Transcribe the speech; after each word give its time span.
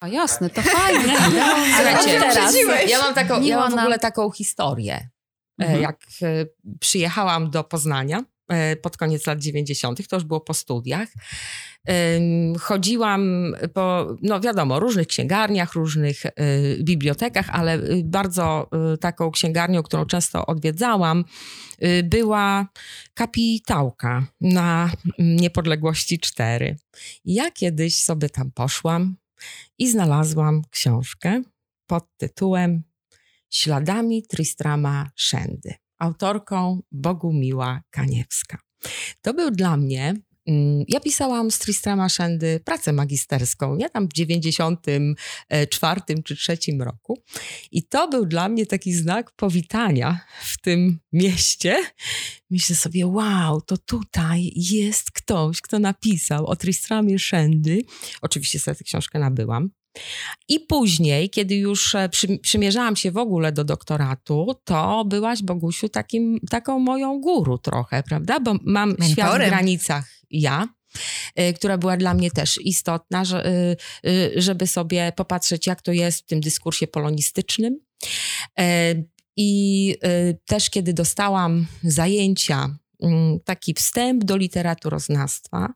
A 0.00 0.08
jasne, 0.08 0.50
to 0.50 0.62
fajnie. 0.62 1.16
Słuchajcie, 1.76 2.20
teraz. 2.20 2.54
ja 2.88 2.98
mam, 2.98 3.14
taką, 3.14 3.42
ja 3.42 3.56
mam 3.56 3.70
w 3.70 3.78
ogóle 3.78 3.98
taką 3.98 4.30
historię. 4.30 4.94
E, 5.60 5.64
Mhm. 5.64 5.82
Jak 5.82 6.00
e, 6.22 6.46
przyjechałam 6.80 7.50
do 7.50 7.64
Poznania 7.64 8.24
e, 8.48 8.76
pod 8.76 8.96
koniec 8.96 9.26
lat 9.26 9.38
90., 9.38 10.08
to 10.08 10.16
już 10.16 10.24
było 10.24 10.40
po 10.40 10.54
studiach. 10.54 11.08
Chodziłam 12.60 13.54
po, 13.74 14.16
no 14.22 14.40
wiadomo, 14.40 14.80
różnych 14.80 15.06
księgarniach, 15.06 15.72
różnych 15.72 16.22
bibliotekach, 16.82 17.50
ale 17.50 17.78
bardzo 18.04 18.70
taką 19.00 19.30
księgarnią, 19.30 19.82
którą 19.82 20.06
często 20.06 20.46
odwiedzałam, 20.46 21.24
była 22.04 22.66
kapitałka 23.14 24.26
na 24.40 24.90
mm, 25.18 25.36
Niepodległości 25.36 26.18
4. 26.18 26.76
Ja 27.24 27.50
kiedyś 27.50 28.04
sobie 28.04 28.28
tam 28.28 28.50
poszłam 28.50 29.16
i 29.78 29.90
znalazłam 29.90 30.62
książkę 30.70 31.42
pod 31.86 32.04
tytułem 32.16 32.82
Śladami 33.50 34.22
Tristrama 34.22 35.10
Szendy, 35.14 35.74
autorką 35.98 36.82
Bogumiła 36.92 37.82
Kaniewska. 37.90 38.58
To 39.22 39.34
był 39.34 39.50
dla 39.50 39.76
mnie 39.76 40.14
ja 40.88 41.00
pisałam 41.00 41.50
z 41.50 41.58
Tristrama 41.58 42.08
Szendy 42.08 42.60
pracę 42.64 42.92
magisterską, 42.92 43.76
nie 43.76 43.90
tam 43.90 44.08
w 44.08 44.12
94 44.12 46.00
czy 46.24 46.36
3 46.36 46.58
roku. 46.80 47.22
I 47.70 47.82
to 47.82 48.08
był 48.08 48.26
dla 48.26 48.48
mnie 48.48 48.66
taki 48.66 48.92
znak 48.92 49.30
powitania 49.30 50.20
w 50.42 50.60
tym 50.60 50.98
mieście. 51.12 51.76
Myślę 52.50 52.76
sobie, 52.76 53.06
wow, 53.06 53.60
to 53.60 53.78
tutaj 53.78 54.52
jest 54.56 55.10
ktoś, 55.10 55.60
kto 55.60 55.78
napisał 55.78 56.46
o 56.46 56.56
Tristramie 56.56 57.18
Szendy. 57.18 57.82
Oczywiście 58.22 58.58
sobie 58.58 58.74
tę 58.74 58.84
książkę 58.84 59.18
nabyłam. 59.18 59.70
I 60.48 60.60
później, 60.60 61.30
kiedy 61.30 61.54
już 61.54 61.94
e, 61.94 62.08
przy, 62.08 62.38
przymierzałam 62.38 62.96
się 62.96 63.10
w 63.10 63.16
ogóle 63.16 63.52
do 63.52 63.64
doktoratu, 63.64 64.54
to 64.64 65.04
byłaś, 65.04 65.42
Bogusiu, 65.42 65.88
takim, 65.88 66.40
taką 66.50 66.78
moją 66.78 67.20
guru 67.20 67.58
trochę, 67.58 68.02
prawda? 68.02 68.40
Bo 68.40 68.54
mam 68.64 68.90
świat 68.90 69.06
w 69.06 69.16
Mentorem. 69.16 69.48
granicach 69.48 70.19
ja, 70.30 70.68
y, 71.40 71.52
która 71.52 71.78
była 71.78 71.96
dla 71.96 72.14
mnie 72.14 72.30
też 72.30 72.60
istotna, 72.64 73.22
y, 73.22 74.08
y, 74.10 74.32
żeby 74.36 74.66
sobie 74.66 75.12
popatrzeć, 75.16 75.66
jak 75.66 75.82
to 75.82 75.92
jest 75.92 76.18
w 76.22 76.26
tym 76.26 76.40
dyskursie 76.40 76.86
polonistycznym. 76.86 77.80
E, 78.58 78.94
I 79.36 79.94
też 80.46 80.70
kiedy 80.70 80.92
dostałam 80.92 81.66
zajęcia, 81.82 82.78
mm, 83.02 83.40
taki 83.44 83.74
wstęp 83.74 84.24
do 84.24 84.36
literaturoznawstwa, 84.36 85.68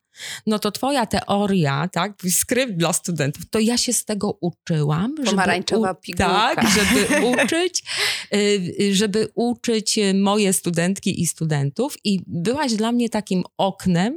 no 0.46 0.58
to 0.58 0.70
twoja 0.70 1.06
teoria, 1.06 1.88
tak, 1.92 2.12
skrypt 2.30 2.72
dla 2.72 2.92
studentów, 2.92 3.42
to 3.50 3.58
ja 3.58 3.78
się 3.78 3.92
z 3.92 4.04
tego 4.04 4.38
uczyłam. 4.40 5.14
żeby 5.16 5.30
Pomarańczowa 5.30 5.92
u- 5.92 5.94
pigułka. 5.94 6.54
Tak, 6.54 6.66
żeby 6.70 7.26
uczyć, 7.26 7.84
żeby 8.92 9.28
uczyć 9.34 9.98
moje 10.14 10.52
studentki 10.52 11.22
i 11.22 11.26
studentów 11.26 11.96
i 12.04 12.20
byłaś 12.26 12.72
dla 12.74 12.92
mnie 12.92 13.08
takim 13.08 13.42
oknem 13.58 14.16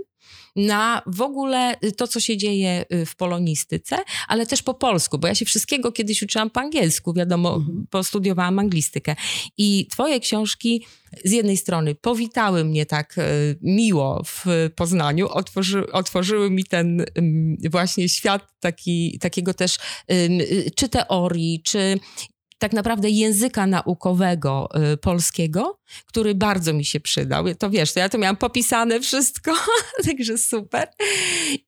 na 0.55 1.01
w 1.07 1.21
ogóle 1.21 1.75
y, 1.83 1.91
to, 1.91 2.07
co 2.07 2.19
się 2.19 2.37
dzieje 2.37 2.85
y, 2.93 3.05
w 3.05 3.15
polonistyce, 3.15 3.97
ale 4.27 4.45
też 4.45 4.61
po 4.61 4.73
polsku, 4.73 5.17
bo 5.17 5.27
ja 5.27 5.35
się 5.35 5.45
wszystkiego 5.45 5.91
kiedyś 5.91 6.23
uczyłam 6.23 6.49
po 6.49 6.59
angielsku, 6.59 7.13
wiadomo, 7.13 7.55
Mhm. 7.55 7.87
postudiowałam 7.89 8.59
anglistykę. 8.59 9.15
I 9.57 9.87
twoje 9.91 10.19
książki 10.19 10.85
z 11.25 11.31
jednej 11.31 11.57
strony 11.57 11.95
powitały 11.95 12.65
mnie 12.65 12.85
tak 12.85 13.17
y, 13.17 13.21
miło 13.61 14.23
w 14.25 14.45
Poznaniu, 14.75 15.27
otworzy, 15.29 15.91
otworzyły 15.91 16.49
mi 16.49 16.63
ten 16.63 17.05
ym, 17.17 17.57
właśnie 17.71 18.09
świat 18.09 18.47
taki, 18.59 19.19
takiego 19.19 19.53
też 19.53 19.77
czy 20.75 20.89
teorii, 20.89 21.61
czy 21.65 21.99
tak 22.57 22.73
naprawdę 22.73 23.09
języka 23.09 23.67
naukowego 23.67 24.69
y, 24.93 24.97
polskiego, 24.97 25.79
który 26.05 26.35
bardzo 26.35 26.73
mi 26.73 26.85
się 26.85 26.99
przydał. 26.99 27.45
To 27.59 27.69
wiesz, 27.69 27.93
to 27.93 27.99
ja 27.99 28.09
to 28.09 28.17
miałam 28.17 28.37
popisane 28.37 28.99
wszystko, 28.99 29.51
także 30.05 30.37
super. 30.37 30.87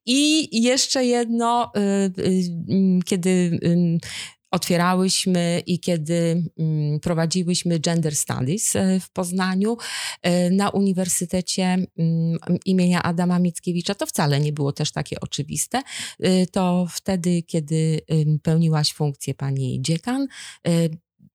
I 0.06 0.50
jeszcze 0.64 1.06
jedno, 1.06 1.72
y, 1.78 2.22
y, 2.22 2.42
mm, 2.70 3.02
kiedy 3.02 3.30
y, 3.64 3.98
otwierałyśmy 4.52 5.62
i 5.66 5.80
kiedy 5.80 6.44
mm, 6.60 7.00
prowadziłyśmy 7.00 7.80
Gender 7.80 8.16
Studies 8.16 8.76
y, 8.76 9.00
w 9.00 9.10
Poznaniu 9.12 9.78
y, 10.28 10.52
na 10.52 10.70
Uniwersytecie 10.70 11.64
mm, 11.66 12.38
imienia 12.66 13.04
Adama 13.04 13.40
Mickiewicza, 13.40 13.96
to 13.96 14.06
wcale 14.06 14.40
nie 14.40 14.54
było 14.54 14.72
też 14.72 14.92
takie 14.92 15.20
oczywiste. 15.20 15.82
Y, 16.26 16.48
To 16.52 16.88
wtedy, 16.90 17.44
kiedy 17.44 18.02
pełniłaś 18.44 18.94
funkcję 18.94 19.34
pani 19.34 19.82
dziekan, 19.82 20.28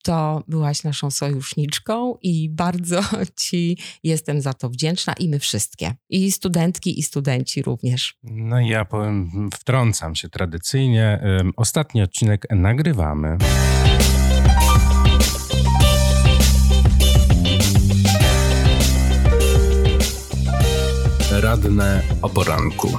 to 0.04 0.42
byłaś 0.48 0.82
naszą 0.84 1.10
sojuszniczką 1.10 2.16
i 2.22 2.50
bardzo 2.50 3.00
Ci 3.41 3.78
jestem 4.03 4.41
za 4.41 4.53
to 4.53 4.70
wdzięczna 4.70 5.12
i 5.12 5.28
my 5.28 5.38
wszystkie. 5.38 5.94
I 6.10 6.32
studentki, 6.32 6.98
i 6.98 7.03
studenci 7.03 7.62
również. 7.62 8.16
No 8.22 8.60
i 8.60 8.69
ja 8.69 8.84
powiem, 8.84 9.50
wtrącam 9.54 10.15
się 10.15 10.28
tradycyjnie. 10.28 11.25
Ostatni 11.56 12.03
odcinek 12.03 12.47
nagrywamy. 12.50 13.38
Radne 21.31 22.03
o 22.22 22.28
poranku. 22.28 22.98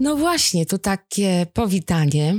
No 0.00 0.16
właśnie, 0.16 0.66
to 0.66 0.78
takie 0.78 1.46
powitanie. 1.52 2.34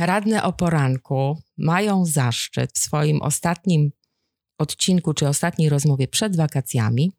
Radne 0.00 0.42
o 0.42 0.52
poranku 0.52 1.42
mają 1.58 2.06
zaszczyt 2.06 2.72
w 2.72 2.78
swoim 2.78 3.22
ostatnim 3.22 3.92
odcinku 4.58 5.14
czy 5.14 5.28
ostatniej 5.28 5.68
rozmowie 5.68 6.08
przed 6.08 6.36
wakacjami 6.36 7.12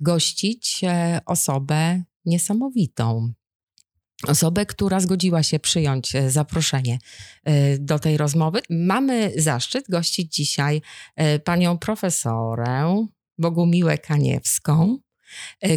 gościć 0.00 0.80
e, 0.84 1.20
osobę 1.26 2.02
niesamowitą. 2.24 3.32
Osobę, 4.28 4.66
która 4.66 5.00
zgodziła 5.00 5.42
się 5.42 5.58
przyjąć 5.58 6.14
e, 6.14 6.30
zaproszenie 6.30 6.98
e, 7.44 7.78
do 7.78 7.98
tej 7.98 8.16
rozmowy. 8.16 8.60
Mamy 8.70 9.32
zaszczyt 9.36 9.84
gościć 9.88 10.34
dzisiaj 10.34 10.82
panią 11.44 11.78
profesorę 11.78 13.06
Bogumiłę 13.38 13.98
Kaniewską, 13.98 14.98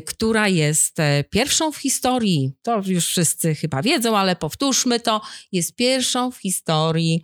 która 0.05 0.47
jest 0.47 0.99
e, 0.99 1.23
pierwszą 1.23 1.71
w 1.71 1.77
historii, 1.77 2.51
to 2.61 2.81
już 2.85 3.05
wszyscy 3.07 3.55
chyba 3.55 3.81
wiedzą, 3.81 4.17
ale 4.17 4.35
powtórzmy 4.35 4.99
to, 4.99 5.21
jest 5.51 5.75
pierwszą 5.75 6.31
w 6.31 6.37
historii 6.37 7.21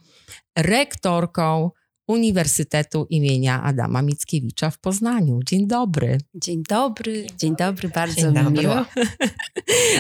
rektorką 0.58 1.72
Uniwersytetu 2.10 3.08
imienia 3.10 3.64
Adama 3.64 4.02
Mickiewicza 4.02 4.70
w 4.70 4.80
Poznaniu. 4.80 5.40
Dzień 5.46 5.68
dobry. 5.68 6.18
Dzień 6.36 6.64
dobry, 6.70 7.28
dzień 7.38 7.56
dobry, 7.56 7.90
bardzo 7.90 8.22
Dzień 8.22 8.34
dobry. 8.34 8.62
miło. 8.62 8.76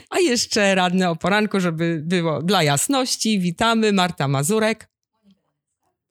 A 0.10 0.20
jeszcze 0.20 0.76
radne 0.76 1.10
o 1.10 1.16
poranku, 1.16 1.60
żeby 1.60 2.02
było 2.06 2.44
dla 2.44 2.64
jasności. 2.64 3.40
Witamy, 3.40 3.94
Marta 3.94 4.28
Mazurek. 4.28 4.90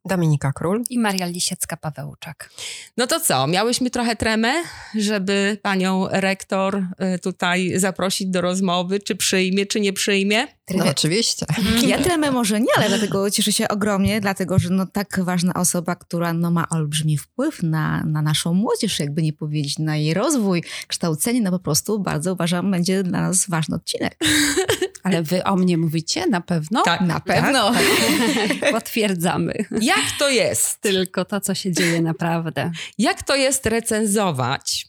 Dominika 0.08 0.52
Król. 0.52 0.82
I 0.90 0.98
Maria 0.98 1.26
Lisiecka-Pawełczak. 1.26 2.50
No 2.96 3.06
to 3.06 3.20
co, 3.20 3.46
miałyśmy 3.46 3.90
trochę 3.90 4.16
tremę, 4.16 4.52
żeby 4.94 5.58
panią 5.62 6.06
rektor 6.10 6.76
y, 7.14 7.18
tutaj 7.18 7.72
zaprosić 7.76 8.28
do 8.28 8.40
rozmowy, 8.40 9.00
czy 9.00 9.16
przyjmie, 9.16 9.66
czy 9.66 9.80
nie 9.80 9.92
przyjmie? 9.92 10.46
No 10.74 10.84
oczywiście. 10.90 11.46
Ja 11.86 11.98
tremę 11.98 12.30
może 12.30 12.60
nie, 12.60 12.72
ale 12.76 12.88
dlatego 12.88 13.30
cieszę 13.30 13.52
się 13.52 13.68
ogromnie, 13.68 14.20
dlatego 14.20 14.58
że 14.58 14.70
no 14.70 14.86
tak 14.86 15.20
ważna 15.24 15.54
osoba, 15.54 15.96
która 15.96 16.32
no 16.32 16.50
ma 16.50 16.68
olbrzymi 16.68 17.18
wpływ 17.18 17.62
na, 17.62 18.04
na 18.04 18.22
naszą 18.22 18.54
młodzież, 18.54 19.00
jakby 19.00 19.22
nie 19.22 19.32
powiedzieć, 19.32 19.78
na 19.78 19.96
jej 19.96 20.14
rozwój, 20.14 20.62
kształcenie, 20.86 21.40
no 21.40 21.50
po 21.50 21.58
prostu 21.58 21.98
bardzo 21.98 22.32
uważam, 22.32 22.70
będzie 22.70 23.02
dla 23.02 23.20
nas 23.20 23.48
ważny 23.48 23.76
odcinek. 23.76 24.18
Ale 25.08 25.22
wy 25.22 25.44
o 25.44 25.56
mnie 25.56 25.78
mówicie 25.78 26.26
na 26.26 26.40
pewno? 26.40 26.82
Tak, 26.82 27.00
Na 27.00 27.20
pewno. 27.20 27.72
Potwierdzamy. 28.72 29.54
Jak 29.80 30.04
to 30.18 30.28
jest? 30.28 30.80
Tylko 30.80 31.24
to, 31.24 31.40
co 31.40 31.54
się 31.54 31.72
dzieje 31.72 32.02
naprawdę. 32.02 32.70
Jak 32.98 33.22
to 33.22 33.36
jest 33.36 33.66
recenzować 33.66 34.88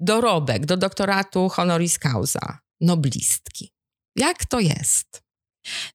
dorobek 0.00 0.66
do 0.66 0.76
doktoratu 0.76 1.48
honoris 1.48 1.98
causa 1.98 2.58
noblistki? 2.80 3.72
Jak 4.16 4.44
to 4.46 4.60
jest? 4.60 5.22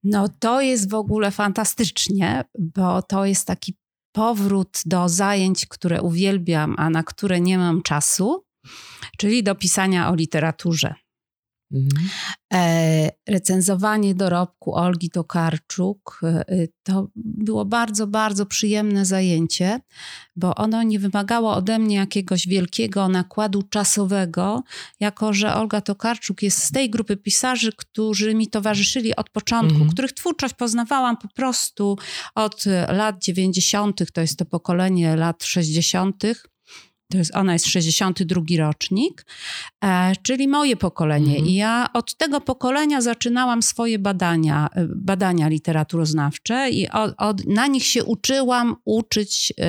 No 0.04 0.30
to 0.40 0.62
jest 0.62 0.90
w 0.90 0.94
ogóle 0.94 1.32
fantastycznie, 1.32 2.44
bo 2.60 3.02
to 3.02 3.26
jest 3.26 3.48
taki 3.48 3.78
powrót 4.12 4.82
do 4.86 5.10
zajęć, 5.10 5.66
które 5.66 6.02
uwielbiam, 6.02 6.76
a 6.78 6.90
na 6.90 7.04
które 7.04 7.42
nie 7.42 7.58
mam 7.58 7.82
czasu, 7.82 8.46
czyli 9.18 9.44
do 9.44 9.56
pisania 9.56 10.10
o 10.10 10.16
literaturze. 10.16 10.96
Mhm. 11.72 12.10
E, 12.54 13.10
recenzowanie 13.28 14.16
dorobku 14.16 14.76
Olgi 14.76 15.10
Tokarczuk 15.10 16.20
e, 16.24 16.68
to 16.84 17.08
było 17.16 17.66
bardzo, 17.66 18.08
bardzo 18.08 18.46
przyjemne 18.46 19.06
zajęcie, 19.06 19.80
bo 20.36 20.56
ono 20.56 20.84
nie 20.84 21.00
wymagało 21.00 21.54
ode 21.54 21.80
mnie 21.80 21.96
jakiegoś 21.96 22.48
wielkiego 22.48 23.08
nakładu 23.08 23.64
czasowego, 23.64 24.64
jako 25.00 25.34
że 25.34 25.56
Olga 25.56 25.82
Tokarczuk 25.82 26.42
jest 26.42 26.64
z 26.64 26.72
tej 26.72 26.90
grupy 26.90 27.18
pisarzy, 27.18 27.72
którzy 27.78 28.36
mi 28.36 28.48
towarzyszyli 28.48 29.16
od 29.16 29.30
początku, 29.30 29.74
Mhm. 29.76 29.92
których 29.92 30.14
twórczość 30.14 30.54
poznawałam 30.54 31.18
po 31.18 31.28
prostu 31.28 31.98
od 32.36 32.66
lat 32.90 33.24
90., 33.24 34.12
to 34.12 34.22
jest 34.22 34.40
to 34.40 34.46
pokolenie 34.46 35.16
lat 35.16 35.44
60. 35.44 36.24
To 37.12 37.18
jest, 37.18 37.36
ona 37.36 37.54
jest 37.54 37.66
62 37.66 38.42
rocznik, 38.58 39.26
e, 39.84 40.14
czyli 40.24 40.48
moje 40.48 40.76
pokolenie. 40.78 41.32
Mhm. 41.32 41.48
I 41.48 41.54
ja 41.54 41.88
od 41.94 42.16
tego 42.18 42.42
pokolenia 42.42 43.02
zaczynałam 43.02 43.64
swoje 43.64 44.00
badania, 44.00 44.70
e, 44.76 44.88
badania 44.96 45.48
literaturoznawcze 45.48 46.70
i 46.70 46.90
od, 46.90 47.14
od, 47.18 47.46
na 47.46 47.68
nich 47.68 47.86
się 47.86 48.04
uczyłam 48.04 48.76
uczyć 48.86 49.54
e, 49.60 49.64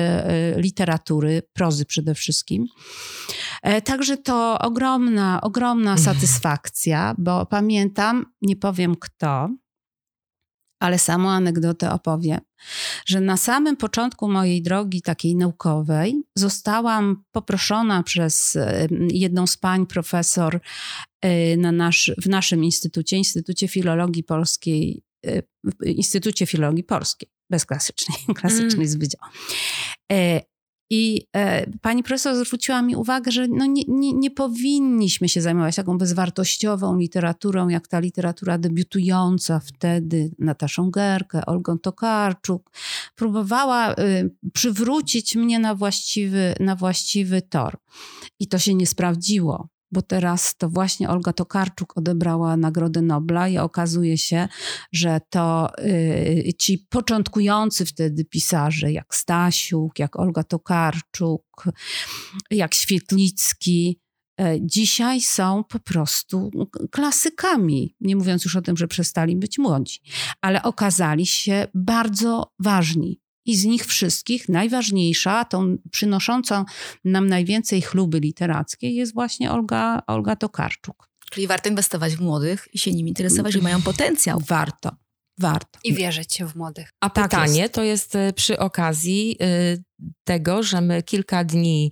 e, 0.55 0.61
literatury, 0.61 1.41
prozy 1.53 1.85
przede 1.85 2.15
wszystkim. 2.15 2.65
E, 3.63 3.81
Także 3.81 4.17
to 4.17 4.59
ogromna, 4.59 5.41
ogromna 5.41 5.91
Mhm. 5.91 6.05
satysfakcja, 6.15 7.15
bo 7.17 7.45
pamiętam, 7.45 8.25
nie 8.41 8.55
powiem 8.55 8.95
kto, 8.95 9.49
ale 10.79 10.99
samą 10.99 11.29
anegdotę 11.29 11.91
opowiem, 11.91 12.39
że 13.05 13.21
na 13.21 13.37
samym 13.37 13.77
początku 13.77 14.29
mojej 14.29 14.61
drogi 14.61 15.01
takiej 15.01 15.35
naukowej 15.35 16.23
zostałam 16.35 17.23
poproszona 17.31 18.03
przez 18.03 18.55
e, 18.55 18.87
jedną 19.11 19.47
z 19.47 19.57
pań 19.57 19.85
profesor 19.85 20.59
e, 21.21 21.57
na 21.57 21.71
nasz, 21.71 22.11
w 22.21 22.29
naszym 22.29 22.63
instytucie, 22.63 23.17
Instytucie 23.17 23.67
Filologii 23.67 24.23
Polskiej, 24.23 25.03
e, 25.25 25.41
w 25.63 25.85
Instytucie 25.85 26.45
Filologii 26.45 26.83
Polskiej, 26.83 27.29
bez 27.49 27.65
klasycznej, 27.65 28.17
klasycznej 28.39 28.85
Mm. 28.85 28.87
z 28.87 28.95
wydziału. 28.95 29.31
E, 30.91 30.95
I 30.95 31.27
e, 31.35 31.65
pani 31.81 32.03
profesor 32.03 32.45
zwróciła 32.45 32.81
mi 32.81 32.95
uwagę, 32.95 33.31
że 33.31 33.47
no 33.47 33.65
nie, 33.65 33.83
nie, 33.87 34.13
nie 34.13 34.31
powinniśmy 34.31 35.29
się 35.29 35.41
zajmować 35.41 35.75
taką 35.75 35.97
bezwartościową 35.97 36.97
literaturą, 36.97 37.69
jak 37.69 37.87
ta 37.87 37.99
literatura 37.99 38.57
debiutująca 38.57 39.59
wtedy, 39.59 40.31
Nataszą 40.39 40.91
Gerkę, 40.91 41.45
Olgą 41.45 41.79
Tokarczuk. 41.79 42.71
Próbowała 43.15 43.93
y, 43.93 44.35
przywrócić 44.53 45.35
mnie 45.35 45.59
na 45.59 45.75
właściwy, 45.75 46.55
na 46.59 46.75
właściwy 46.75 47.41
tor. 47.41 47.77
I 48.39 48.47
to 48.47 48.59
się 48.59 48.75
nie 48.75 48.87
sprawdziło. 48.87 49.67
Bo 49.91 50.01
teraz 50.01 50.57
to 50.57 50.69
właśnie 50.69 51.09
Olga 51.09 51.33
Tokarczuk 51.33 51.97
odebrała 51.97 52.57
Nagrodę 52.57 53.01
Nobla 53.01 53.47
i 53.47 53.57
okazuje 53.57 54.17
się, 54.17 54.47
że 54.91 55.21
to 55.29 55.71
y, 55.79 56.53
ci 56.57 56.77
początkujący 56.89 57.85
wtedy 57.85 58.25
pisarze, 58.25 58.91
jak 58.91 59.15
Stasiuk, 59.15 59.99
jak 59.99 60.19
Olga 60.19 60.43
Tokarczuk, 60.43 61.63
jak 62.51 62.73
Świetlicki, 62.73 63.99
e, 64.41 64.57
dzisiaj 64.61 65.21
są 65.21 65.63
po 65.63 65.79
prostu 65.79 66.51
klasykami. 66.91 67.95
Nie 68.01 68.15
mówiąc 68.15 68.43
już 68.43 68.55
o 68.55 68.61
tym, 68.61 68.77
że 68.77 68.87
przestali 68.87 69.35
być 69.35 69.57
młodzi, 69.57 69.99
ale 70.41 70.63
okazali 70.63 71.25
się 71.25 71.67
bardzo 71.73 72.53
ważni. 72.59 73.21
I 73.49 73.55
z 73.55 73.65
nich 73.65 73.85
wszystkich 73.85 74.49
najważniejsza, 74.49 75.45
tą 75.45 75.77
przynoszącą 75.91 76.65
nam 77.05 77.27
najwięcej 77.27 77.81
chluby 77.81 78.19
literackiej 78.19 78.95
jest 78.95 79.13
właśnie 79.13 79.51
Olga, 79.51 80.01
Olga 80.07 80.35
Tokarczuk. 80.35 81.09
Czyli 81.31 81.47
warto 81.47 81.69
inwestować 81.69 82.15
w 82.15 82.21
młodych 82.21 82.67
i 82.73 82.79
się 82.79 82.91
nimi 82.91 83.09
interesować, 83.09 83.53
że 83.53 83.61
mają 83.61 83.81
potencjał. 83.81 84.39
Warto, 84.47 84.91
warto. 85.39 85.79
I 85.83 85.93
wierzyć 85.93 86.43
w 86.43 86.55
młodych. 86.55 86.89
A 86.99 87.09
Tak 87.09 87.23
pytanie 87.29 87.61
jest. 87.61 87.73
to 87.73 87.83
jest 87.83 88.15
y, 88.15 88.33
przy 88.35 88.59
okazji 88.59 89.37
y, 89.41 89.83
tego, 90.23 90.63
że 90.63 90.81
my 90.81 91.03
kilka 91.03 91.43
dni 91.43 91.91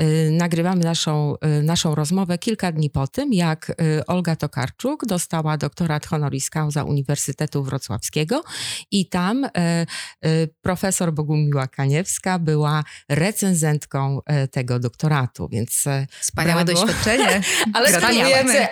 y, 0.00 0.30
nagrywamy 0.32 0.84
naszą, 0.84 1.34
y, 1.58 1.62
naszą 1.62 1.94
rozmowę, 1.94 2.38
kilka 2.38 2.72
dni 2.72 2.90
po 2.90 3.06
tym, 3.06 3.32
jak 3.32 3.70
y, 3.70 4.06
Olga 4.06 4.36
Tokarczuk 4.36 5.06
dostała 5.06 5.56
doktorat 5.56 6.06
honoris 6.06 6.50
causa 6.50 6.84
Uniwersytetu 6.84 7.64
Wrocławskiego 7.64 8.42
i 8.90 9.08
tam 9.08 9.44
y, 9.44 9.50
y, 10.26 10.54
profesor 10.60 11.12
Bogumiła 11.12 11.66
Kaniewska 11.66 12.38
była 12.38 12.84
recenzentką 13.08 14.18
y, 14.44 14.48
tego 14.48 14.78
doktoratu, 14.78 15.48
więc 15.48 15.84
Wspaniałe 16.20 16.64
Brawo. 16.64 16.86
doświadczenie. 16.86 17.40
ale 17.74 17.88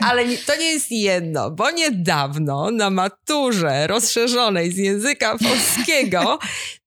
ale 0.00 0.36
to 0.36 0.56
nie 0.56 0.72
jest 0.72 0.90
jedno, 0.90 1.50
bo 1.50 1.70
niedawno 1.70 2.70
na 2.70 2.90
maturze 2.90 3.86
rozszerzonej 3.86 4.72
z 4.72 4.76
języka 4.76 5.38
polskiego 5.38 6.38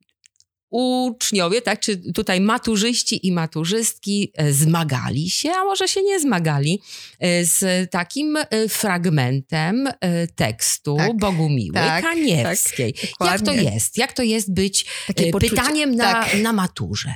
uczniowie, 0.71 1.61
tak, 1.61 1.79
czy 1.79 1.97
tutaj 2.13 2.41
maturzyści 2.41 3.27
i 3.27 3.31
maturzystki 3.31 4.31
e, 4.35 4.53
zmagali 4.53 5.29
się, 5.29 5.51
a 5.51 5.63
może 5.63 5.87
się 5.87 6.01
nie 6.01 6.19
zmagali, 6.19 6.81
e, 7.19 7.45
z 7.45 7.91
takim 7.91 8.37
e, 8.37 8.47
fragmentem 8.69 9.89
tekstu 10.35 10.97
Tak, 10.97 11.17
Bogumiły 11.17 11.73
tak, 11.73 12.03
Kaniewskiej. 12.03 12.93
tak, 13.19 13.31
Jak 13.31 13.41
to 13.41 13.53
jest? 13.53 13.97
Jak 13.97 14.13
to 14.13 14.23
jest 14.23 14.53
być 14.53 14.85
Takie 15.07 15.31
pytaniem 15.31 15.95
na, 15.95 16.03
tak. 16.13 16.35
na 16.41 16.53
maturze? 16.53 17.15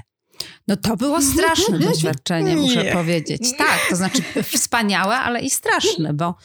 No 0.67 0.75
to 0.75 0.97
było 0.97 1.21
straszne 1.21 1.79
doświadczenie, 1.89 2.55
muszę 2.55 2.83
Nie. 2.83 2.91
powiedzieć. 2.91 3.41
Tak, 3.57 3.79
to 3.89 3.95
znaczy 3.95 4.21
wspaniałe, 4.43 5.15
ale 5.15 5.41
i 5.41 5.49
straszne, 5.49 6.13
bo 6.13 6.35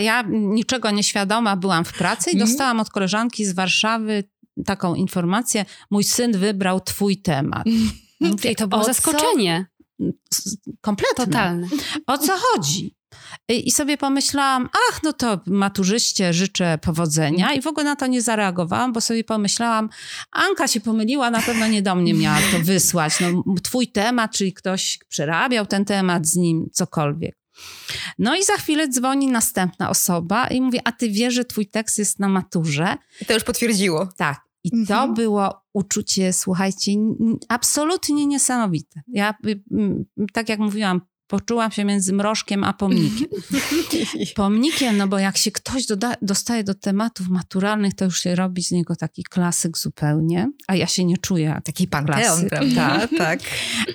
ja 0.00 0.24
niczego 0.30 0.90
nieświadoma 0.90 1.56
byłam 1.56 1.84
w 1.84 1.92
pracy 1.92 2.30
i 2.30 2.32
Mhm. 2.32 2.50
dostałam 2.50 2.80
od 2.80 2.90
koleżanki 2.90 3.44
z 3.44 3.52
Warszawy 3.52 4.24
taką 4.66 4.94
informację, 4.94 5.64
mój 5.90 6.04
syn 6.04 6.32
wybrał 6.38 6.80
twój 6.80 7.16
temat. 7.16 7.64
I 8.50 8.56
to 8.56 8.68
było 8.68 8.80
o 8.80 8.84
co? 8.84 8.90
zaskoczenie 8.94 9.66
S- 10.32 10.56
Kompletne. 10.80 11.24
totalne. 11.26 11.66
O 12.06 12.18
co 12.18 12.32
chodzi? 12.36 12.94
I, 13.48 13.68
I 13.68 13.70
sobie 13.70 13.96
pomyślałam, 13.98 14.68
ach, 14.90 15.02
no 15.02 15.12
to 15.12 15.40
maturzyście 15.46 16.32
życzę 16.32 16.78
powodzenia 16.78 17.52
i 17.52 17.60
w 17.62 17.66
ogóle 17.66 17.84
na 17.84 17.96
to 17.96 18.06
nie 18.06 18.22
zareagowałam, 18.22 18.92
bo 18.92 19.00
sobie 19.00 19.24
pomyślałam, 19.24 19.88
Anka 20.32 20.68
się 20.68 20.80
pomyliła, 20.80 21.30
na 21.30 21.42
pewno 21.42 21.66
nie 21.66 21.82
do 21.82 21.94
mnie 21.94 22.14
miała 22.14 22.38
to 22.52 22.58
wysłać. 22.58 23.12
No, 23.20 23.44
twój 23.62 23.88
temat, 23.88 24.32
czyli 24.32 24.52
ktoś 24.52 24.98
przerabiał 25.08 25.66
ten 25.66 25.84
temat 25.84 26.26
z 26.26 26.36
nim, 26.36 26.68
cokolwiek. 26.72 27.36
No 28.18 28.36
i 28.36 28.44
za 28.44 28.52
chwilę 28.56 28.88
dzwoni 28.88 29.26
następna 29.26 29.90
osoba 29.90 30.46
i 30.46 30.60
mówi, 30.60 30.78
a 30.84 30.92
ty 30.92 31.08
wiesz, 31.10 31.34
że 31.34 31.44
twój 31.44 31.66
tekst 31.66 31.98
jest 31.98 32.18
na 32.18 32.28
maturze? 32.28 32.96
I 33.20 33.24
to 33.26 33.34
już 33.34 33.44
potwierdziło. 33.44 34.08
Tak. 34.16 34.40
I 34.72 34.86
to 34.86 34.94
Mhm. 34.94 35.14
było 35.14 35.60
uczucie, 35.72 36.32
słuchajcie, 36.32 36.92
absolutnie 37.48 38.26
niesamowite. 38.26 39.00
Ja, 39.08 39.34
y, 39.46 39.62
tak 40.32 40.48
jak 40.48 40.58
mówiłam, 40.60 41.00
poczułam 41.28 41.70
się 41.70 41.84
między 41.84 42.12
mrożkiem 42.12 42.64
a 42.64 42.72
pomnikiem. 42.72 43.28
Pomnikiem, 44.36 44.96
no 44.96 45.08
bo 45.08 45.18
jak 45.18 45.36
się 45.36 45.50
ktoś 45.50 45.86
doda- 45.86 46.16
dostaje 46.22 46.64
do 46.64 46.74
tematów 46.74 47.28
maturalnych, 47.28 47.94
to 47.94 48.04
już 48.04 48.20
się 48.22 48.34
robi 48.34 48.62
z 48.62 48.70
niego 48.70 48.96
taki 48.96 49.22
klasyk 49.24 49.78
zupełnie, 49.78 50.50
a 50.66 50.74
ja 50.76 50.86
się 50.86 51.04
nie 51.04 51.18
czuję 51.18 51.60
Taki 51.64 51.88
panteon, 51.88 52.18
Klasyk. 52.20 52.48
prawda? 52.48 53.08
tak. 53.18 53.40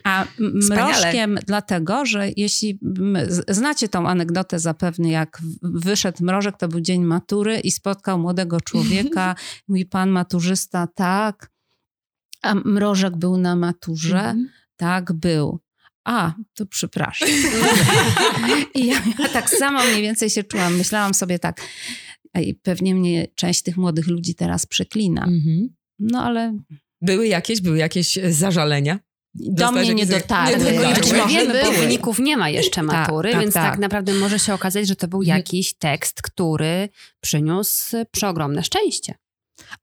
a 0.04 0.22
m- 0.40 0.62
Wspaniale. 0.62 0.92
mrożkiem 0.94 1.38
dlatego, 1.48 2.06
że 2.06 2.28
jeśli 2.38 2.80
znacie 3.48 3.90
tą 3.90 4.08
anegdotę 4.08 4.60
zapewne, 4.60 5.10
jak 5.10 5.42
wyszedł 5.62 6.26
mrożek, 6.26 6.58
to 6.58 6.68
był 6.68 6.82
dzień 6.82 7.04
matury 7.04 7.60
i 7.60 7.72
spotkał 7.72 8.20
młodego 8.20 8.62
człowieka. 8.62 9.36
Mówi 9.68 9.86
pan 9.86 10.10
maturzysta, 10.10 10.88
tak. 10.96 11.50
A 12.42 12.56
mrożek 12.56 13.18
był 13.18 13.38
na 13.38 13.56
maturze? 13.56 14.18
Mhm. 14.20 14.50
Tak, 14.78 15.14
był. 15.14 15.60
A, 16.06 16.34
to 16.54 16.66
przepraszam. 16.66 17.28
I 18.76 18.86
ja, 18.86 19.02
ja 19.20 19.30
tak 19.30 19.50
samo 19.50 19.84
mniej 19.84 20.02
więcej 20.02 20.30
się 20.30 20.44
czułam. 20.44 20.78
Myślałam 20.78 21.14
sobie 21.14 21.40
tak, 21.40 21.62
i 22.42 22.56
pewnie 22.56 22.96
mnie 22.96 23.28
część 23.36 23.62
tych 23.62 23.78
młodych 23.78 24.08
ludzi 24.08 24.36
teraz 24.36 24.66
przeklina. 24.66 25.24
Mhm. 25.24 25.76
No 26.00 26.24
ale 26.24 26.60
Były 27.02 27.28
jakieś, 27.28 27.62
były 27.62 27.78
jakieś 27.78 28.18
e, 28.18 28.34
zażalenia? 28.34 29.00
do 29.36 29.72
mnie 29.72 29.94
nie 29.94 30.06
dotarły. 30.06 30.58
nie 30.58 30.72
dotarły. 30.72 30.96
Znaczy, 30.96 31.14
Były. 31.14 31.28
nie 31.28 31.28
wiemy, 31.28 31.54
bo 31.54 31.72
Były. 31.72 31.78
wyników 31.78 32.20
nie 32.20 32.38
ma 32.38 32.50
jeszcze 32.50 32.84
matury, 32.84 33.32
tak, 33.32 33.42
więc 33.42 33.54
tak. 33.54 33.72
tak. 33.72 33.80
naprawdę 33.80 34.14
może 34.14 34.40
się 34.40 34.54
okazać, 34.54 34.88
że 34.88 34.96
to 34.96 35.08
był 35.08 35.22
jakiś 35.22 35.74
tekst, 35.74 36.22
który 36.22 36.90
przyniósł 37.22 37.98
przeogromne 38.12 38.64
szczęście. 38.64 39.16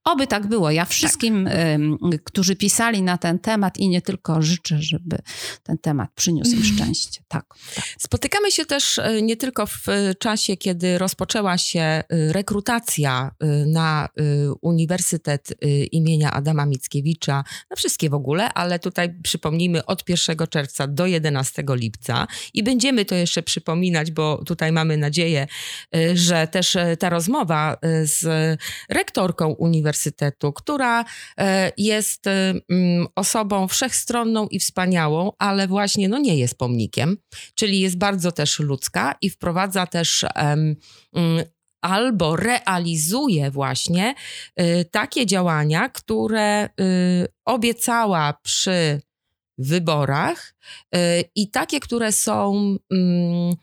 Oby 0.04 0.26
tak 0.26 0.46
było. 0.46 0.70
Ja 0.70 0.84
wszystkim, 0.84 1.46
ym, 1.46 1.98
którzy 2.24 2.56
pisali 2.56 3.02
na 3.02 3.18
ten 3.18 3.38
temat 3.38 3.78
i 3.78 3.88
nie 3.88 4.02
tylko 4.02 4.42
życzę, 4.42 4.82
żeby 4.82 5.18
ten 5.62 5.78
temat 5.78 6.10
przyniósł 6.14 6.52
im 6.52 6.64
szczęście. 6.64 7.22
Tak. 7.28 7.44
tak. 7.74 7.84
Spotykamy 7.98 8.50
się 8.50 8.66
też 8.66 8.98
e, 8.98 9.22
nie 9.22 9.36
tylko 9.36 9.66
w 9.66 9.88
e, 9.88 10.14
czasie, 10.14 10.56
kiedy 10.56 10.98
rozpoczęła 10.98 11.58
się 11.58 11.80
e, 11.80 12.04
rekrutacja 12.32 13.30
na 13.66 14.08
Uniwersytet 14.60 15.54
imienia 15.92 16.32
Adama 16.32 16.66
Mickiewicza, 16.66 17.44
na 17.70 17.76
wszystkie 17.76 18.10
w 18.10 18.14
ogóle, 18.14 18.52
ale 18.54 18.78
tutaj 18.78 19.14
przypomnijmy 19.22 19.84
od 19.84 20.08
1 20.08 20.36
czerwca 20.50 20.86
do 20.86 21.06
11 21.06 21.64
lipca 21.68 22.26
i 22.54 22.62
będziemy 22.62 23.04
to 23.04 23.14
jeszcze 23.14 23.42
przypominać, 23.42 24.10
bo 24.10 24.44
tutaj 24.44 24.72
mamy 24.72 24.96
nadzieję, 24.96 25.46
że 26.14 26.46
też 26.46 26.76
ta 26.98 27.08
rozmowa 27.08 27.76
z 28.02 28.26
rektorką 28.88 29.54
uniwersytetu, 29.60 30.52
która 30.52 31.04
e, 31.38 31.72
jest 31.76 32.26
e, 32.26 32.54
mm, 32.70 33.06
osobą 33.14 33.68
wszechstronną 33.68 34.48
i 34.48 34.58
wspaniałą, 34.58 35.32
ale 35.38 35.68
właśnie 35.68 36.08
no, 36.08 36.18
nie 36.18 36.36
jest 36.36 36.58
pomnikiem, 36.58 37.16
czyli 37.54 37.80
jest 37.80 37.98
bardzo 37.98 38.32
też 38.32 38.58
ludzka 38.58 39.14
i 39.20 39.30
wprowadza 39.30 39.86
też 39.86 40.24
um, 40.36 40.76
albo 41.80 42.36
realizuje 42.36 43.50
właśnie 43.50 44.14
y, 44.60 44.84
takie 44.84 45.26
działania, 45.26 45.88
które 45.88 46.64
y, 46.64 46.68
obiecała 47.44 48.34
przy 48.42 49.00
wyborach 49.58 50.54
y, 50.94 50.98
i 51.34 51.50
takie, 51.50 51.80
które 51.80 52.12
są. 52.12 52.54
Mm, 52.90 53.54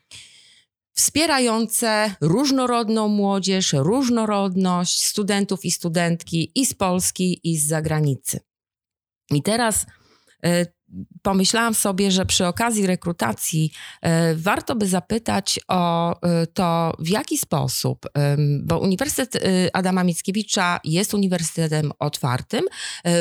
wspierające 0.98 2.16
różnorodną 2.22 3.08
młodzież, 3.08 3.74
różnorodność 3.74 5.06
studentów 5.06 5.66
i 5.66 5.72
studentki 5.72 6.51
i 6.56 6.66
z 6.66 6.74
Polski, 6.74 7.39
i 7.44 7.58
z 7.58 7.68
zagranicy. 7.68 8.39
I 9.32 9.44
teraz 9.44 9.86
y, 10.46 10.76
pomyślałam 11.22 11.74
sobie, 11.74 12.12
że 12.12 12.25
przy 12.25 12.46
okazji 12.46 12.88
rekrutacji 12.88 13.72
e, 14.01 14.36
warto 14.36 14.75
by 14.75 14.88
zapytać 14.88 15.60
o 15.67 16.12
e, 16.22 16.48
to, 16.48 16.94
w 17.00 17.10
jaki 17.10 17.38
sposób, 17.38 18.06
bo 18.63 18.79
Uniwersytet 18.79 19.36
e, 19.36 19.75
Adama 19.75 20.03
Mickiewicza 20.03 20.79
jest 20.84 21.13
uniwersytetem 21.13 21.91
otwartym, 22.00 22.65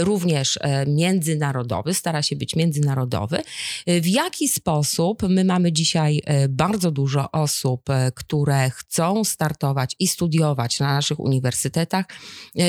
również 0.01 0.59
międzynarodowy, 0.87 1.95
stara 1.95 2.23
się 2.23 2.37
być 2.37 2.57
międzynarodowy. 2.57 3.43
W 3.87 4.07
jaki 4.07 4.49
sposób 4.49 5.23
my 5.29 5.45
mamy 5.45 5.73
dzisiaj 5.73 6.23
bardzo 6.49 6.91
dużo 6.91 7.31
osób, 7.31 7.89
które 8.15 8.71
chcą 8.71 9.25
startować 9.25 9.97
i 9.99 10.09
studiować 10.09 10.81
na 10.81 10.95
naszych 10.95 11.21
uniwersytetach, 11.21 12.07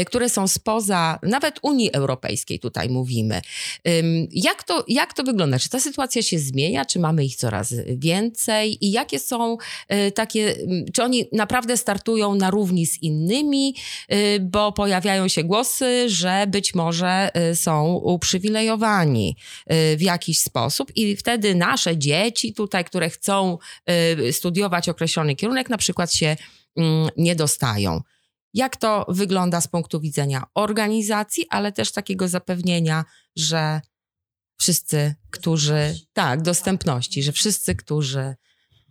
które 0.06 0.30
są 0.30 0.48
spoza 0.48 1.20
nawet 1.24 1.60
Unii 1.62 1.94
Europejskiej, 1.94 2.60
tutaj 2.60 2.90
mówimy. 2.90 3.42
Jak 4.32 4.64
to, 4.64 4.84
jak 4.88 5.14
to 5.14 5.24
wygląda? 5.24 5.60
Czy 5.60 5.70
ta 5.70 5.80
sytuacja 5.80 6.22
się 6.22 6.40
zmienia? 6.40 6.86
Czy 6.86 7.00
mamy 7.00 7.26
ich 7.26 7.36
coraz 7.36 7.74
więcej? 7.88 8.86
I 8.86 8.92
jakie 8.92 9.20
są 9.20 9.58
y, 10.08 10.12
takie, 10.12 10.56
czy 10.94 11.04
oni 11.04 11.26
naprawdę 11.34 11.78
startują 11.78 12.36
na 12.36 12.50
równi 12.50 12.88
z 12.88 13.04
innymi? 13.04 13.76
Y, 14.14 14.40
bo 14.42 14.72
pojawiają 14.72 15.28
się 15.28 15.44
głosy, 15.44 16.10
że 16.10 16.46
być 16.48 16.76
może 16.76 17.30
y, 17.52 17.56
są 17.56 17.94
uprzywilejowani 17.94 19.36
w 19.98 20.02
jakiś 20.02 20.40
sposób 20.40 20.92
i 20.96 21.16
wtedy 21.16 21.56
nasze 21.56 21.98
dzieci 21.98 22.54
tutaj, 22.54 22.86
które 22.86 23.10
chcą 23.10 23.58
studiować 24.32 24.90
określony 24.90 25.36
kierunek, 25.36 25.70
na 25.70 25.78
przykład 25.78 26.14
się 26.14 26.36
mm, 26.78 27.10
nie 27.18 27.36
dostają. 27.36 28.02
Jak 28.54 28.78
to 28.78 29.06
wygląda 29.10 29.62
z 29.62 29.68
punktu 29.68 30.00
widzenia 30.00 30.44
organizacji, 30.54 31.46
ale 31.50 31.72
też 31.72 31.92
takiego 31.92 32.28
zapewnienia, 32.28 33.06
że 33.36 33.82
wszyscy, 34.58 35.16
którzy, 35.30 35.96
tak, 36.14 36.42
dostępności, 36.42 37.24
że 37.24 37.32
wszyscy, 37.32 37.76
którzy 37.76 38.36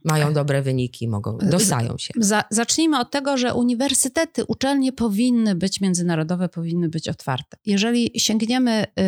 mają 0.04 0.32
dobre 0.32 0.62
wyniki, 0.62 1.08
mogą, 1.08 1.38
dostają 1.38 1.98
się. 1.98 2.14
Za, 2.16 2.44
zacznijmy 2.50 3.00
od 3.00 3.10
tego, 3.10 3.36
że 3.36 3.54
uniwersytety, 3.54 4.44
uczelnie 4.44 4.92
powinny 4.92 5.54
być 5.54 5.80
międzynarodowe, 5.80 6.48
powinny 6.48 6.88
być 6.88 7.08
otwarte. 7.08 7.56
Jeżeli 7.64 8.10
sięgniemy 8.16 8.84
y, 8.84 9.02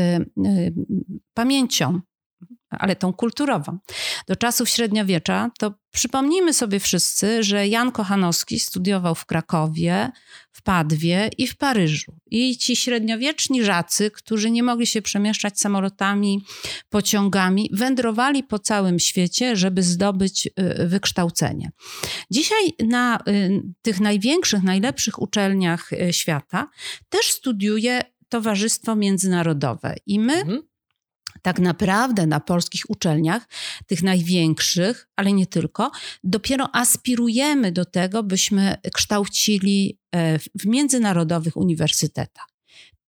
y, 0.47 0.75
pamięcią 1.35 2.01
ale 2.71 2.97
tą 2.97 3.13
kulturową. 3.13 3.79
Do 4.27 4.37
czasów 4.37 4.69
średniowiecza, 4.69 5.51
to 5.59 5.75
przypomnijmy 5.91 6.55
sobie 6.55 6.81
wszyscy, 6.81 7.43
że 7.43 7.69
Jan 7.69 7.93
Kochanowski 7.93 8.61
studiował 8.61 9.15
w 9.15 9.27
Krakowie, 9.27 10.11
w 10.53 10.63
Padwie 10.63 11.31
i 11.39 11.47
w 11.47 11.57
Paryżu. 11.57 12.17
I 12.31 12.57
ci 12.57 12.77
średniowieczni 12.77 13.65
żacy, 13.65 14.11
którzy 14.11 14.51
nie 14.51 14.63
mogli 14.63 14.87
się 14.87 15.03
przemieszczać 15.03 15.61
samolotami, 15.61 16.45
pociągami, 16.89 17.71
wędrowali 17.73 18.43
po 18.43 18.59
całym 18.59 18.99
świecie, 18.99 19.57
żeby 19.57 19.83
zdobyć 19.83 20.47
y, 20.47 20.87
wykształcenie. 20.87 21.71
Dzisiaj 22.31 22.73
na 22.89 23.19
y, 23.29 23.63
tych 23.83 24.01
największych, 24.01 24.63
najlepszych 24.63 25.23
uczelniach 25.23 25.93
y, 25.93 26.13
świata 26.13 26.69
też 27.09 27.31
studiuje 27.31 28.03
Towarzystwo 28.29 28.97
Międzynarodowe. 28.97 29.95
I 30.07 30.21
my 30.21 30.35
mhm 30.35 30.68
tak 31.43 31.59
naprawdę 31.59 32.27
na 32.27 32.41
polskich 32.41 32.91
uczelniach, 32.91 33.49
tych 33.87 34.03
największych, 34.03 35.09
ale 35.17 35.33
nie 35.33 35.47
tylko, 35.47 35.91
dopiero 36.25 36.69
aspirujemy 36.73 37.73
do 37.73 37.85
tego, 37.85 38.23
byśmy 38.23 38.77
kształcili 38.95 39.99
e, 40.15 40.39
w 40.39 40.67
międzynarodowych 40.67 41.57
uniwersytetach. 41.57 42.49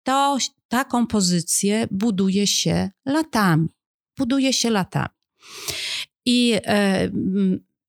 To, 0.03 0.37
ta 0.67 0.83
kompozycję 0.83 1.87
buduje 1.91 2.47
się 2.47 2.89
latami. 3.05 3.69
Buduje 4.17 4.53
się 4.53 4.69
latami. 4.69 5.09
I 6.25 6.53
e, 6.65 7.09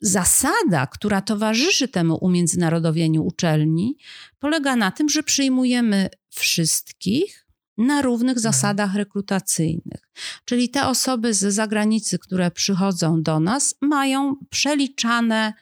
zasada, 0.00 0.86
która 0.86 1.20
towarzyszy 1.20 1.88
temu 1.88 2.18
umiędzynarodowieniu 2.20 3.24
uczelni, 3.24 3.96
polega 4.38 4.76
na 4.76 4.90
tym, 4.90 5.08
że 5.08 5.22
przyjmujemy 5.22 6.10
wszystkich, 6.30 7.46
na 7.78 8.02
równych 8.02 8.36
mhm. 8.36 8.42
zasadach 8.42 8.94
rekrutacyjnych. 8.94 10.08
Czyli 10.44 10.68
te 10.68 10.86
osoby 10.86 11.34
z 11.34 11.54
zagranicy, 11.54 12.18
które 12.18 12.50
przychodzą 12.50 13.22
do 13.22 13.40
nas, 13.40 13.74
mają 13.80 14.36
przeliczane, 14.50 15.54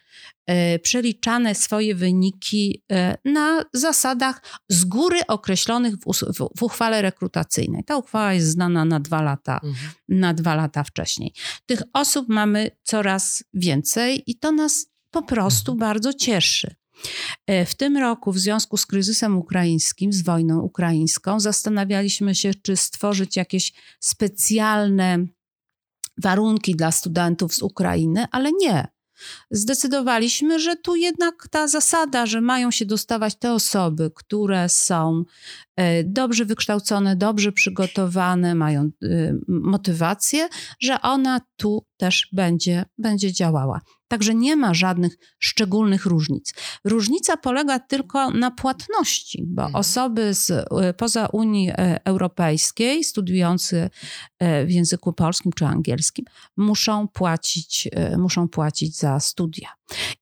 e, 0.47 0.79
przeliczane 0.79 1.55
swoje 1.55 1.95
wyniki 1.95 2.83
e, 2.93 3.19
na 3.25 3.65
zasadach 3.73 4.43
z 4.69 4.85
góry 4.85 5.21
określonych 5.27 5.95
w, 5.95 5.99
w, 5.99 6.49
w, 6.59 6.62
uchwale 6.62 7.03
rekrutacyjnej. 7.03 7.85
Ta 7.85 7.97
uchwała 7.97 8.33
jest 8.33 8.49
znana 8.49 8.85
na 8.85 9.00
dwa 9.00 9.23
lata, 9.23 9.61
mhm. 9.65 9.91
na 10.09 10.35
dwa 10.35 10.55
lata 10.55 10.85
wcześniej. 10.85 11.33
Tych 11.67 11.83
osób 11.93 12.29
mamy 12.29 12.71
coraz 12.83 13.45
więcej 13.55 14.23
i 14.27 14.38
to 14.38 14.53
nas 14.53 14.87
po 15.11 15.23
prostu 15.23 15.73
mhm. 15.73 15.91
bardzo 15.91 16.12
cieszy. 16.15 16.75
E, 17.47 17.64
w 17.64 17.75
tym 17.75 17.97
roku, 17.97 18.33
w 18.33 18.38
związku 18.38 18.76
z 18.76 18.87
kryzysem 18.87 19.38
ukraińskim, 19.38 20.12
z 20.12 20.23
wojną 20.23 20.61
ukraińską, 20.61 21.40
zastanawialiśmy 21.40 22.35
się, 22.35 22.50
czy 22.62 22.76
stworzyć 22.76 23.37
jakieś 23.37 23.73
specjalne 24.00 25.26
warunki 26.23 26.76
dla 26.76 26.93
studentów 26.93 27.55
z 27.55 27.62
Ukrainy, 27.62 28.26
ale 28.31 28.50
nie. 28.52 28.88
Zdecydowaliśmy, 29.50 30.61
że 30.61 30.76
tu 30.76 30.97
jednak 30.97 31.49
ta 31.50 31.69
zasada, 31.69 32.26
że 32.26 32.40
mają 32.40 32.71
się 32.71 32.87
dostawać 32.87 33.38
te 33.38 33.52
osoby, 33.52 34.11
które 34.14 34.69
są 34.69 35.25
e, 35.76 36.05
dobrze 36.05 36.45
wykształcone, 36.45 37.17
dobrze 37.17 37.52
przygotowane, 37.52 38.55
mają 38.55 38.81
e, 38.83 38.88
motywację, 39.49 40.49
że 40.81 41.00
ona 41.00 41.40
tu 41.57 41.87
też 41.97 42.28
będzie, 42.33 42.85
będzie 42.99 43.33
działała. 43.33 43.81
Także 44.09 44.35
nie 44.35 44.57
ma 44.57 44.75
żadnych 44.75 45.19
szczególnych 45.38 46.07
różnic. 46.07 46.55
Różnica 46.85 47.37
polega 47.37 47.79
tylko 47.79 48.31
na 48.31 48.50
płatności, 48.50 49.45
bo 49.47 49.62
mhm. 49.62 49.77
osoby 49.81 50.35
z, 50.35 50.50
e, 50.50 50.95
poza 50.95 51.27
Unii 51.27 51.71
e, 51.71 52.00
Europejskiej, 52.05 53.05
studiujący 53.05 53.91
e, 54.38 54.67
w 54.67 54.71
języku 54.71 55.12
polskim 55.12 55.53
czy 55.53 55.67
angielskim, 55.67 56.25
muszą 56.57 57.09
płacić, 57.09 57.88
muszą 58.19 58.49
płacić 58.49 58.97
za 58.97 59.21
studia. 59.21 59.69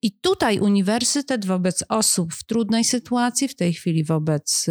I 0.03 0.13
tutaj 0.13 0.59
uniwersytet 0.59 1.47
wobec 1.47 1.85
osób 1.89 2.35
w 2.35 2.45
trudnej 2.45 2.85
sytuacji, 2.85 3.49
w 3.49 3.57
tej 3.57 3.73
chwili 3.75 4.05
wobec 4.05 4.67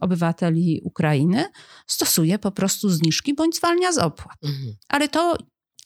obywateli 0.00 0.80
Ukrainy, 0.84 1.44
stosuje 1.86 2.38
po 2.38 2.50
prostu 2.50 2.88
zniżki 2.88 3.34
bądź 3.34 3.56
zwalnia 3.56 3.92
z 3.92 3.98
opłat. 3.98 4.36
Mhm. 4.44 4.76
Ale 4.88 5.08
to 5.08 5.36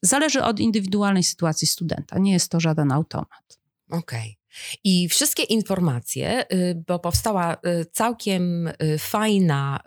Zależy 0.05 0.43
od 0.43 0.61
indywidualnej 0.61 1.23
sytuacji 1.23 1.67
studenta. 1.67 2.19
Nie 2.19 2.33
jest 2.33 2.49
to 2.49 2.61
żaden 2.61 2.93
automat. 2.93 3.59
Okej. 3.91 4.01
Okay. 4.01 4.45
I 4.85 5.09
wszystkie 5.09 5.43
informacje, 5.43 6.45
y, 6.53 6.83
bo 6.87 6.99
powstała 6.99 7.55
y, 7.55 7.85
całkiem 7.93 8.67
y, 8.67 8.99
fajna, 8.99 9.81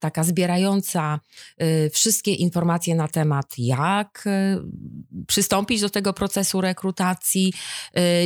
taka 0.00 0.24
zbierająca 0.24 1.20
wszystkie 1.92 2.32
informacje 2.32 2.94
na 2.94 3.08
temat, 3.08 3.54
jak 3.58 4.24
przystąpić 5.26 5.80
do 5.80 5.90
tego 5.90 6.12
procesu 6.12 6.60
rekrutacji. 6.60 7.52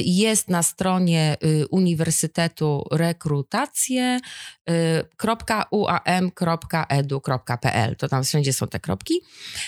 Jest 0.04 0.49
na 0.49 0.62
stronie 0.62 1.37
Uniwersytetu 1.71 2.85
rekrutacje 2.90 4.21
uam.edu.pl. 5.71 7.97
To 7.97 8.09
tam 8.09 8.25
wszędzie 8.25 8.52
są 8.52 8.66
te 8.66 8.80
kropki. 8.80 9.14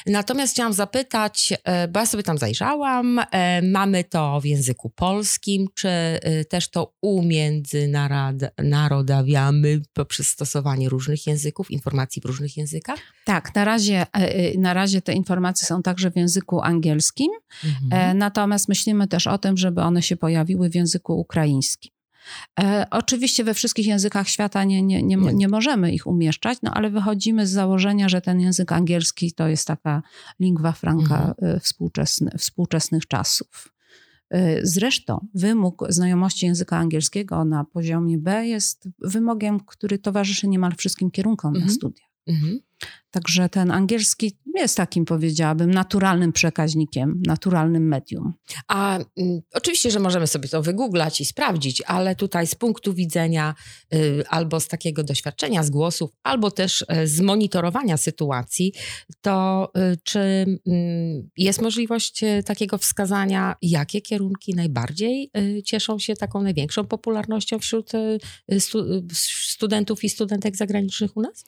Natomiast 0.07 0.53
chciałam 0.53 0.73
zapytać, 0.73 1.53
bo 1.91 2.01
ja 2.01 2.07
sobie 2.07 2.23
tam 2.23 2.39
zajrzałam, 2.39 3.21
mamy 3.63 4.05
to 4.05 4.41
w 4.41 4.45
języku 4.45 4.91
polskim, 4.91 5.69
czy 5.75 5.89
Y, 6.41 6.45
też 6.45 6.69
to 6.69 6.95
umiędzynarodawiamy 7.01 9.81
poprzez 9.93 10.29
stosowanie 10.29 10.89
różnych 10.89 11.27
języków, 11.27 11.71
informacji 11.71 12.23
w 12.23 12.25
różnych 12.25 12.57
językach? 12.57 12.99
Tak, 13.25 13.55
na 13.55 13.65
razie, 13.65 14.07
na 14.59 14.75
razie 14.75 15.03
te 15.03 15.13
informacje 15.13 15.67
są 15.67 15.83
także 15.83 16.11
w 16.11 16.17
języku 16.17 16.61
angielskim, 16.61 17.22
mhm. 17.65 17.93
E, 17.93 18.15
natomiast 18.15 18.69
myślimy 18.69 19.09
też 19.09 19.27
o 19.27 19.39
tym, 19.39 19.57
żeby 19.57 19.81
one 19.81 20.03
się 20.03 20.17
pojawiły 20.17 20.71
w 20.71 20.75
języku 20.75 21.21
ukraińskim. 21.21 21.93
E, 22.61 22.87
oczywiście 22.91 23.45
we 23.45 23.55
wszystkich 23.55 23.87
językach 23.87 24.29
świata 24.29 24.65
nie, 24.65 24.83
nie, 24.83 25.03
nie, 25.03 25.17
nie, 25.17 25.49
możemy 25.49 25.93
ich 25.93 26.07
umieszczać, 26.07 26.59
no 26.63 26.71
ale 26.75 26.91
wychodzimy 26.91 27.47
z 27.47 27.51
założenia, 27.51 28.09
że 28.09 28.21
ten 28.21 28.41
język 28.41 28.73
angielski 28.73 29.33
to 29.33 29.49
jest 29.49 29.67
taka 29.67 30.03
lingua 30.41 30.73
franca 30.73 31.35
mhm. 31.39 31.61
współczesny, 31.61 32.31
współczesnych 32.39 33.07
czasów. 33.07 33.73
Zresztą 34.63 35.27
wymóg 35.35 35.85
znajomości 35.89 36.47
języka 36.47 36.77
angielskiego 36.77 37.45
na 37.45 37.65
poziomie 37.65 38.19
B 38.19 38.47
jest 38.47 38.89
wymogiem, 38.99 39.61
który 39.61 39.99
towarzyszy 39.99 40.49
niemal 40.49 40.73
wszystkim 40.77 41.11
kierunkom 41.11 41.55
-hmm. 41.55 41.61
na 41.61 41.69
studia. 41.69 42.05
Mm 42.27 42.41
-hmm. 42.41 42.59
Także 43.13 43.49
ten 43.49 43.71
angielski 43.71 44.39
jest 44.55 44.77
takim, 44.77 45.05
powiedziałabym, 45.05 45.71
naturalnym 45.71 46.33
przekaźnikiem, 46.33 47.23
naturalnym 47.27 47.89
medium. 47.89 48.33
A 48.69 48.99
y, 48.99 49.05
oczywiście, 49.55 49.91
że 49.91 50.01
możemy 50.01 50.27
sobie 50.27 50.49
to 50.49 50.63
wygooglać 50.63 51.21
i 51.21 51.25
sprawdzić, 51.25 51.83
ale 51.87 52.17
tutaj 52.17 52.47
z 52.47 52.55
punktu 52.55 52.95
widzenia 52.95 53.55
y, 53.95 54.25
albo 54.29 54.61
z 54.61 54.69
takiego 54.69 55.05
doświadczenia, 55.05 55.63
z 55.63 55.71
głosów, 55.71 56.11
albo 56.23 56.51
też 56.51 56.83
y, 56.83 57.07
z 57.07 57.21
monitorowania 57.21 57.97
sytuacji, 57.97 58.73
to 59.21 59.69
y, 59.93 59.99
czy 60.03 60.19
y, 60.19 61.31
jest 61.37 61.63
możliwość 61.63 62.23
y, 62.23 62.43
takiego 62.43 62.79
wskazania, 62.79 63.57
jakie 63.63 64.01
kierunki 64.01 64.55
najbardziej 64.55 65.31
cieszą 65.65 65.99
się 65.99 66.17
taką 66.17 66.43
największą 66.43 66.85
popularnością 66.87 67.59
wśród 67.59 67.93
stu, 68.59 68.85
studentów 69.33 70.05
i 70.05 70.09
studentek 70.09 70.57
zagranicznych 70.57 71.17
u 71.17 71.21
nas? 71.21 71.45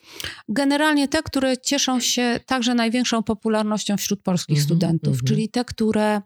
Generalnie 0.49 1.07
te, 1.07 1.23
które 1.23 1.54
cieszą 1.57 1.99
się 1.99 2.39
także 2.45 2.73
największą 2.73 3.23
popularnością 3.23 3.97
wśród 3.97 4.21
polskich 4.21 4.57
mm 4.57 4.63
-hmm, 4.63 4.65
studentów, 4.65 5.13
mm 5.13 5.19
-hmm. 5.19 5.27
czyli 5.27 5.49
te, 5.49 5.65
które 5.65 6.21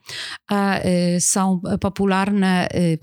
e, 0.52 0.86
y, 1.16 1.22
są 1.22 1.62
popularne 1.82 2.68
y, 2.76 3.00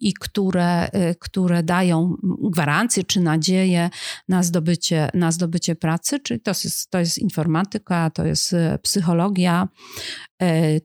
i 0.00 0.14
które, 0.14 0.88
y, 0.88 1.14
które 1.20 1.62
dają 1.62 2.16
gwarancję 2.50 3.04
czy 3.04 3.20
nadzieję 3.20 3.90
na 4.28 4.42
zdobycie, 4.42 5.08
na 5.14 5.32
zdobycie 5.32 5.74
pracy, 5.74 6.20
czyli 6.20 6.40
to 6.40 6.50
jest, 6.50 6.90
to 6.90 6.98
jest 6.98 7.18
informatyka, 7.18 8.10
to 8.10 8.26
jest 8.26 8.54
psychologia, 8.82 9.68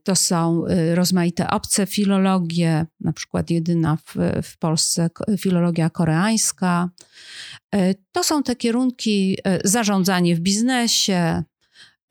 to 0.04 0.16
są 0.16 0.64
rozmaite 0.94 1.50
obce 1.50 1.86
filologie, 1.86 2.86
na 3.00 3.14
przykład 3.14 3.50
jedyna 3.50 3.98
w, 3.98 4.16
w 4.44 4.58
Polsce 4.58 5.10
filologia 5.38 5.90
koreańska. 5.90 6.90
To 8.12 8.24
są 8.24 8.44
te 8.44 8.56
kierunki 8.56 9.38
zarządzanie 9.64 10.36
w 10.36 10.40
biznesie, 10.40 10.81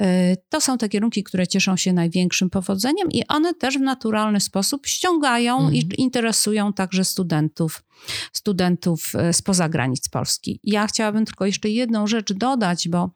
Y, 0.01 0.37
to 0.49 0.61
są 0.61 0.79
te 0.79 0.89
kierunki, 0.89 1.25
które 1.25 1.47
cieszą 1.47 1.77
się 1.77 1.93
największym 1.93 2.51
powodzeniem 2.51 3.09
i 3.11 3.27
one 3.27 3.55
też 3.55 3.79
w 3.79 3.81
naturalny 3.81 4.41
sposób 4.41 4.87
ściągają 4.87 5.57
mhm. 5.57 5.75
i 5.75 5.89
interesują 5.99 6.73
także 6.73 7.05
studentów, 7.05 7.83
studentów 8.33 9.13
y, 9.31 9.33
spoza 9.33 9.69
granic 9.69 10.09
Polski. 10.09 10.61
Ja 10.65 10.87
chciałabym 10.87 11.25
tylko 11.25 11.47
jeszcze 11.47 11.69
jedną 11.69 12.07
rzecz 12.07 12.33
dodać, 12.33 12.89
bo 12.89 13.11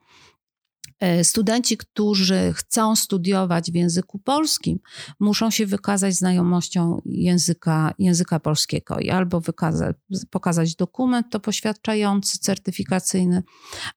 studenci, 1.22 1.76
którzy 1.76 2.52
chcą 2.54 2.96
studiować 2.96 3.70
w 3.70 3.74
języku 3.74 4.18
polskim, 4.18 4.78
muszą 5.20 5.50
się 5.50 5.66
wykazać 5.66 6.14
znajomością 6.14 7.00
języka, 7.04 7.94
języka 7.98 8.40
polskiego 8.40 8.98
i 8.98 9.10
albo 9.10 9.42
pokazać 10.30 10.74
dokument 10.76 11.26
to 11.30 11.40
poświadczający, 11.40 12.38
certyfikacyjny, 12.38 13.42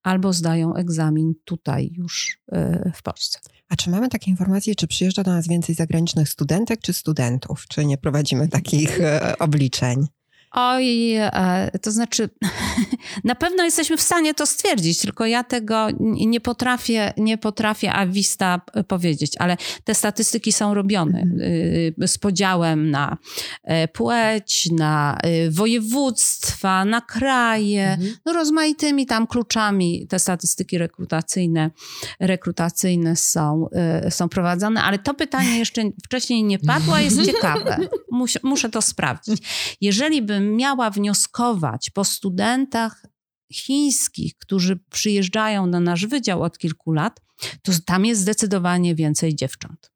albo 0.04 0.34
zdają 0.34 0.76
egzamin 0.76 1.34
tutaj 1.46 1.92
już 1.94 2.40
e, 2.52 2.92
w 2.96 3.02
Polsce. 3.02 3.40
A 3.70 3.76
czy 3.76 3.90
mamy 3.90 4.10
takie 4.10 4.32
informacje, 4.32 4.76
czy 4.76 4.88
przyjeżdża 4.88 5.24
do 5.24 5.32
nas 5.32 5.48
więcej 5.48 5.76
zagranicznych 5.76 6.30
studentek 6.30 6.82
czy 6.82 6.94
studentów? 6.94 7.66
Czy 7.70 7.86
nie 7.86 7.98
prowadzimy 7.98 8.48
takich 8.48 9.02
e, 9.02 9.38
obliczeń? 9.38 10.08
Oj, 10.52 11.16
e, 11.16 11.72
to 11.82 11.92
znaczy, 11.92 12.30
na 13.24 13.36
pewno 13.36 13.64
jesteśmy 13.64 13.98
w 13.98 14.02
stanie 14.02 14.34
to 14.34 14.46
stwierdzić, 14.46 15.00
tylko 15.00 15.26
ja 15.26 15.44
tego 15.44 15.88
nie 16.00 16.42
potrafię, 16.42 17.14
nie 17.18 17.38
potrafię 17.38 17.94
awista 17.94 18.62
powiedzieć, 18.88 19.34
ale 19.40 19.58
te 19.84 19.96
statystyki 19.96 20.52
są 20.52 20.74
robione 20.74 21.20
mhm. 21.20 21.42
y, 21.42 22.08
z 22.08 22.18
podziałem 22.18 22.92
na 22.92 23.18
e, 23.64 23.88
płeć, 23.88 24.70
na 24.72 25.18
y, 25.48 25.52
województwa, 25.52 26.86
na 26.86 27.02
kraje, 27.02 27.92
mhm. 27.92 28.16
no 28.26 28.34
rozmaitymi 28.34 29.06
tam 29.06 29.28
kluczami 29.28 30.08
te 30.08 30.20
statystyki 30.20 30.78
rekrutacyjne, 30.78 31.72
rekrutacyjne 32.20 33.16
są, 33.16 33.70
y, 34.08 34.12
są 34.12 34.30
prowadzone, 34.30 34.84
ale 34.84 35.00
to 35.00 35.14
pytanie 35.14 35.60
jeszcze 35.60 35.82
wcześniej 36.06 36.44
nie 36.44 36.60
padło, 36.60 36.98
jest 36.98 37.26
ciekawe. 37.32 37.78
Muszę, 38.12 38.40
muszę 38.44 38.70
to 38.70 38.82
sprawdzić. 38.82 39.42
Jeżeli 39.82 40.22
bym 40.22 40.37
miała 40.42 40.90
wnioskować 40.90 41.90
po 41.90 42.04
studentach 42.04 43.06
chińskich, 43.54 44.38
którzy 44.38 44.80
przyjeżdżają 44.92 45.68
na 45.68 45.80
nasz 45.80 46.06
wydział 46.06 46.44
od 46.44 46.58
kilku 46.58 46.92
lat, 46.92 47.22
to 47.62 47.72
tam 47.86 48.06
jest 48.06 48.22
zdecydowanie 48.22 48.96
więcej 48.96 49.36
dziewcząt. 49.36 49.92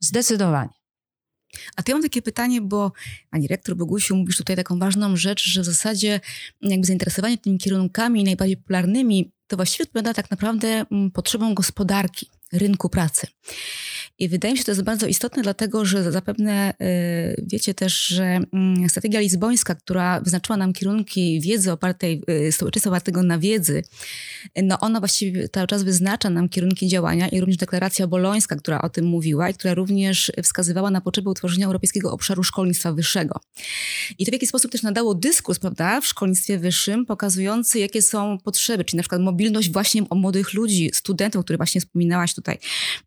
Zdecydowanie. 0.00 0.74
A 1.76 1.82
ja 1.88 1.94
mam 1.94 2.02
takie 2.02 2.22
pytanie, 2.22 2.60
bo 2.60 2.92
pani 3.30 3.48
rektor 3.48 3.76
Bogusiu, 3.76 4.16
mówisz 4.16 4.36
tutaj 4.36 4.56
taką 4.56 4.78
ważną 4.78 5.16
rzecz, 5.16 5.44
że 5.44 5.62
w 5.62 5.64
zasadzie 5.64 6.20
jakby 6.62 6.86
zainteresowanie 6.86 7.38
tymi 7.38 7.58
kierunkami 7.58 8.24
najbardziej 8.24 8.56
popularnymi 8.56 9.32
to 9.46 9.56
właściwie 9.56 9.82
odpowiada 9.82 10.14
tak 10.14 10.30
naprawdę 10.30 10.84
mm, 10.90 11.10
potrzebom 11.10 11.54
gospodarki, 11.54 12.30
rynku 12.52 12.88
pracy. 12.88 13.26
I 14.18 14.28
wydaje 14.28 14.54
mi 14.54 14.58
się, 14.58 14.60
że 14.60 14.64
to 14.64 14.70
jest 14.70 14.82
bardzo 14.82 15.06
istotne, 15.06 15.42
dlatego 15.42 15.84
że 15.84 16.12
zapewne 16.12 16.74
y, 16.82 17.44
wiecie 17.46 17.74
też, 17.74 18.06
że 18.06 18.40
y, 18.84 18.88
strategia 18.88 19.20
lizbońska, 19.20 19.74
która 19.74 20.20
wyznaczyła 20.20 20.56
nam 20.56 20.72
kierunki 20.72 21.40
wiedzy 21.40 21.72
opartej, 21.72 22.22
y, 22.30 22.52
społeczeństwa 22.52 22.90
opartego 22.90 23.22
na 23.22 23.38
wiedzy, 23.38 23.82
no 24.62 24.80
ona 24.80 25.00
właściwie 25.00 25.48
cały 25.48 25.66
czas 25.66 25.82
wyznacza 25.82 26.30
nam 26.30 26.48
kierunki 26.48 26.88
działania 26.88 27.28
i 27.28 27.40
również 27.40 27.56
deklaracja 27.56 28.06
bolońska, 28.06 28.56
która 28.56 28.82
o 28.82 28.88
tym 28.88 29.04
mówiła 29.04 29.50
i 29.50 29.54
która 29.54 29.74
również 29.74 30.32
wskazywała 30.42 30.90
na 30.90 31.00
potrzebę 31.00 31.30
utworzenia 31.30 31.66
Europejskiego 31.66 32.12
Obszaru 32.12 32.42
Szkolnictwa 32.42 32.92
Wyższego. 32.92 33.40
I 34.18 34.26
to 34.26 34.30
w 34.30 34.32
jakiś 34.32 34.48
sposób 34.48 34.72
też 34.72 34.82
nadało 34.82 35.14
dyskurs, 35.14 35.58
prawda, 35.58 36.00
w 36.00 36.06
szkolnictwie 36.06 36.58
wyższym, 36.58 37.06
pokazujący, 37.06 37.78
jakie 37.78 38.02
są 38.02 38.38
potrzeby, 38.38 38.84
czyli 38.84 38.96
na 38.96 39.02
przykład 39.02 39.20
mobilność 39.20 39.70
właśnie 39.70 40.02
młodych 40.10 40.54
ludzi, 40.54 40.90
studentów, 40.92 41.40
o 41.40 41.44
których 41.44 41.58
właśnie 41.58 41.80
wspominałaś 41.80 42.34
tutaj, 42.34 42.58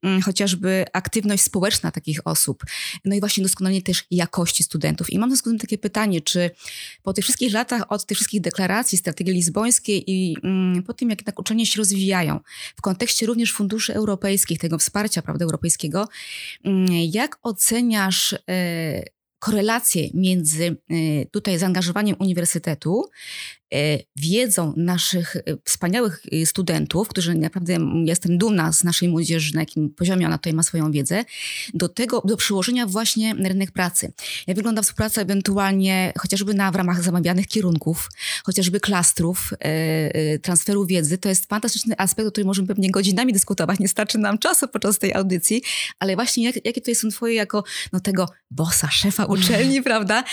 mm, 0.03 0.21
chociażby 0.21 0.85
aktywność 0.97 1.43
społeczna 1.43 1.91
takich 1.91 2.27
osób, 2.27 2.63
no 3.05 3.15
i 3.15 3.19
właśnie 3.19 3.43
doskonalenie 3.43 3.81
też 3.81 4.03
jakości 4.11 4.63
studentów. 4.63 5.13
I 5.13 5.19
mam 5.19 5.29
w 5.29 5.31
związku 5.31 5.49
z 5.49 5.51
tym 5.51 5.59
takie 5.59 5.77
pytanie, 5.77 6.21
czy 6.21 6.51
po 7.03 7.13
tych 7.13 7.23
wszystkich 7.23 7.53
latach 7.53 7.91
od 7.91 8.05
tych 8.05 8.17
wszystkich 8.17 8.41
deklaracji, 8.41 8.97
strategii 8.97 9.33
lizbońskiej 9.33 10.11
i 10.11 10.37
mm, 10.43 10.83
po 10.83 10.93
tym, 10.93 11.09
jak 11.09 11.19
jednak 11.19 11.39
uczelnie 11.39 11.65
się 11.65 11.77
rozwijają, 11.77 12.39
w 12.77 12.81
kontekście 12.81 13.25
również 13.25 13.53
funduszy 13.53 13.93
europejskich, 13.93 14.59
tego 14.59 14.77
wsparcia 14.77 15.21
prawda, 15.21 15.45
europejskiego, 15.45 16.07
mm, 16.63 16.87
jak 17.11 17.39
oceniasz 17.43 18.35
e, 18.49 19.17
korelację 19.39 20.09
między 20.13 20.77
y, 20.91 21.27
tutaj 21.31 21.59
zaangażowaniem 21.59 22.15
uniwersytetu 22.19 23.09
wiedzą 24.15 24.73
naszych 24.77 25.35
e, 25.35 25.41
wspaniałych 25.65 26.21
e, 26.31 26.45
studentów, 26.45 27.07
którzy 27.07 27.35
naprawdę 27.35 27.77
jestem 28.05 28.37
dumna 28.37 28.73
z 28.73 28.83
naszej 28.83 29.09
młodzieży, 29.09 29.55
na 29.55 29.61
jakim 29.61 29.89
poziomie 29.89 30.27
ona 30.27 30.37
tutaj 30.37 30.53
ma 30.53 30.63
swoją 30.63 30.91
wiedzę, 30.91 31.25
do 31.73 31.89
tego, 31.89 32.21
do 32.25 32.37
przyłożenia 32.37 32.87
właśnie 32.87 33.33
na 33.33 33.49
rynek 33.49 33.71
pracy. 33.71 34.13
Jak 34.47 34.57
wygląda 34.57 34.81
współpraca 34.81 35.21
ewentualnie 35.21 36.13
chociażby 36.19 36.53
na 36.53 36.71
w 36.71 36.75
ramach 36.75 37.03
zamawianych 37.03 37.47
kierunków, 37.47 38.09
chociażby 38.43 38.79
klastrów, 38.79 39.53
transferu 40.41 40.85
wiedzy, 40.85 41.17
to 41.17 41.29
jest 41.29 41.45
fantastyczny 41.45 41.95
aspekt, 41.97 42.27
o 42.27 42.31
którym 42.31 42.47
możemy 42.47 42.67
pewnie 42.67 42.91
godzinami 42.91 43.33
dyskutować, 43.33 43.79
nie 43.79 43.87
starczy 43.87 44.17
nam 44.17 44.37
czasu 44.37 44.67
podczas 44.67 44.99
tej 44.99 45.13
audycji, 45.13 45.61
ale 45.99 46.15
właśnie 46.15 46.43
jak, 46.43 46.65
jakie 46.65 46.81
tutaj 46.81 46.95
są 46.95 47.09
twoje 47.09 47.33
jako 47.33 47.63
no, 47.93 47.99
tego 47.99 48.29
bossa, 48.51 48.91
szefa 48.91 49.25
uczelni, 49.25 49.81
prawda? 49.89 50.23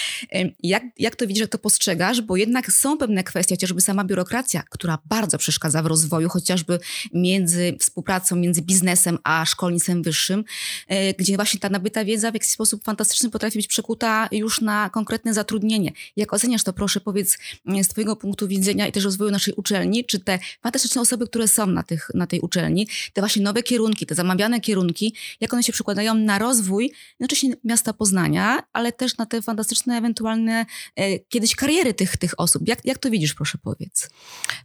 Jak, 0.63 0.83
jak 0.99 1.17
to 1.17 1.27
widzisz, 1.27 1.41
jak 1.41 1.51
to 1.51 1.59
postrzegasz? 1.59 2.21
Bo 2.21 2.37
jednak 2.37 2.73
są 2.73 2.99
pewne 2.99 3.24
kwestie, 3.25 3.55
chociażby 3.55 3.81
sama 3.81 4.05
biurokracja, 4.05 4.63
która 4.71 4.99
bardzo 5.05 5.39
przeszkadza 5.39 5.83
w 5.83 5.87
rozwoju, 5.87 6.29
chociażby 6.29 6.79
między 7.13 7.77
współpracą 7.81 8.37
między 8.37 8.63
biznesem 8.63 9.19
a 9.25 9.45
szkolnictwem 9.45 10.03
wyższym, 10.03 10.45
e, 10.89 11.15
gdzie 11.15 11.37
właśnie 11.37 11.61
ta 11.61 11.69
nabyta 11.69 12.05
wiedza 12.05 12.31
w 12.31 12.35
jakiś 12.35 12.51
sposób 12.51 12.85
fantastyczny 12.85 13.31
potrafi 13.31 13.59
być 13.59 13.67
przekuta 13.67 14.29
już 14.33 14.61
na 14.61 14.91
konkretne 14.91 15.35
zatrudnienie. 15.35 15.93
Jak 16.17 16.33
oceniasz 16.33 16.65
to, 16.65 16.73
proszę 16.73 17.01
powiedz 17.01 17.39
z 17.83 17.89
twojego 17.89 18.17
punktu 18.17 18.49
widzenia 18.49 18.87
i 18.87 18.93
też 18.93 19.05
rozwoju 19.05 19.31
naszej 19.31 19.55
uczelni, 19.55 20.05
czy 20.05 20.19
te 20.19 20.39
fantastyczne 20.63 21.01
osoby, 21.01 21.27
które 21.27 21.49
są 21.49 21.67
na, 21.67 21.83
tych, 21.83 22.11
na 22.15 22.27
tej 22.27 22.41
uczelni, 22.41 22.89
te 23.13 23.21
właśnie 23.21 23.43
nowe 23.43 23.63
kierunki, 23.63 24.07
te 24.07 24.15
zamawiane 24.15 24.61
kierunki, 24.61 25.15
jak 25.41 25.55
one 25.55 25.63
się 25.63 25.73
przekładają 25.73 26.15
na 26.15 26.39
rozwój, 26.39 26.93
znaczy 27.19 27.37
się 27.37 27.49
miasta 27.65 27.93
Poznania, 27.93 28.63
ale 28.73 28.93
też 28.93 29.17
na 29.17 29.27
te 29.27 29.43
fantastyczne 29.43 29.97
ewentualne 29.97 30.67
e, 30.97 31.19
kiedyś 31.19 31.55
kariery 31.57 31.95
tych, 31.95 32.17
tych 32.17 32.41
osób. 32.41 32.69
Jak, 32.69 32.85
jak 32.85 32.99
to 32.99 33.11
widzisz, 33.15 33.35
proszę 33.35 33.59
powiedz? 33.63 34.09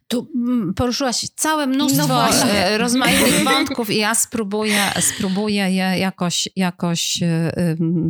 Tu 0.08 0.28
mm, 0.36 0.74
poruszyłaś 0.74 1.26
całe 1.36 1.68
mnóstwo 1.68 2.08
no 2.08 2.30
e, 2.52 2.78
rozmaitych 2.78 3.44
wątków 3.44 3.90
i 3.90 3.98
ja 3.98 4.16
spróbuję, 4.16 4.92
spróbuję 5.02 5.72
je 5.72 6.00
jakoś, 6.00 6.50
jakoś 6.56 7.20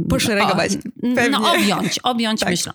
poszeregować. 0.09 0.71
O, 0.73 1.29
no, 1.31 1.53
objąć, 1.53 1.99
objąć 2.03 2.39
tak. 2.39 2.49
myślą. 2.49 2.71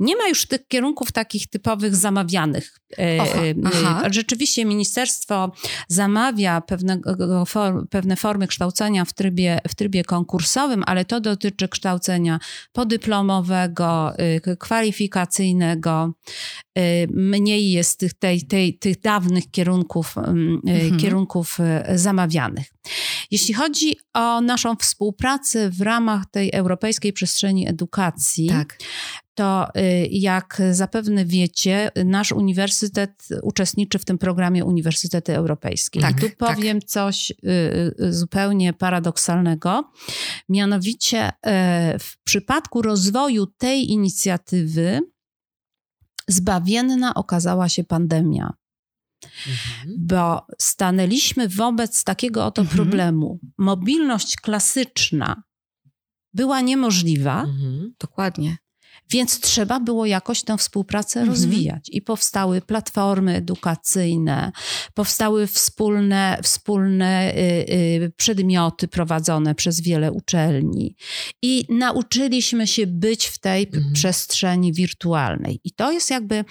Nie 0.00 0.16
ma 0.16 0.28
już 0.28 0.46
tych 0.46 0.68
kierunków 0.68 1.12
takich 1.12 1.50
typowych 1.50 1.96
zamawianych. 1.96 2.80
E, 2.98 3.18
aha, 3.64 4.02
Rzeczywiście 4.10 4.64
ministerstwo 4.64 5.52
zamawia 5.88 6.60
pewnego, 6.60 7.44
pewne 7.90 8.16
formy 8.16 8.46
kształcenia 8.46 9.04
w 9.04 9.12
trybie, 9.12 9.60
w 9.68 9.74
trybie 9.74 10.04
konkursowym, 10.04 10.82
ale 10.86 11.04
to 11.04 11.20
dotyczy 11.20 11.68
kształcenia 11.68 12.38
podyplomowego, 12.72 14.12
kwalifikacyjnego. 14.58 16.12
Mniej 17.10 17.70
jest 17.70 17.98
tych, 17.98 18.14
tej, 18.14 18.46
tej, 18.46 18.78
tych 18.78 19.00
dawnych 19.00 19.50
kierunków, 19.50 20.16
y, 20.16 20.20
mhm. 20.20 20.96
kierunków 20.96 21.58
zamawianych. 21.94 22.66
Jeśli 23.30 23.54
chodzi 23.54 23.96
o 24.14 24.40
naszą 24.40 24.76
współpracę 24.76 25.70
w 25.70 25.80
ramach 25.80 26.26
tej 26.30 26.50
europejskiej 26.52 27.12
przestrzeni 27.12 27.68
edukacji, 27.68 28.48
tak 28.48 28.78
to 29.36 29.66
jak 30.10 30.62
zapewne 30.70 31.24
wiecie, 31.24 31.90
nasz 32.04 32.32
uniwersytet 32.32 33.28
uczestniczy 33.42 33.98
w 33.98 34.04
tym 34.04 34.18
programie 34.18 34.64
Uniwersytety 34.64 35.36
Europejskie. 35.36 36.00
Tak, 36.00 36.16
I 36.16 36.20
tu 36.20 36.28
tak. 36.28 36.36
powiem 36.36 36.80
tak. 36.80 36.88
coś 36.88 37.32
zupełnie 37.98 38.72
paradoksalnego. 38.72 39.90
Mianowicie 40.48 41.30
w 42.00 42.22
przypadku 42.24 42.82
rozwoju 42.82 43.46
tej 43.46 43.90
inicjatywy 43.90 45.00
zbawienna 46.28 47.14
okazała 47.14 47.68
się 47.68 47.84
pandemia. 47.84 48.52
Mhm. 49.24 49.96
Bo 49.98 50.46
stanęliśmy 50.58 51.48
wobec 51.48 52.04
takiego 52.04 52.46
oto 52.46 52.62
mhm. 52.62 52.76
problemu. 52.76 53.40
Mobilność 53.58 54.36
klasyczna 54.36 55.42
była 56.34 56.60
niemożliwa. 56.60 57.42
Mhm. 57.42 57.94
Dokładnie. 58.00 58.56
Więc 59.10 59.40
trzeba 59.40 59.80
było 59.80 60.06
jakoś 60.06 60.42
tę 60.42 60.58
współpracę 60.58 61.20
mhm. 61.20 61.34
rozwijać. 61.34 61.88
I 61.92 62.02
powstały 62.02 62.60
platformy 62.60 63.34
edukacyjne, 63.34 64.52
powstały 64.94 65.46
wspólne, 65.46 66.38
wspólne 66.42 67.34
y, 67.34 67.38
y, 68.04 68.12
przedmioty 68.16 68.88
prowadzone 68.88 69.54
przez 69.54 69.80
wiele 69.80 70.12
uczelni. 70.12 70.96
I 71.42 71.64
nauczyliśmy 71.68 72.66
się 72.66 72.86
być 72.86 73.26
w 73.26 73.38
tej 73.38 73.66
mhm. 73.66 73.92
przestrzeni 73.92 74.72
wirtualnej. 74.72 75.60
I 75.64 75.72
to 75.72 75.92
jest 75.92 76.10
jakby 76.10 76.44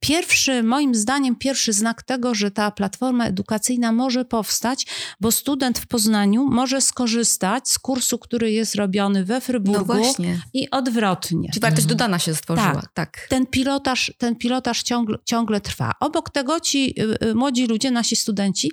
pierwszy, 0.00 0.62
moim 0.62 0.94
zdaniem, 0.94 1.36
pierwszy 1.36 1.72
znak 1.72 2.02
tego, 2.02 2.34
że 2.34 2.50
ta 2.50 2.70
platforma 2.70 3.26
edukacyjna 3.26 3.92
może 3.92 4.24
powstać, 4.24 4.86
bo 5.20 5.32
student 5.32 5.78
w 5.78 5.86
Poznaniu 5.86 6.44
może 6.44 6.80
skorzystać 6.80 7.68
z 7.68 7.78
kursu, 7.78 8.18
który 8.18 8.52
jest 8.52 8.74
robiony 8.74 9.24
we 9.24 9.40
Fryburgu 9.40 9.94
no 9.94 10.24
i 10.52 10.70
odwrotnie. 10.70 11.50
Czy 11.52 11.60
dodana 11.94 12.18
się 12.18 12.34
stworzyła. 12.34 12.74
Tak. 12.74 12.92
tak. 12.94 13.26
Ten 13.28 13.46
pilotaż, 13.46 14.12
ten 14.18 14.36
pilotaż 14.36 14.82
ciągle, 14.82 15.18
ciągle 15.24 15.60
trwa. 15.60 15.92
Obok 16.00 16.30
tego 16.30 16.60
ci 16.60 16.94
y, 17.00 17.28
y, 17.28 17.34
młodzi 17.34 17.66
ludzie, 17.66 17.90
nasi 17.90 18.16
studenci, 18.16 18.72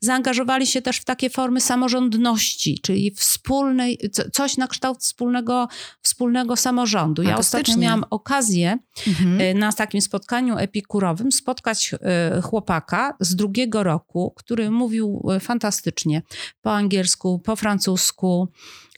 zaangażowali 0.00 0.66
się 0.66 0.82
też 0.82 0.96
w 0.96 1.04
takie 1.04 1.30
formy 1.30 1.60
samorządności, 1.60 2.80
czyli 2.82 3.10
wspólnej, 3.10 3.98
coś 4.32 4.56
na 4.56 4.66
kształt 4.66 4.98
wspólnego, 4.98 5.68
wspólnego 6.02 6.56
samorządu. 6.56 7.22
Ja 7.22 7.36
ostatnio 7.36 7.76
miałam 7.76 8.04
okazję 8.10 8.78
mhm. 9.06 9.40
Y, 9.40 9.54
na 9.54 9.72
takim 9.72 10.00
spotkaniu 10.00 10.58
epikurowym 10.58 11.32
spotkać 11.32 11.94
chłopaka 12.42 13.16
z 13.20 13.36
drugiego 13.36 13.82
roku, 13.82 14.34
który 14.36 14.70
mówił 14.70 15.26
fantastycznie 15.40 16.22
po 16.62 16.72
angielsku, 16.72 17.38
po 17.38 17.56
francusku, 17.56 18.48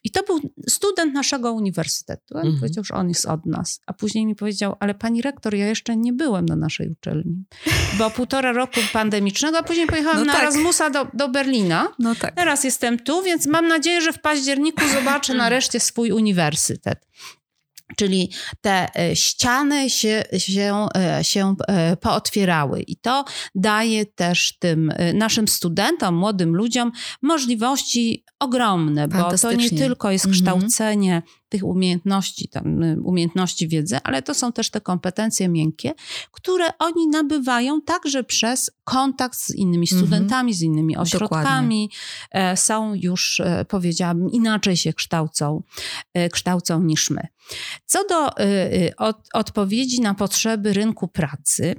i 0.04 0.10
to 0.10 0.22
był 0.22 0.40
student 0.68 1.14
naszego 1.14 1.52
uniwersytetu. 1.52 2.34
On 2.34 2.40
mhm. 2.40 2.58
powiedział, 2.60 2.84
że 2.84 2.94
on 2.94 3.08
jest 3.08 3.26
od 3.26 3.46
nas. 3.46 3.80
A 3.86 3.92
później 3.92 4.26
mi 4.26 4.34
powiedział, 4.34 4.76
ale 4.80 4.94
pani 4.94 5.22
rektor, 5.22 5.54
ja 5.54 5.66
jeszcze 5.66 5.96
nie 5.96 6.12
byłem 6.12 6.46
na 6.46 6.56
naszej 6.56 6.88
uczelni. 6.88 7.44
Bo 7.98 8.10
półtora 8.10 8.52
roku 8.52 8.80
pandemicznego, 8.92 9.58
a 9.58 9.62
później 9.62 9.86
pojechałam 9.86 10.18
no 10.18 10.24
na 10.24 10.32
tak. 10.32 10.42
Erasmusa 10.42 10.90
do, 10.90 11.06
do 11.14 11.28
Berlina. 11.28 11.88
No 11.98 12.14
tak. 12.14 12.34
Teraz 12.34 12.64
jestem 12.64 12.98
tu, 12.98 13.22
więc 13.22 13.46
mam 13.46 13.68
nadzieję, 13.68 14.00
że 14.00 14.12
w 14.12 14.20
październiku 14.20 14.80
zobaczę 14.94 15.34
nareszcie 15.34 15.80
swój 15.80 16.12
uniwersytet. 16.12 17.06
Czyli 17.96 18.30
te 18.61 18.88
e, 18.96 19.16
ściany 19.16 19.90
się, 19.90 20.24
się, 20.38 20.87
e, 20.96 21.24
się 21.24 21.54
e, 21.68 21.96
pootwierały, 21.96 22.83
i 22.83 22.96
to 22.96 23.24
daje 23.54 24.07
też 24.07 24.59
tym 24.59 24.92
naszym 25.14 25.48
studentom, 25.48 26.14
młodym 26.14 26.57
ludziom 26.57 26.92
możliwości 27.22 28.24
ogromne, 28.40 29.09
bo 29.09 29.38
to 29.38 29.52
nie 29.52 29.70
tylko 29.70 30.11
jest 30.11 30.26
mhm. 30.26 30.40
kształcenie 30.40 31.22
tych 31.54 31.64
umiejętności, 31.64 32.48
tam, 32.48 32.82
y, 32.82 33.00
umiejętności 33.02 33.68
wiedzy, 33.68 33.98
ale 34.04 34.22
to 34.22 34.34
są 34.34 34.52
też 34.52 34.70
te 34.70 34.80
kompetencje 34.80 35.48
miękkie, 35.48 35.94
które 36.32 36.78
oni 36.78 37.08
nabywają 37.08 37.80
także 37.82 38.24
przez 38.24 38.70
kontakt 38.84 39.38
z 39.38 39.50
innymi 39.54 39.86
mhm. 39.92 40.02
studentami, 40.02 40.54
z 40.54 40.62
innymi 40.62 40.96
ośrodkami. 40.96 41.90
Dokładnie. 42.32 42.56
Są 42.56 42.94
już, 42.94 43.42
powiedziałabym, 43.68 44.30
inaczej 44.30 44.76
się 44.76 44.92
kształcą, 44.92 45.62
kształcą 46.32 46.82
niż 46.82 47.10
my. 47.10 47.26
Co 47.86 48.04
do 48.08 48.28
y, 48.28 48.42
y, 48.42 48.96
od, 48.96 49.28
odpowiedzi 49.32 50.00
na 50.00 50.14
potrzeby 50.14 50.72
rynku 50.72 51.08
pracy, 51.08 51.74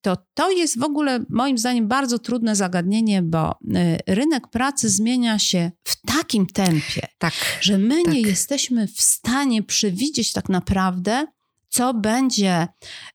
to 0.00 0.16
to 0.34 0.50
jest 0.50 0.78
w 0.78 0.82
ogóle 0.82 1.24
moim 1.28 1.58
zdaniem 1.58 1.88
bardzo 1.88 2.18
trudne 2.18 2.56
zagadnienie, 2.56 3.22
bo 3.22 3.50
y, 3.50 3.56
rynek 4.06 4.48
pracy 4.48 4.88
zmienia 4.88 5.38
się 5.38 5.70
w 5.84 6.00
takim 6.06 6.46
tempie, 6.46 7.06
tak, 7.18 7.34
że 7.60 7.78
my 7.78 8.02
tak. 8.04 8.14
nie 8.14 8.20
jesteśmy 8.20 8.86
w 8.86 9.00
stanie 9.00 9.62
przewidzieć 9.62 10.32
tak 10.32 10.48
naprawdę, 10.48 11.26
co 11.74 11.94
będzie 11.94 12.68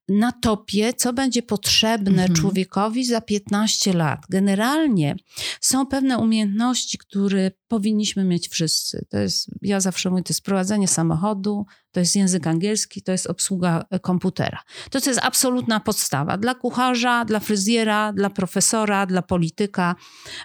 na 0.09 0.31
topie, 0.31 0.93
co 0.93 1.13
będzie 1.13 1.43
potrzebne 1.43 2.21
mhm. 2.21 2.33
człowiekowi 2.33 3.05
za 3.05 3.21
15 3.21 3.93
lat. 3.93 4.19
Generalnie 4.29 5.15
są 5.61 5.85
pewne 5.85 6.17
umiejętności, 6.17 6.97
które 6.97 7.51
powinniśmy 7.67 8.23
mieć 8.23 8.49
wszyscy. 8.49 9.05
To 9.09 9.17
jest, 9.17 9.47
ja 9.61 9.79
zawsze 9.79 10.09
mówię, 10.09 10.23
to 10.23 10.33
jest 10.33 10.43
prowadzenie 10.43 10.87
samochodu, 10.87 11.65
to 11.91 11.99
jest 11.99 12.15
język 12.15 12.47
angielski, 12.47 13.01
to 13.01 13.11
jest 13.11 13.27
obsługa 13.27 13.85
e, 13.89 13.99
komputera. 13.99 14.59
To, 14.91 15.01
to 15.01 15.09
jest 15.09 15.19
absolutna 15.23 15.79
podstawa 15.79 16.37
dla 16.37 16.55
kucharza, 16.55 17.25
dla 17.25 17.39
fryzjera, 17.39 18.13
dla 18.13 18.29
profesora, 18.29 19.05
dla 19.05 19.21
polityka. 19.21 19.95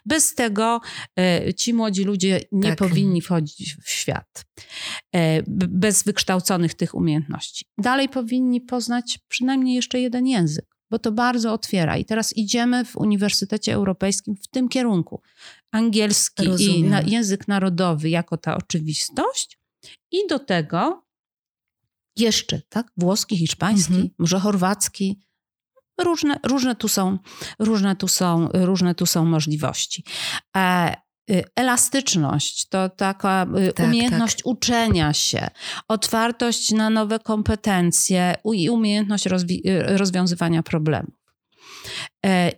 Bez 0.07 0.35
tego 0.35 0.81
e, 1.19 1.55
ci 1.55 1.75
młodzi 1.75 2.05
ludzie 2.05 2.41
nie 2.53 2.69
tak. 2.69 2.79
powinni 2.79 3.21
wchodzić 3.21 3.77
w 3.85 3.91
świat. 3.91 4.45
E, 5.15 5.43
bez 5.69 6.03
wykształconych 6.03 6.75
tych 6.75 6.95
umiejętności. 6.95 7.67
Dalej 7.79 8.09
powinni 8.09 8.61
poznać 8.61 9.19
przynajmniej 9.29 9.75
jeszcze 9.75 10.01
jeden 10.01 10.27
język 10.27 10.75
bo 10.91 10.99
to 10.99 11.13
bardzo 11.13 11.53
otwiera. 11.53 11.97
I 11.97 12.05
teraz 12.05 12.37
idziemy 12.37 12.85
w 12.85 12.97
Uniwersytecie 12.97 13.75
Europejskim 13.75 14.37
w 14.37 14.49
tym 14.49 14.69
kierunku. 14.69 15.23
Angielski 15.73 16.47
Rozumiem. 16.47 16.77
i 16.77 16.83
na, 16.83 17.03
język 17.03 17.49
narodowy 17.49 18.09
jako 18.09 18.37
ta 18.37 18.57
oczywistość, 18.57 19.59
i 20.11 20.27
do 20.29 20.39
tego 20.39 21.04
jeszcze, 22.16 22.61
tak? 22.68 22.87
Włoski, 22.96 23.37
hiszpański, 23.38 23.94
mhm. 23.94 24.11
może 24.18 24.40
chorwacki, 24.40 25.20
Różne, 26.00 26.40
różne, 26.42 26.77
tu 26.77 26.88
są, 26.88 27.18
różne, 27.59 27.96
tu 27.96 28.09
są, 28.09 28.48
różne 28.55 28.94
tu 28.94 29.07
są 29.07 29.24
możliwości. 29.24 30.05
E, 30.57 30.94
y, 31.31 31.44
elastyczność 31.57 32.68
to 32.68 32.88
taka 32.88 33.46
y, 33.68 33.72
Tak, 33.72 33.87
umiejętność 33.87 34.40
uczenia 34.44 35.12
się, 35.12 35.48
otwartość 35.88 36.72
na 36.72 36.90
nowe 36.90 37.18
kompetencje 37.18 38.35
i 38.55 38.70
umiejętność 38.70 39.27
y, 39.27 39.31
rozwiązywania 39.96 40.62
problemów. 40.62 41.14
E, 42.27 42.53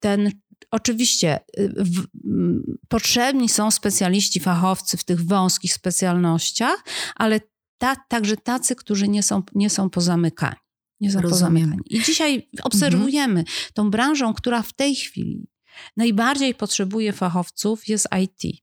Ten 0.00 0.32
Oczywiście 0.70 1.40
w, 1.76 1.98
m, 2.24 2.78
potrzebni 2.88 3.48
są 3.48 3.70
specjaliści, 3.70 4.40
fachowcy 4.40 4.96
w 4.96 5.04
tych 5.04 5.24
wąskich 5.24 5.72
specjalnościach, 5.72 6.84
ale 7.16 7.40
ta, 7.78 7.96
także 8.08 8.36
tacy, 8.36 8.76
którzy 8.76 9.08
nie 9.08 9.22
są, 9.22 9.42
nie 9.54 9.70
są 9.70 9.90
pozamykani. 9.90 10.56
Nie 11.00 11.10
są 11.12 11.20
Rozumiem. 11.20 11.30
pozamykani. 11.54 11.82
I 11.86 12.02
dzisiaj 12.02 12.48
obserwujemy 12.62 13.44
tą 13.74 13.90
branżą, 13.90 14.34
która 14.34 14.62
w 14.62 14.72
tej 14.72 14.94
chwili 14.94 15.48
najbardziej 15.96 16.54
potrzebuje 16.54 17.12
fachowców, 17.12 17.88
jest 17.88 18.08
IT. 18.22 18.62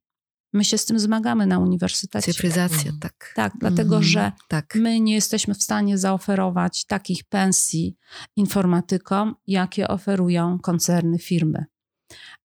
My 0.54 0.66
się 0.66 0.78
z 0.78 0.86
tym 0.86 1.00
zmagamy 1.00 1.48
na 1.48 1.60
uniwersytecie. 1.60 2.34
Cyfryzacja, 2.34 2.78
Mhm. 2.78 3.00
tak. 3.00 3.34
Tak, 3.36 3.54
dlatego 3.60 3.96
Mhm, 3.96 4.04
że 4.04 4.32
Tak. 4.48 4.76
my 4.76 5.00
nie 5.00 5.14
jesteśmy 5.14 5.54
w 5.56 5.64
stanie 5.64 5.98
zaoferować 5.98 6.86
takich 6.86 7.24
pensji 7.24 7.98
informatykom, 8.36 9.36
jakie 9.48 9.88
oferują 9.88 10.60
koncerny, 10.60 11.20
firmy. 11.20 11.66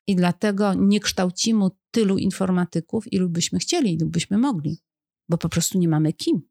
I 0.06 0.16
dlatego 0.16 0.74
nie 0.74 1.00
kształcimy 1.00 1.68
tylu 1.90 2.18
informatyków, 2.18 3.12
ilu 3.12 3.28
byśmy 3.28 3.58
chcieli, 3.58 3.92
ilu 3.94 4.06
byśmy 4.08 4.38
mogli, 4.38 4.78
bo 5.28 5.38
po 5.38 5.48
prostu 5.48 5.78
nie 5.78 5.88
mamy 5.88 6.12
kim. 6.12 6.42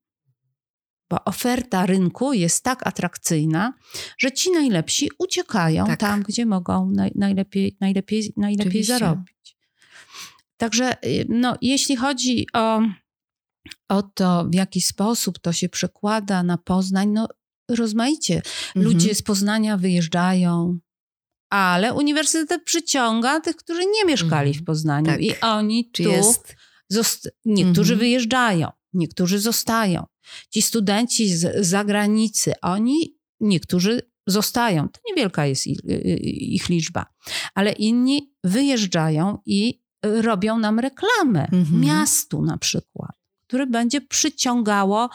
Bo 1.10 1.24
oferta 1.26 1.86
rynku 1.86 2.34
jest 2.34 2.64
tak 2.64 2.88
atrakcyjna, 2.88 3.74
że 4.18 4.32
ci 4.32 4.52
najlepsi 4.52 5.10
uciekają 5.20 5.86
Tak. 5.86 6.00
tam, 6.00 6.24
gdzie 6.24 6.46
mogą 6.46 6.90
naj, 6.96 7.12
najlepiej, 7.16 7.78
najlepiej, 7.82 8.34
najlepiej 8.38 8.68
Oczywiście. 8.70 8.98
zarobić. 9.00 9.58
Także 10.58 11.04
y, 11.06 11.26
no, 11.30 11.56
jeśli 11.62 11.96
chodzi 11.96 12.48
o, 12.54 12.82
o 13.90 14.02
to, 14.04 14.46
w 14.50 14.56
jaki 14.56 14.82
sposób 14.82 15.40
to 15.40 15.54
się 15.54 15.70
przekłada 15.70 16.44
na 16.44 16.58
Poznań, 16.58 17.10
no 17.10 17.28
rozmaicie. 17.70 18.36
Mhm. 18.36 18.86
Ludzie 18.86 19.16
z 19.16 19.22
Poznania 19.22 19.78
wyjeżdżają, 19.78 20.80
ale 21.50 21.94
uniwersytet 21.94 22.64
przyciąga 22.64 23.40
tych, 23.40 23.56
którzy 23.56 23.82
nie 23.86 24.06
mieszkali 24.06 24.48
Mhm. 24.50 24.64
w 24.64 24.66
Poznaniu 24.66 25.06
Tak. 25.06 25.22
i 25.22 25.40
oni 25.42 25.90
tu 25.92 26.04
jest? 26.04 26.56
zost- 26.94 27.30
niektórzy 27.46 27.94
Mhm. 27.94 28.00
wyjeżdżają, 28.00 28.70
niektórzy 28.94 29.40
zostają. 29.40 30.06
Ci 30.50 30.62
studenci 30.62 31.30
z 31.30 31.66
zagranicy, 31.66 32.54
oni, 32.62 33.18
niektórzy 33.40 34.02
zostają. 34.28 34.90
To 34.90 35.00
niewielka 35.10 35.46
jest 35.46 35.68
ich, 35.68 35.80
ich 36.54 36.70
liczba, 36.70 37.06
ale 37.56 37.72
inni 37.72 38.34
wyjeżdżają 38.44 39.38
i 39.46 39.82
robią 40.04 40.60
nam 40.60 40.80
reklamę 40.80 41.48
Mhm. 41.52 41.82
miastu 41.82 42.42
na 42.42 42.58
przykład, 42.58 43.12
które 43.50 43.68
będzie 43.68 44.02
przyciągało 44.02 45.10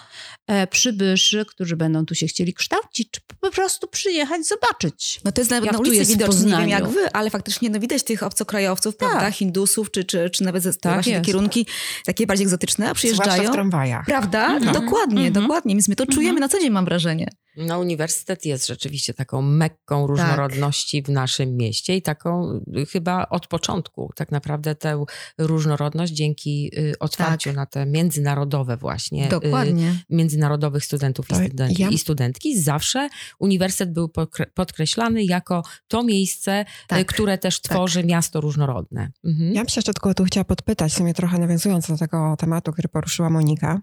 e, 0.47 0.67
przybyszy, 0.67 1.45
którzy 1.49 1.77
będą 1.77 2.07
tu 2.07 2.15
się 2.15 2.27
chcieli 2.27 2.55
kształcić, 2.55 3.11
czy 3.11 3.21
po 3.41 3.51
prostu 3.51 3.89
przyjechać, 3.89 4.47
zobaczyć. 4.47 5.21
No 5.25 5.33
to 5.33 5.41
jest 5.41 5.51
nawet 5.51 5.65
Jak 5.65 5.73
na 5.73 5.79
tu 5.79 5.85
ulicy 5.91 6.05
widoczne, 6.13 6.51
nie 6.51 6.57
wiem 6.57 6.69
jak 6.69 6.89
wy, 6.89 7.13
ale 7.13 7.31
faktycznie 7.31 7.71
no 7.71 7.81
widać 7.81 8.03
tych 8.03 8.23
obcokrajowców, 8.23 8.97
prawda, 8.97 9.31
Hindusów, 9.31 9.91
czy, 9.91 10.05
czy, 10.05 10.31
czy 10.31 10.45
nawet 10.45 10.63
ze, 10.63 10.75
Tak 10.75 10.95
właśnie 10.95 11.15
te 11.17 11.21
kierunki 11.21 11.67
takie 12.07 12.27
bardziej 12.27 12.45
egzotyczne, 12.45 12.85
a 12.85 12.89
Zwłaszcza 12.95 13.09
przyjeżdżają. 13.15 13.51
w 13.51 13.53
tramwajach. 13.53 14.07
Prawda? 14.07 14.47
Mhm. 14.57 14.73
Dokładnie, 14.85 15.27
Mhm. 15.27 15.33
dokładnie. 15.47 15.75
Więc 15.75 15.89
my 15.89 15.97
to 15.97 16.07
czujemy 16.07 16.41
na 16.41 16.49
co 16.49 16.61
dzień, 16.61 16.71
mam 16.71 16.85
wrażenie. 16.85 17.29
No, 17.57 17.79
uniwersytet 17.79 18.45
jest 18.45 18.67
rzeczywiście 18.67 19.15
taką 19.15 19.43
mekką 19.43 20.07
różnorodności 20.07 21.03
w 21.03 21.09
naszym 21.09 21.57
mieście 21.57 21.97
i 21.97 22.03
taką 22.03 22.61
y, 22.77 22.87
chyba 22.87 23.27
od 23.29 23.47
początku 23.47 24.13
tak 24.17 24.33
naprawdę 24.33 24.75
tę 24.75 25.05
różnorodność 25.39 26.13
dzięki 26.13 26.71
y, 26.79 26.99
otwarciu 26.99 27.51
Tak. 27.51 27.57
na 27.57 27.67
te 27.67 27.87
międzynarodowe 28.25 28.77
właśnie, 28.77 29.27
y, 29.27 29.29
Dokładnie. 29.29 29.95
międzynarodowych 30.11 30.85
studentów 30.85 31.31
i, 31.31 31.35
studenci, 31.35 31.83
ja- 31.83 31.89
i 31.89 31.99
studentki. 31.99 32.61
Zawsze 32.63 33.09
uniwersytet 33.39 33.93
był 33.93 34.11
podkreślany 34.55 35.25
jako 35.25 35.63
to 35.89 36.03
miejsce, 36.03 36.61
y, 36.61 36.89
Tak. 36.89 37.07
które 37.07 37.39
też 37.39 37.61
tworzy 37.61 38.05
miasto 38.05 38.41
różnorodne. 38.41 39.11
Mhm. 39.25 39.55
Ja 39.55 39.61
bym 39.61 39.69
się 39.69 39.79
jeszcze 39.79 39.93
tylko 39.95 40.15
tu 40.15 40.25
chciała 40.25 40.45
podpytać, 40.45 40.93
w 40.93 40.97
sumie 40.97 41.15
trochę 41.15 41.39
nawiązując 41.39 41.89
do 41.89 41.97
tego 41.97 42.35
tematu, 42.39 42.73
który 42.73 42.89
poruszyła 42.89 43.31
Monika. 43.31 43.81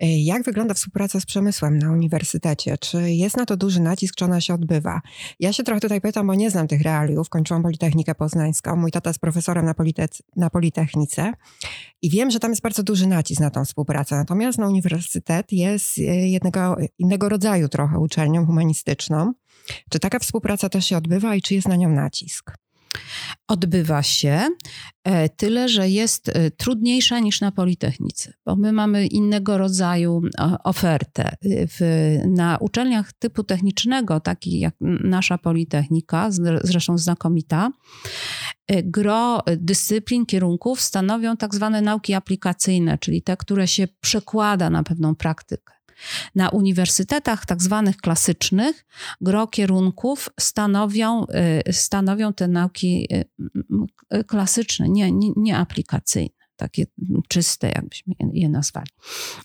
E, 0.00 0.18
Jak 0.18 0.42
wygląda 0.42 0.74
współpraca 0.74 1.20
z 1.20 1.26
przemysłem 1.26 1.78
na 1.78 1.92
uniwersytecie? 1.92 2.78
Czy 2.78 3.12
jest 3.12 3.36
na 3.36 3.46
to 3.46 3.56
duży 3.56 3.80
nacisk, 3.80 4.14
czy 4.14 4.24
ona 4.24 4.40
się 4.40 4.54
odbywa? 4.54 5.00
Ja 5.40 5.52
się 5.52 5.62
trochę 5.62 5.80
tutaj 5.80 6.00
pytam, 6.00 6.26
bo 6.26 6.34
nie 6.34 6.50
znam 6.50 6.68
tych 6.68 6.82
realiów. 6.82 7.28
Kończyłam 7.28 7.62
Politechnikę 7.62 8.14
Poznańską. 8.14 8.76
Mój 8.76 8.90
tata 8.90 9.10
jest 9.10 9.20
profesorem 9.20 9.64
na, 9.64 9.72
Polite- 9.74 10.22
na 10.36 10.50
Politechnice 10.50 11.32
i 12.02 12.10
wiem, 12.10 12.30
że 12.30 12.40
tam 12.40 12.50
jest 12.50 12.62
bardzo 12.62 12.82
duży 12.82 13.06
nacisk 13.06 13.40
na 13.40 13.50
tą 13.50 13.64
współpracę. 13.64 14.16
Natomiast 14.16 14.58
no, 14.58 14.68
uniwersytet 14.68 15.52
jest 15.52 15.98
e, 15.98 16.02
jednego, 16.28 16.76
innego 16.98 17.28
rodzaju 17.28 17.68
trochę 17.68 17.98
uczelnią 17.98 18.46
humanistyczną. 18.46 19.32
Czy 19.90 19.98
taka 19.98 20.18
współpraca 20.18 20.68
też 20.68 20.86
się 20.86 20.96
odbywa 20.96 21.34
i 21.34 21.42
czy 21.42 21.54
jest 21.54 21.68
na 21.68 21.76
nią 21.76 21.88
nacisk? 21.88 22.54
Odbywa 23.48 24.02
się, 24.02 24.48
e, 25.04 25.28
tyle 25.28 25.68
że 25.68 25.88
jest 25.88 26.28
e, 26.28 26.50
trudniejsza 26.50 27.18
niż 27.18 27.40
na 27.40 27.52
Politechnice, 27.52 28.32
bo 28.46 28.56
my 28.56 28.72
mamy 28.72 29.06
innego 29.06 29.58
rodzaju 29.58 30.22
e, 30.38 30.56
ofertę. 30.64 31.36
W, 31.44 31.80
na 32.26 32.58
uczelniach 32.60 33.12
typu 33.12 33.44
technicznego, 33.44 34.20
takich 34.20 34.60
jak 34.60 34.74
nasza 35.04 35.38
Politechnika, 35.38 36.30
zre- 36.30 36.60
zresztą 36.64 36.98
znakomita, 36.98 37.70
gro 38.84 39.42
dyscyplin, 39.56 40.26
kierunków 40.26 40.80
stanowią 40.80 41.36
tak 41.36 41.54
zwane 41.54 41.82
nauki 41.82 42.14
aplikacyjne, 42.14 42.98
czyli 42.98 43.22
te, 43.22 43.36
które 43.36 43.68
się 43.68 43.88
przekłada 44.00 44.70
na 44.70 44.82
pewną 44.82 45.14
praktykę. 45.14 45.81
Na 46.34 46.48
uniwersytetach 46.48 47.46
tak 47.46 47.62
zwanych 47.62 47.96
klasycznych 47.96 48.86
gro 49.20 49.46
kierunków 49.46 50.28
stanowią, 50.40 51.26
y, 51.68 51.72
stanowią 51.72 52.32
te 52.32 52.48
nauki 52.48 53.08
y, 54.14 54.24
klasyczne, 54.24 54.88
nie, 54.88 55.12
nie, 55.12 55.30
nie 55.36 55.56
aplikacyjne, 55.56 56.41
takie 56.56 56.86
czyste, 57.28 57.68
jakbyśmy 57.74 58.14
je- 58.32 58.48
nazwali. 58.48 58.86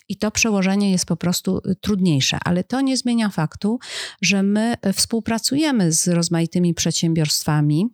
I 0.09 0.17
to 0.17 0.31
przełożenie 0.31 0.91
jest 0.91 1.05
po 1.05 1.17
prostu 1.17 1.57
y, 1.57 1.75
trudniejsze, 1.75 2.37
ale 2.45 2.63
to 2.63 2.81
nie 2.81 2.97
zmienia 2.97 3.29
faktu, 3.29 3.79
że 4.21 4.43
my 4.43 4.75
y, 4.87 4.93
współpracujemy 4.93 5.91
z 5.91 6.07
rozmaitymi 6.07 6.73
przedsiębiorstwami, 6.73 7.85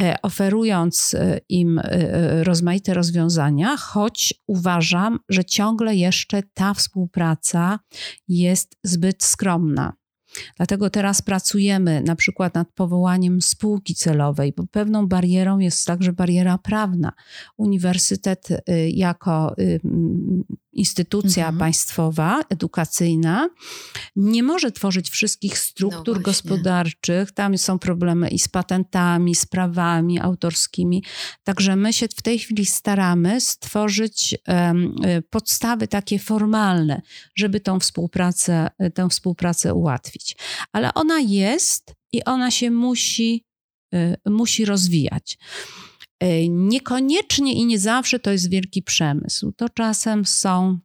y, 0.00 0.14
oferując 0.22 1.14
y, 1.14 1.40
im 1.48 1.80
rozmaite 2.42 2.94
rozwiązania, 2.94 3.76
choć 3.76 4.34
uważam, 4.46 5.18
że 5.28 5.44
ciągle 5.44 5.96
jeszcze 5.96 6.42
ta 6.54 6.74
współpraca 6.74 7.78
jest 8.28 8.76
zbyt 8.84 9.24
skromna. 9.24 9.92
Dlatego 10.56 10.90
teraz 10.90 11.22
pracujemy 11.22 12.02
na 12.02 12.16
przykład 12.16 12.54
nad 12.54 12.68
powołaniem 12.74 13.42
spółki 13.42 13.94
celowej, 13.94 14.52
bo 14.56 14.64
pewną 14.70 15.06
barierą 15.08 15.58
jest 15.58 15.86
także 15.86 16.12
bariera 16.12 16.58
prawna. 16.58 17.12
Uniwersytet 17.56 18.50
y, 18.50 18.90
jako 18.90 19.54
y, 19.58 19.80
instytucja 20.72 21.44
Mhm. 21.44 21.58
państwowa, 21.58 22.40
edukacyjna, 22.48 23.48
nie 24.16 24.42
może 24.42 24.72
tworzyć 24.72 25.10
wszystkich 25.10 25.58
struktur 25.58 26.04
właśnie. 26.04 26.22
gospodarczych. 26.22 27.32
Tam 27.32 27.58
są 27.58 27.78
problemy 27.78 28.28
i 28.28 28.38
z 28.38 28.48
patentami, 28.48 29.34
z 29.34 29.46
prawami 29.46 30.20
autorskimi. 30.20 31.04
Także 31.44 31.76
my 31.76 31.92
się 31.92 32.08
w 32.08 32.22
tej 32.22 32.38
chwili 32.38 32.66
staramy 32.66 33.40
stworzyć 33.40 34.34
y, 34.34 35.22
podstawy 35.30 35.88
takie 35.88 36.18
formalne, 36.18 37.02
żeby 37.34 37.60
tą 37.60 37.80
współpracę, 37.80 38.70
y, 38.82 38.90
tę 38.90 39.08
współpracę 39.08 39.74
ułatwić. 39.74 40.36
Ale 40.72 40.94
ona 40.94 41.20
jest 41.20 41.94
i 42.12 42.24
ona 42.24 42.50
się 42.50 42.70
musi, 42.70 43.44
y, 43.94 44.16
musi 44.26 44.64
rozwijać. 44.64 45.38
Y, 46.22 46.48
Niekoniecznie 46.48 47.52
i 47.52 47.66
nie 47.66 47.78
zawsze 47.78 48.18
to 48.18 48.30
jest 48.30 48.50
wielki 48.50 48.82
przemysł. 48.82 49.52
To 49.56 49.68
czasem 49.68 50.24
są 50.24 50.78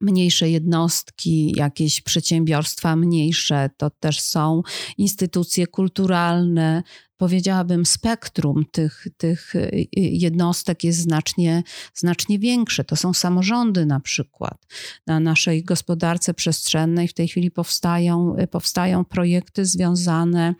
mniejsze 0.00 0.50
jednostki, 0.50 1.52
jakieś 1.56 2.00
przedsiębiorstwa 2.00 2.96
mniejsze, 2.96 3.70
to 3.76 3.90
też 3.90 4.20
są 4.20 4.62
instytucje 4.98 5.66
kulturalne, 5.66 6.82
powiedziałabym, 7.20 7.86
spektrum 7.86 8.64
tych, 8.72 9.06
tych 9.16 9.54
y, 9.54 9.88
jednostek 9.96 10.84
jest 10.84 10.98
znacznie, 10.98 11.62
znacznie 11.94 12.38
większe. 12.38 12.84
To 12.84 12.96
są 12.96 13.12
samorządy 13.12 13.86
na 13.86 14.00
przykład. 14.00 14.66
Na 15.06 15.20
naszej 15.20 15.64
gospodarce 15.64 16.34
przestrzennej 16.34 17.08
w 17.08 17.14
tej 17.14 17.28
chwili 17.28 17.50
powstają, 17.50 18.36
powstają 18.50 19.04
projekty 19.04 19.66
związane 19.66 20.54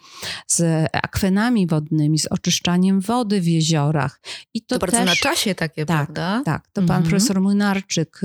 z 0.47 0.89
akwenami 0.93 1.67
wodnymi, 1.67 2.19
z 2.19 2.27
oczyszczaniem 2.27 3.01
wody 3.01 3.41
w 3.41 3.47
jeziorach. 3.47 4.21
I 4.55 4.63
to, 4.63 4.75
to 4.75 4.79
bardzo 4.79 4.99
też, 4.99 5.07
na 5.07 5.17
czasie 5.17 5.55
takie, 5.55 5.87
tak, 5.87 6.07
prawda? 6.07 6.43
Tak, 6.45 6.69
to 6.69 6.83
pan 6.83 6.83
mhm. 6.83 7.03
profesor 7.03 7.41
Młynarczyk 7.41 8.21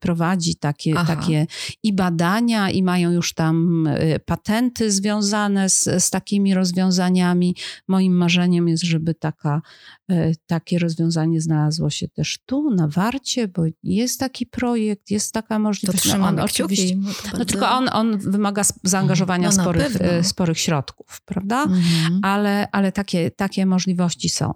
prowadzi 0.00 0.56
takie, 0.56 0.94
takie 0.94 1.46
i 1.82 1.92
badania, 1.92 2.70
i 2.70 2.82
mają 2.82 3.10
już 3.10 3.34
tam 3.34 3.88
patenty 4.24 4.92
związane 4.92 5.68
z, 5.70 6.04
z 6.04 6.10
takimi 6.10 6.54
rozwiązaniami. 6.54 7.56
Moim 7.88 8.16
marzeniem 8.16 8.68
jest, 8.68 8.82
żeby 8.82 9.14
taka, 9.14 9.62
e, 10.10 10.32
takie 10.46 10.78
rozwiązanie 10.78 11.40
znalazło 11.40 11.90
się 11.90 12.08
też 12.08 12.38
tu, 12.46 12.70
na 12.70 12.88
Warcie, 12.88 13.48
bo 13.48 13.62
jest 13.82 14.20
taki 14.20 14.46
projekt, 14.46 15.10
jest 15.10 15.32
taka 15.32 15.58
możliwość. 15.58 16.10
To 16.10 16.18
no 16.18 16.26
on 16.26 16.40
oczywiście. 16.40 16.96
No, 16.96 17.38
no 17.38 17.44
tylko 17.44 17.70
on, 17.70 17.88
on 17.92 18.18
wymaga 18.18 18.62
zaangażowania 18.82 19.48
no, 19.48 19.52
sporych, 19.52 19.96
e, 20.00 20.24
sporych 20.24 20.58
środków, 20.58 21.20
prawda? 21.24 21.62
Mhm. 21.62 22.20
Ale, 22.22 22.68
ale 22.72 22.92
takie, 22.92 23.30
takie 23.30 23.66
możliwości 23.66 24.28
są. 24.28 24.54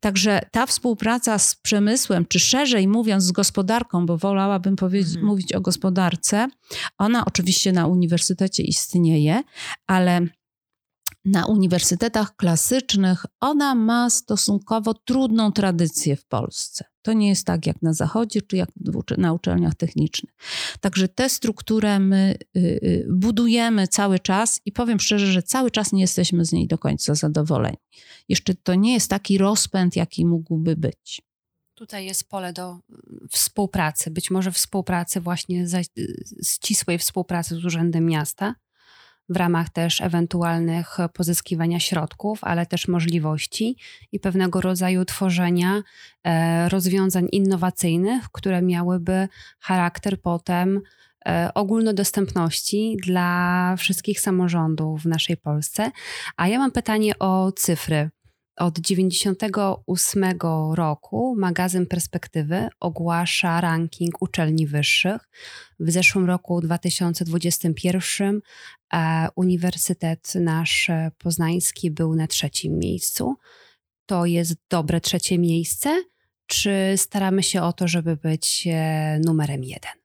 Także 0.00 0.40
ta 0.52 0.66
współpraca 0.66 1.38
z 1.38 1.54
przemysłem, 1.54 2.26
czy 2.26 2.40
szerzej 2.40 2.88
mówiąc 2.88 3.24
z 3.24 3.32
gospodarką, 3.32 4.06
bo 4.06 4.16
wolałabym 4.16 4.76
powiedzieć, 4.76 5.08
mhm. 5.08 5.26
mówić 5.26 5.52
o 5.52 5.60
gospodarce, 5.60 6.48
ona 6.98 7.24
oczywiście 7.24 7.72
na 7.72 7.86
uniwersytecie 7.86 8.62
istnieje, 8.62 9.42
ale 9.86 10.20
na 11.24 11.46
uniwersytetach 11.46 12.36
klasycznych 12.36 13.26
ona 13.40 13.74
ma 13.74 14.10
stosunkowo 14.10 14.94
trudną 14.94 15.52
tradycję 15.52 16.16
w 16.16 16.24
Polsce. 16.24 16.84
To 17.02 17.12
nie 17.12 17.28
jest 17.28 17.46
tak 17.46 17.66
jak 17.66 17.82
na 17.82 17.92
Zachodzie, 17.92 18.42
czy 18.42 18.56
jak 18.56 18.68
na 19.18 19.32
uczelniach 19.32 19.74
technicznych. 19.74 20.34
Także 20.80 21.08
tę 21.08 21.28
strukturę 21.28 21.98
my 21.98 22.34
y, 22.56 22.60
y, 22.60 23.06
budujemy 23.10 23.88
cały 23.88 24.18
czas 24.18 24.60
i 24.64 24.72
powiem 24.72 25.00
szczerze, 25.00 25.26
że 25.26 25.42
cały 25.42 25.70
czas 25.70 25.92
nie 25.92 26.00
jesteśmy 26.00 26.44
z 26.44 26.52
niej 26.52 26.66
do 26.66 26.78
końca 26.78 27.14
zadowoleni. 27.14 27.76
Jeszcze 28.28 28.54
to 28.54 28.74
nie 28.74 28.94
jest 28.94 29.10
taki 29.10 29.38
rozpęd, 29.38 29.96
jaki 29.96 30.26
mógłby 30.26 30.76
być. 30.76 31.22
Tutaj 31.74 32.04
jest 32.04 32.28
pole 32.28 32.52
do 32.52 32.78
współpracy, 33.30 34.10
być 34.10 34.30
może 34.30 34.52
współpracy 34.52 35.20
właśnie, 35.20 35.66
ścisłej 36.46 36.98
współpracy 36.98 37.54
z 37.54 37.64
Urzędem 37.64 38.06
Miasta, 38.06 38.54
w 39.30 39.36
ramach 39.36 39.68
też 39.68 40.00
ewentualnych 40.00 40.96
pozyskiwania 41.14 41.80
środków, 41.80 42.44
ale 42.44 42.66
też 42.66 42.88
możliwości 42.88 43.76
i 44.12 44.20
pewnego 44.20 44.60
rodzaju 44.60 45.04
tworzenia 45.04 45.82
e, 46.24 46.68
rozwiązań 46.68 47.28
innowacyjnych, 47.32 48.24
które 48.32 48.62
miałyby 48.62 49.28
charakter 49.60 50.20
potem 50.20 50.80
e, 51.26 51.50
ogólnodostępności 51.54 52.96
dla 53.02 53.74
wszystkich 53.78 54.20
samorządów 54.20 55.02
w 55.02 55.06
naszej 55.06 55.36
Polsce. 55.36 55.90
A 56.36 56.48
ja 56.48 56.58
mam 56.58 56.72
pytanie 56.72 57.18
o 57.18 57.52
cyfry. 57.52 58.10
Od 58.56 58.74
1998 58.74 60.24
roku 60.74 61.36
magazyn 61.38 61.86
Perspektywy 61.86 62.68
ogłasza 62.80 63.60
ranking 63.60 64.22
uczelni 64.22 64.66
wyższych. 64.66 65.28
W 65.80 65.90
zeszłym 65.90 66.26
roku 66.26 66.60
2021 66.60 68.40
e, 68.92 69.28
Uniwersytet 69.36 70.34
nasz 70.34 70.90
poznański 71.18 71.90
był 71.90 72.16
na 72.16 72.26
trzecim 72.26 72.78
miejscu. 72.78 73.36
To 74.06 74.26
jest 74.26 74.54
dobre 74.70 75.00
trzecie 75.00 75.38
miejsce, 75.38 76.02
czy 76.46 76.72
staramy 76.96 77.42
się 77.42 77.62
o 77.62 77.72
to, 77.72 77.88
żeby 77.88 78.16
być 78.16 78.68
e, 78.70 79.20
numerem 79.24 79.64
jeden? 79.64 79.99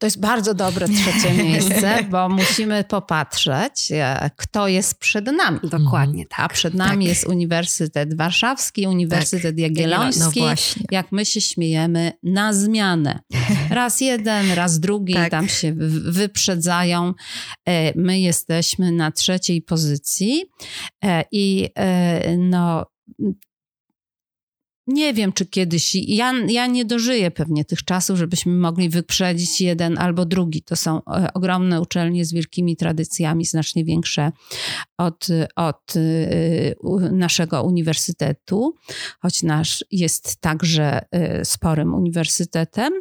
To 0.00 0.06
jest 0.06 0.20
bardzo 0.20 0.54
dobre 0.54 0.86
trzecie 0.88 1.34
miejsce, 1.44 2.04
bo 2.10 2.28
musimy 2.28 2.84
popatrzeć, 2.84 3.92
e, 3.92 4.30
kto 4.36 4.68
jest 4.68 4.98
przed 4.98 5.26
nami. 5.26 5.60
Dokładnie 5.62 6.26
tak. 6.26 6.40
A 6.40 6.48
przed 6.48 6.74
nami 6.74 7.04
tak. 7.06 7.08
jest 7.08 7.26
Uniwersytet 7.26 8.16
Warszawski, 8.16 8.86
Uniwersytet 8.86 9.56
tak. 9.56 9.58
Jagielloński. 9.58 10.40
No 10.40 10.54
jak 10.90 11.12
my 11.12 11.24
się 11.24 11.40
śmiejemy, 11.40 12.12
na 12.22 12.52
zmianę. 12.52 13.20
Raz 13.70 14.00
jeden, 14.00 14.52
raz 14.52 14.80
drugi, 14.80 15.14
tak. 15.14 15.30
tam 15.30 15.48
się 15.48 15.72
wyprzedzają. 16.10 17.14
E, 17.68 17.98
my 17.98 18.20
jesteśmy 18.20 18.92
na 18.92 19.10
trzeciej 19.10 19.62
pozycji 19.62 20.44
e, 21.04 21.24
i 21.32 21.68
no 22.38 22.86
nie 24.86 25.14
wiem, 25.14 25.32
czy 25.32 25.46
kiedyś. 25.46 25.94
Ja, 25.94 26.32
ja 26.48 26.66
nie 26.66 26.84
dożyję 26.84 27.30
pewnie 27.30 27.64
tych 27.64 27.84
czasów, 27.84 28.18
żebyśmy 28.18 28.52
mogli 28.52 28.88
wyprzedzić 28.88 29.60
jeden 29.60 29.98
albo 29.98 30.24
drugi. 30.24 30.62
To 30.62 30.76
są 30.76 30.98
e, 31.04 31.32
ogromne 31.34 31.80
uczelnie 31.80 32.24
z 32.24 32.32
wielkimi 32.32 32.76
tradycjami, 32.76 33.44
znacznie 33.44 33.84
większe 33.84 34.32
od, 34.98 35.26
od 35.56 35.94
e, 35.96 37.10
naszego 37.12 37.62
uniwersytetu, 37.62 38.74
choć 39.20 39.42
nasz 39.42 39.84
jest 39.90 40.36
także 40.40 41.00
e, 41.10 41.44
sporym 41.44 41.94
uniwersytetem 41.94 42.92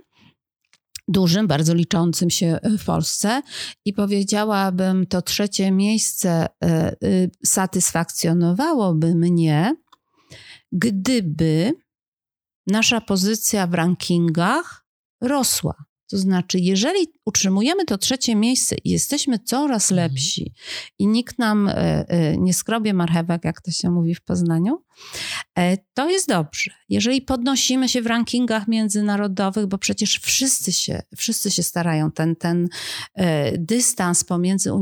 dużym, 1.08 1.48
bardzo 1.48 1.74
liczącym 1.74 2.30
się 2.30 2.60
w 2.80 2.86
Polsce 2.86 3.42
i 3.86 3.94
powiedziałabym, 3.94 5.06
to 5.08 5.22
trzecie 5.22 5.72
miejsce 5.72 6.48
satysfakcjonowałoby 7.46 9.16
mnie, 9.16 9.76
gdyby 10.72 11.74
nasza 12.68 13.02
pozycja 13.02 13.68
w 13.68 13.74
rankingach 13.74 14.86
rosła. 15.22 15.89
To 16.10 16.18
znaczy, 16.18 16.60
jeżeli 16.60 17.08
utrzymujemy 17.26 17.86
to 17.86 17.98
trzecie 17.98 18.36
miejsce 18.36 18.76
i 18.84 18.90
jesteśmy 18.90 19.40
coraz 19.40 19.92
mhm. 19.92 20.10
lepsi 20.10 20.54
i 21.00 21.08
nikt 21.08 21.40
nam 21.40 21.68
e, 21.68 21.74
e, 22.08 22.38
nie 22.38 22.54
skrobie 22.54 22.94
marchewek, 22.94 23.46
jak 23.46 23.62
to 23.62 23.72
się 23.72 23.90
mówi 23.92 24.16
w 24.16 24.22
Poznaniu, 24.22 24.84
e, 25.58 25.78
to 25.94 26.10
jest 26.10 26.28
dobrze. 26.28 26.72
Jeżeli 26.90 27.22
podnosimy 27.22 27.90
się 27.90 28.02
w 28.02 28.08
rankingach 28.08 28.68
międzynarodowych, 28.68 29.66
bo 29.66 29.78
przecież 29.78 30.20
wszyscy 30.20 30.72
się, 30.72 31.02
wszyscy 31.18 31.52
się 31.52 31.64
starają, 31.64 32.12
ten, 32.12 32.36
ten 32.36 32.70
dystans 33.58 34.24
pomiędzy 34.24 34.74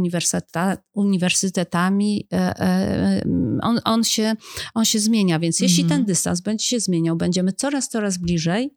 uniwersytetami, 0.94 2.28
on, 3.62 3.80
on, 3.86 4.04
się, 4.04 4.36
on 4.74 4.86
się 4.86 5.00
zmienia. 5.00 5.40
Więc 5.40 5.60
jeśli 5.60 5.84
mhm. 5.84 6.00
ten 6.00 6.06
dystans 6.06 6.42
będzie 6.42 6.66
się 6.66 6.80
zmieniał, 6.80 7.16
będziemy 7.16 7.54
coraz, 7.54 7.90
coraz 7.90 8.18
bliżej, 8.18 8.76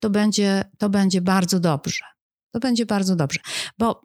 to 0.00 0.10
będzie, 0.10 0.64
to 0.78 0.88
będzie 0.88 1.20
bardzo 1.20 1.60
dobrze. 1.60 2.04
To 2.50 2.60
będzie 2.60 2.86
bardzo 2.86 3.16
dobrze, 3.16 3.40
bo 3.78 4.02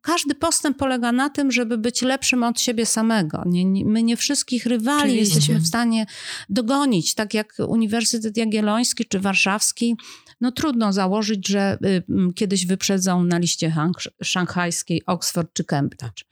każdy 0.00 0.34
postęp 0.34 0.78
polega 0.78 1.12
na 1.12 1.30
tym, 1.30 1.52
żeby 1.52 1.78
być 1.78 2.02
lepszym 2.02 2.42
od 2.42 2.60
siebie 2.60 2.86
samego. 2.86 3.42
Nie, 3.46 3.64
nie, 3.64 3.84
my 3.84 4.02
nie 4.02 4.16
wszystkich 4.16 4.66
rywali 4.66 5.16
jesteśmy 5.16 5.58
w 5.58 5.66
stanie 5.66 6.06
dogonić, 6.48 7.14
tak 7.14 7.34
jak 7.34 7.54
Uniwersytet 7.68 8.36
Jagielloński 8.36 9.04
czy 9.04 9.20
Warszawski. 9.20 9.96
No 10.40 10.52
trudno 10.52 10.92
założyć, 10.92 11.48
że 11.48 11.78
y, 11.84 12.02
kiedyś 12.34 12.66
wyprzedzą 12.66 13.24
na 13.24 13.38
liście 13.38 13.74
szanghajskiej 14.22 15.02
Oxford 15.06 15.52
czy 15.52 15.64
Cambridge. 15.64 16.24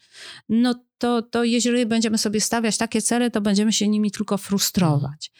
No 0.49 0.75
to, 0.99 1.23
to 1.23 1.45
jeżeli 1.45 1.87
będziemy 1.87 2.19
sobie 2.19 2.41
stawiać 2.41 2.79
takie 2.79 3.03
cele, 3.03 3.31
to 3.31 3.41
będziemy 3.41 3.73
się 3.73 3.89
nimi 3.89 4.11
tylko 4.11 4.39
frustrować. 4.39 5.33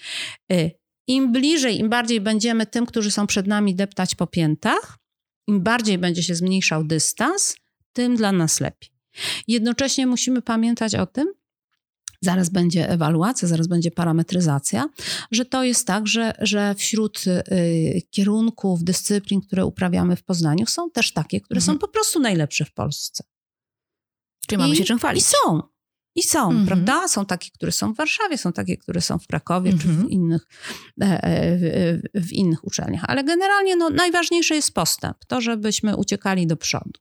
Y, 0.53 0.82
im 1.07 1.33
bliżej, 1.33 1.79
im 1.79 1.89
bardziej 1.89 2.21
będziemy 2.21 2.67
tym, 2.67 2.87
którzy 2.87 3.11
są 3.11 3.27
przed 3.27 3.47
nami, 3.47 3.75
deptać 3.75 4.15
po 4.15 4.27
piętach, 4.27 4.99
im 5.47 5.63
bardziej 5.63 5.99
będzie 5.99 6.23
się 6.23 6.35
zmniejszał 6.35 6.85
dystans, 6.85 7.57
tym 7.93 8.17
dla 8.17 8.33
nas 8.33 8.61
lepiej. 8.61 8.91
Jednocześnie 9.49 10.07
musimy 10.07 10.43
pamiętać 10.43 10.95
o 10.95 11.07
tym, 11.07 11.33
zaraz 12.21 12.49
będzie 12.49 12.89
ewaluacja, 12.89 13.49
zaraz 13.49 13.67
będzie 13.67 13.91
parametryzacja, 13.91 14.89
że 15.31 15.45
to 15.45 15.65
jest 15.65 15.87
tak, 15.87 16.07
że, 16.07 16.35
że 16.41 16.75
wśród 16.75 17.25
y, 17.27 18.03
kierunków, 18.11 18.85
dyscyplin, 18.85 19.41
które 19.41 19.67
uprawiamy 19.67 20.17
w 20.17 20.23
Poznaniu, 20.23 20.67
są 20.67 20.91
też 20.91 21.13
takie, 21.13 21.41
które 21.41 21.59
mhm. 21.59 21.75
są 21.75 21.79
po 21.79 21.89
prostu 21.89 22.21
najlepsze 22.21 22.65
w 22.65 22.73
Polsce. 22.73 23.25
Czyli 24.47 24.59
mamy 24.59 24.75
I, 24.75 24.77
się 24.77 24.85
czym 24.85 24.99
chwalić. 24.99 25.25
I 25.25 25.27
są. 25.27 25.72
I 26.15 26.23
są, 26.23 26.51
mm 26.51 26.63
-hmm. 26.63 26.67
prawda? 26.67 27.09
Są 27.09 27.27
takie, 27.27 27.51
które 27.51 27.73
są 27.73 27.95
w 27.95 27.97
Warszawie, 27.97 28.39
są 28.39 28.53
takie, 28.53 28.77
które 28.77 29.01
są 29.01 29.19
w 29.19 29.27
Krakowie 29.27 29.71
mm 29.71 29.79
-hmm. 29.79 29.83
czy 29.83 29.89
w 29.89 29.91
mhm. 29.91 30.11
innych, 30.11 30.47
e, 31.01 31.25
e, 31.25 31.57
w, 31.57 32.27
w, 32.27 32.33
innych 32.33 32.65
uczelniach. 32.65 33.05
Ale 33.09 33.25
generalnie 33.25 33.77
no, 33.77 33.91
najważniejszy 33.91 34.55
jest 34.55 34.75
postęp, 34.75 35.17
to 35.27 35.41
żebyśmy 35.41 35.97
uciekali 35.97 36.47
do 36.47 36.57
przodu. 36.57 37.01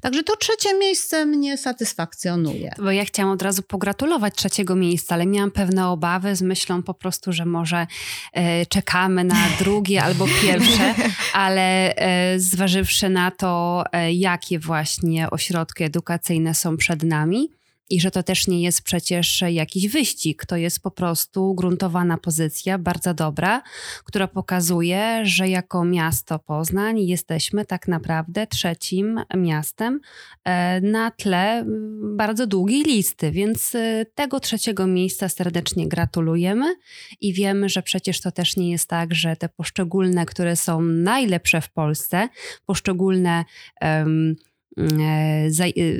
Także 0.00 0.22
to 0.22 0.36
trzecie 0.36 0.78
miejsce 0.78 1.26
mnie 1.26 1.58
satysfakcjonuje. 1.58 2.72
Bo 2.78 2.90
ja 2.90 3.04
chciałam 3.04 3.32
od 3.32 3.42
razu 3.42 3.62
pogratulować 3.62 4.34
trzeciego 4.34 4.76
miejsca, 4.76 5.14
ale 5.14 5.26
miałam 5.26 5.50
pewne 5.50 5.88
obawy 5.88 6.36
z 6.36 6.42
myślą 6.42 6.82
po 6.82 6.94
prostu, 6.94 7.32
że 7.32 7.46
może 7.46 7.86
e, 8.32 8.66
czekamy 8.66 9.24
na 9.24 9.48
drugie 9.58 10.02
albo 10.02 10.26
pierwsze, 10.42 10.94
ale 11.32 11.94
e, 11.96 12.40
zważywszy 12.40 13.08
na 13.08 13.30
to, 13.30 13.84
e, 13.92 14.12
jakie 14.12 14.58
właśnie 14.58 15.30
ośrodki 15.30 15.84
edukacyjne 15.84 16.54
są 16.54 16.76
przed 16.76 17.02
nami, 17.02 17.50
i 17.90 18.00
że 18.00 18.10
to 18.10 18.22
też 18.22 18.48
nie 18.48 18.62
jest 18.62 18.82
przecież 18.82 19.44
jakiś 19.48 19.88
wyścig, 19.88 20.46
to 20.46 20.56
jest 20.56 20.80
po 20.80 20.90
prostu 20.90 21.54
gruntowana 21.54 22.18
pozycja, 22.18 22.78
bardzo 22.78 23.14
dobra, 23.14 23.62
która 24.04 24.28
pokazuje, 24.28 25.20
że 25.24 25.48
jako 25.48 25.84
miasto 25.84 26.38
Poznań 26.38 27.00
jesteśmy 27.00 27.64
tak 27.64 27.88
naprawdę 27.88 28.46
trzecim 28.46 29.20
miastem 29.36 30.00
e, 30.44 30.80
na 30.80 31.10
tle 31.10 31.64
bardzo 32.16 32.46
długiej 32.46 32.82
listy, 32.82 33.30
więc 33.30 33.74
e, 33.74 34.06
tego 34.14 34.40
trzeciego 34.40 34.86
miejsca 34.86 35.28
serdecznie 35.28 35.88
gratulujemy 35.88 36.74
i 37.20 37.32
wiemy, 37.32 37.68
że 37.68 37.82
przecież 37.82 38.20
to 38.20 38.32
też 38.32 38.56
nie 38.56 38.70
jest 38.70 38.88
tak, 38.88 39.14
że 39.14 39.36
te 39.36 39.48
poszczególne, 39.48 40.26
które 40.26 40.56
są 40.56 40.80
najlepsze 40.82 41.60
w 41.60 41.70
Polsce, 41.70 42.28
poszczególne 42.66 43.44
um, 43.80 44.36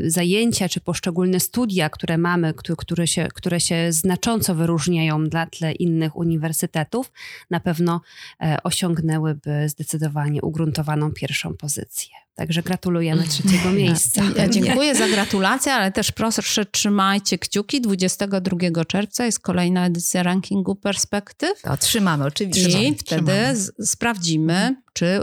zajęcia 0.07 0.69
czy 0.69 0.81
poszczególne 0.81 1.41
studia, 1.41 1.91
które 1.91 2.19
mamy, 2.19 2.55
które 2.79 3.07
się, 3.07 3.29
które 3.35 3.61
się 3.61 3.93
znacząco 3.93 4.55
wyróżniają 4.55 5.25
dla 5.25 5.47
tle 5.47 5.73
innych 5.73 6.17
uniwersytetów, 6.17 7.12
na 7.51 7.61
pewno 7.61 8.01
e, 8.43 8.57
osiągnęłyby 8.62 9.69
zdecydowanie 9.69 10.43
ugruntowaną 10.43 11.12
pierwszą 11.12 11.55
pozycję. 11.55 12.26
Także 12.37 12.62
gratulujemy 12.62 13.29
trzeciego 13.29 13.70
miejsca. 13.83 14.22
Ja 14.37 14.49
dziękuję 14.49 14.94
za 14.94 15.09
gratulacje, 15.09 15.72
ale 15.72 15.92
też 15.92 16.12
proszę 16.12 16.66
trzymajcie 16.66 17.38
kciuki. 17.38 17.81
22 17.81 18.85
czerwca 18.85 19.27
jest 19.27 19.40
kolejna 19.40 19.87
edycja 19.87 20.22
rankingu 20.22 20.75
perspektyw. 20.75 21.62
To 21.62 21.77
trzymamy 21.77 22.25
oczywiście. 22.25 22.88
I 22.88 22.94
wtedy 22.94 23.33
sprawdzimy, 23.81 24.77
czy 24.92 25.20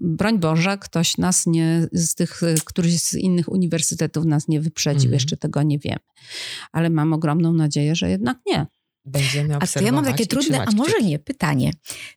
broń 0.00 0.38
Boże, 0.38 0.78
ktoś 0.78 1.16
nas 1.16 1.46
nie, 1.46 1.88
z 1.92 2.14
tych, 2.14 2.40
któryś 2.64 3.00
z 3.00 3.14
innych 3.14 3.48
uniwersytetów 3.48 4.24
nas 4.24 4.48
nie 4.48 4.60
wyprzedził. 4.60 5.08
Mm. 5.08 5.14
Jeszcze 5.14 5.36
tego 5.36 5.62
nie 5.62 5.78
wiemy. 5.78 6.00
Ale 6.72 6.90
mam 6.90 7.12
ogromną 7.12 7.52
nadzieję, 7.52 7.94
że 7.94 8.10
jednak 8.10 8.38
nie 8.46 8.66
będziemy 9.08 9.56
obserwować. 9.56 9.76
A 9.76 9.78
to 9.78 9.84
ja 9.84 9.92
mam 9.92 10.04
takie 10.04 10.26
trudne, 10.26 10.64
a 10.66 10.70
może 10.70 11.02
nie, 11.02 11.18
pytanie. 11.18 11.72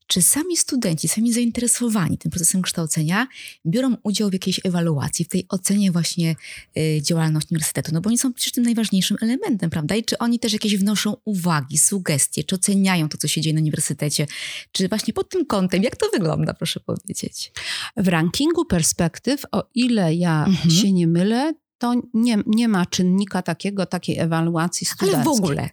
Czy 0.08 0.22
sami 0.22 0.58
studenci, 0.58 1.08
sami 1.08 1.34
zainteresowani 1.34 2.18
tym 2.18 2.32
procesem 2.32 2.62
kształcenia 2.62 3.28
biorą 3.66 3.96
udział 4.04 4.30
w 4.30 4.34
jakiejś 4.34 4.60
ewaluacji, 4.64 5.26
w 5.26 5.28
tej 5.28 5.46
ocenie 5.50 5.92
właśnie 5.92 6.36
y, 6.78 7.02
działalności 7.02 7.48
uniwersytetu? 7.52 7.92
No 7.94 8.02
bo 8.02 8.08
oni 8.08 8.18
są 8.18 8.34
przecież 8.34 8.54
tym 8.54 8.64
najważniejszym 8.64 9.18
elementem, 9.22 9.70
prawda? 9.70 9.96
I 9.96 10.04
czy 10.04 10.18
oni 10.18 10.40
też 10.40 10.54
jakieś 10.54 10.78
wnoszą 10.78 11.18
uwagi, 11.26 11.78
sugestie, 11.78 12.44
czy 12.44 12.56
oceniają 12.56 13.10
to, 13.10 13.18
co 13.18 13.28
się 13.28 13.42
dzieje 13.42 13.54
na 13.54 13.62
uniwersytecie? 13.62 14.28
Czy 14.72 14.88
właśnie 14.88 15.14
pod 15.14 15.30
tym 15.30 15.46
kątem, 15.46 15.84
jak 15.84 15.96
to 15.96 16.10
wygląda, 16.14 16.54
proszę 16.54 16.80
powiedzieć? 16.80 17.52
W 17.98 18.08
rankingu 18.08 18.66
perspektyw, 18.66 19.46
o 19.52 19.64
ile 19.76 20.16
ja 20.16 20.46
mhm. 20.46 20.72
się 20.72 20.92
nie 20.92 21.08
mylę, 21.08 21.54
to 21.82 21.94
nie, 22.14 22.38
nie 22.46 22.68
ma 22.68 22.86
czynnika 22.86 23.42
takiego, 23.42 23.86
takiej 23.86 24.20
ewaluacji 24.20 24.88
studenckiej. 24.88 25.16
Ale 25.16 25.24
w 25.24 25.28
ogóle? 25.28 25.70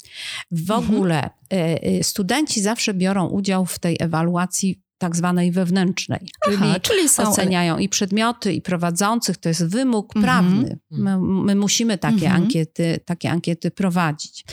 W 0.51 0.71
ogóle 0.71 1.31
mhm. 1.51 2.05
studenci 2.05 2.61
zawsze 2.61 2.95
biorą 2.95 3.27
udział 3.27 3.67
w 3.67 3.79
tej 3.79 3.97
ewaluacji 4.01 4.83
tak 4.99 5.17
zwanej 5.17 5.53
wewnętrznej, 5.53 6.29
czyli, 6.45 6.57
Aha, 6.61 6.81
czyli 6.81 7.09
są... 7.09 7.29
oceniają 7.29 7.79
i 7.79 7.89
przedmioty, 7.89 8.53
i 8.53 8.63
prowadzących, 8.63 9.37
to 9.37 9.49
jest 9.49 9.71
wymóg 9.71 10.15
-hmm. 10.15 10.23
prawny. 10.23 10.79
My, 10.91 11.19
my, 11.19 11.55
musimy 11.55 11.99
takie, 11.99 12.17
-hmm. 12.17 12.35
ankiety, 12.35 13.01
takie 13.05 13.31
ankiety 13.31 13.71
prowadzić. 13.71 14.45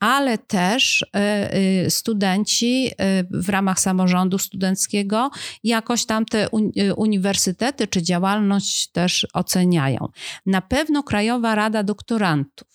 Ale 0.00 0.38
też 0.38 1.02
y, 1.02 1.86
y, 1.86 1.90
studenci 1.90 2.86
y, 2.88 2.92
w 3.30 3.48
ramach 3.48 3.80
samorządu 3.80 4.38
studenckiego 4.38 5.30
jakoś 5.64 6.06
tam 6.06 6.24
te 6.24 6.48
uniwersytety 6.96 7.86
czy 7.86 8.02
działalność 8.02 8.88
też 8.88 9.26
oceniają. 9.32 10.08
Na 10.46 10.60
pewno 10.60 11.02
Krajowa 11.02 11.54
Rada 11.54 11.82
Doktorantów 11.82 12.71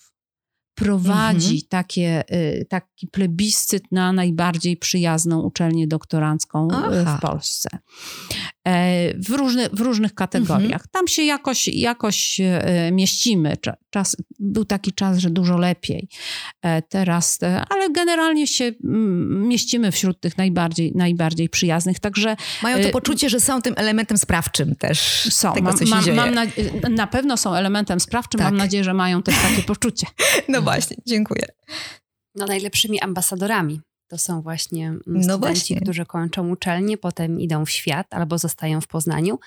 prowadzi 0.78 1.54
mhm. 1.54 1.68
takie, 1.70 2.24
y, 2.32 2.66
taki 2.70 3.08
plebiscyt 3.08 3.84
na 3.92 4.14
najbardziej 4.14 4.78
przyjazną 4.78 5.42
uczelnię 5.42 5.88
doktorancką 5.88 6.68
y, 6.68 6.76
Aha. 7.02 7.18
w 7.18 7.22
Polsce. 7.22 7.70
E, 8.68 9.14
w, 9.18 9.30
różny, 9.30 9.70
w 9.70 9.82
różnych 9.82 10.14
kategoriach. 10.14 10.64
Mhm. 10.64 10.90
Tam 10.92 11.08
się 11.08 11.24
jakoś, 11.24 11.68
jakoś 11.68 12.40
e, 12.40 12.90
mieścimy. 12.92 13.58
Czas, 13.90 14.16
był 14.40 14.66
taki 14.66 14.94
czas, 14.94 15.18
że 15.18 15.30
dużo 15.30 15.58
lepiej. 15.58 16.10
E, 16.62 16.82
teraz, 16.82 17.40
ale 17.70 17.90
generalnie 17.90 18.48
się 18.48 18.72
mieścimy 19.30 19.92
wśród 19.92 20.22
tych 20.22 20.38
najbardziej, 20.38 20.92
najbardziej 20.96 21.50
przyjaznych. 21.50 22.00
Także, 22.00 22.36
Mają 22.64 22.84
to 22.84 22.90
poczucie, 22.90 23.30
że 23.30 23.40
są 23.40 23.62
tym 23.62 23.74
elementem 23.78 24.18
sprawczym 24.18 24.76
też. 24.76 25.00
Są. 25.34 25.54
Tego, 25.54 25.74
mam, 25.90 26.04
dzieje. 26.04 26.18
Mam 26.18 26.34
na, 26.34 26.46
na, 26.90 27.08
pewno 27.08 27.38
są 27.38 27.54
elementem 27.54 28.00
sprawczym. 28.00 28.40
Tak. 28.40 28.48
Mam 28.48 28.58
nadzieję, 28.58 28.84
że 28.84 28.94
mają 28.94 29.24
też 29.24 29.36
takie 29.36 29.64
poczucie. 29.64 30.08
No 30.50 30.62
właśnie, 30.68 30.98
dziękuję. 31.06 31.46
No 32.36 32.46
najlepszymi 32.46 33.00
ambasadorami 33.02 33.82
to 34.08 34.18
są 34.18 34.42
właśnie 34.42 34.88
mm, 34.88 35.02
no 35.08 35.24
studenci, 35.24 35.40
właśnie. 35.40 35.82
którzy 35.82 36.06
kończą 36.06 36.50
uczelnię, 36.50 36.98
potem 36.98 37.40
idą 37.40 37.66
w 37.66 37.70
świat 37.70 38.08
albo 38.10 38.38
zostają 38.38 38.82
w 38.82 38.88
Poznaniu. 38.88 39.40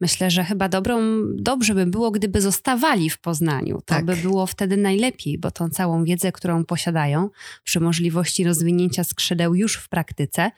Myślę, 0.00 0.30
że 0.30 0.44
chyba 0.44 0.68
dobrą, 0.68 1.00
dobrze 1.34 1.74
by 1.74 1.86
było, 1.86 2.10
gdyby 2.10 2.40
zostawali 2.40 3.10
w 3.10 3.18
Poznaniu. 3.18 3.74
To 3.76 3.94
tak. 3.94 4.04
by 4.04 4.16
było 4.16 4.46
wtedy 4.46 4.76
najlepiej, 4.76 5.38
bo 5.38 5.50
tą 5.50 5.68
całą 5.68 6.04
wiedzę, 6.04 6.32
którą 6.32 6.64
posiadają, 6.64 7.30
przy 7.64 7.80
możliwości 7.80 8.44
rozwinięcia 8.44 9.04
skrzydeł 9.04 9.54
już 9.54 9.76
w 9.76 9.88
praktyce, 9.88 10.50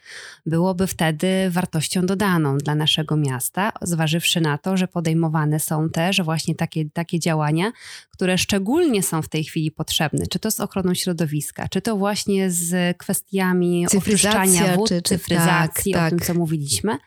byłoby 0.47 0.87
wtedy 0.87 1.51
wartością 1.51 2.07
dodaną 2.07 2.59
dla 2.59 2.75
naszego 2.75 3.17
miasta, 3.17 3.73
zważywszy 3.83 4.41
na 4.41 4.59
to, 4.59 4.77
że 4.77 4.89
podejmowane 4.89 5.61
są 5.61 5.91
też 5.91 6.23
właśnie 6.23 6.55
takie, 6.55 6.91
takie 6.91 7.19
działania, 7.21 7.73
które 8.11 8.39
szczególnie 8.39 9.03
są 9.03 9.23
w 9.23 9.29
tej 9.29 9.45
chwili 9.45 9.71
potrzebne, 9.71 10.27
czy 10.27 10.39
to 10.39 10.51
z 10.51 10.61
ochroną 10.61 10.95
środowiska, 10.95 11.69
czy 11.69 11.81
to 11.81 11.97
właśnie 11.97 12.51
z 12.51 12.97
kwestiami 12.97 13.42
oczyszczania 13.99 14.77
wód, 14.77 14.89
czy, 14.89 15.03
czy, 15.03 15.19
cyfryzacji, 15.19 15.93
tak, 15.93 16.01
o 16.01 16.05
tak. 16.05 16.11
tym, 16.11 16.19
co 16.19 16.35
mówiliśmy. 16.35 16.99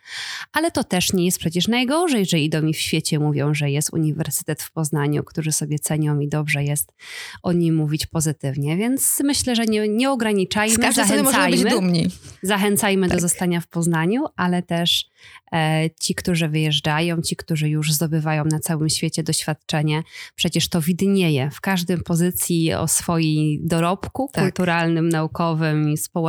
Ale 0.54 0.72
to 0.72 0.84
też 0.84 1.14
nie 1.14 1.26
jest 1.26 1.40
przecież 1.40 1.68
najgorzej, 1.68 2.26
że 2.26 2.40
idą 2.40 2.62
mi 2.62 2.74
w 2.74 2.80
świecie 2.80 3.20
mówią, 3.20 3.54
że 3.54 3.70
jest 3.70 3.94
Uniwersytet 3.94 4.62
w 4.62 4.72
Poznaniu, 4.72 5.24
którzy 5.24 5.52
sobie 5.52 5.80
cenią 5.80 6.20
i 6.20 6.28
dobrze 6.28 6.64
jest 6.64 6.94
o 7.44 7.52
nim 7.52 7.76
mówić 7.76 8.06
pozytywnie. 8.06 8.78
Więc 8.78 9.22
myślę, 9.24 9.56
że 9.56 9.66
nie, 9.66 9.88
nie 9.88 10.12
ograniczajmy, 10.12 10.94
zachęcajmy. 10.94 11.70
Zachęcajmy 12.44 13.08
tak. 13.08 13.18
do 13.18 13.22
zostania 13.22 13.62
w 13.62 13.68
Poznaniu, 13.68 14.26
ale 14.36 14.64
też 14.64 15.10
E, 15.56 15.90
ci, 16.00 16.16
którzy 16.16 16.48
wyjeżdżają, 16.48 17.22
ci, 17.22 17.36
którzy 17.36 17.70
już 17.70 17.94
zdobywają 17.94 18.46
na 18.46 18.60
całym 18.60 18.90
świecie 18.90 19.24
doświadczenie, 19.24 20.04
przecież 20.36 20.70
to 20.70 20.82
widnieje 20.82 21.50
w 21.50 21.62
każdym 21.62 22.04
pozycji 22.04 22.74
o 22.74 22.88
swoim 22.88 23.68
dorobku 23.68 24.30
tak. 24.34 24.44
kulturalnym, 24.44 25.10
naukowym 25.10 25.90
i 25.90 25.98
społecznym. 25.98 26.25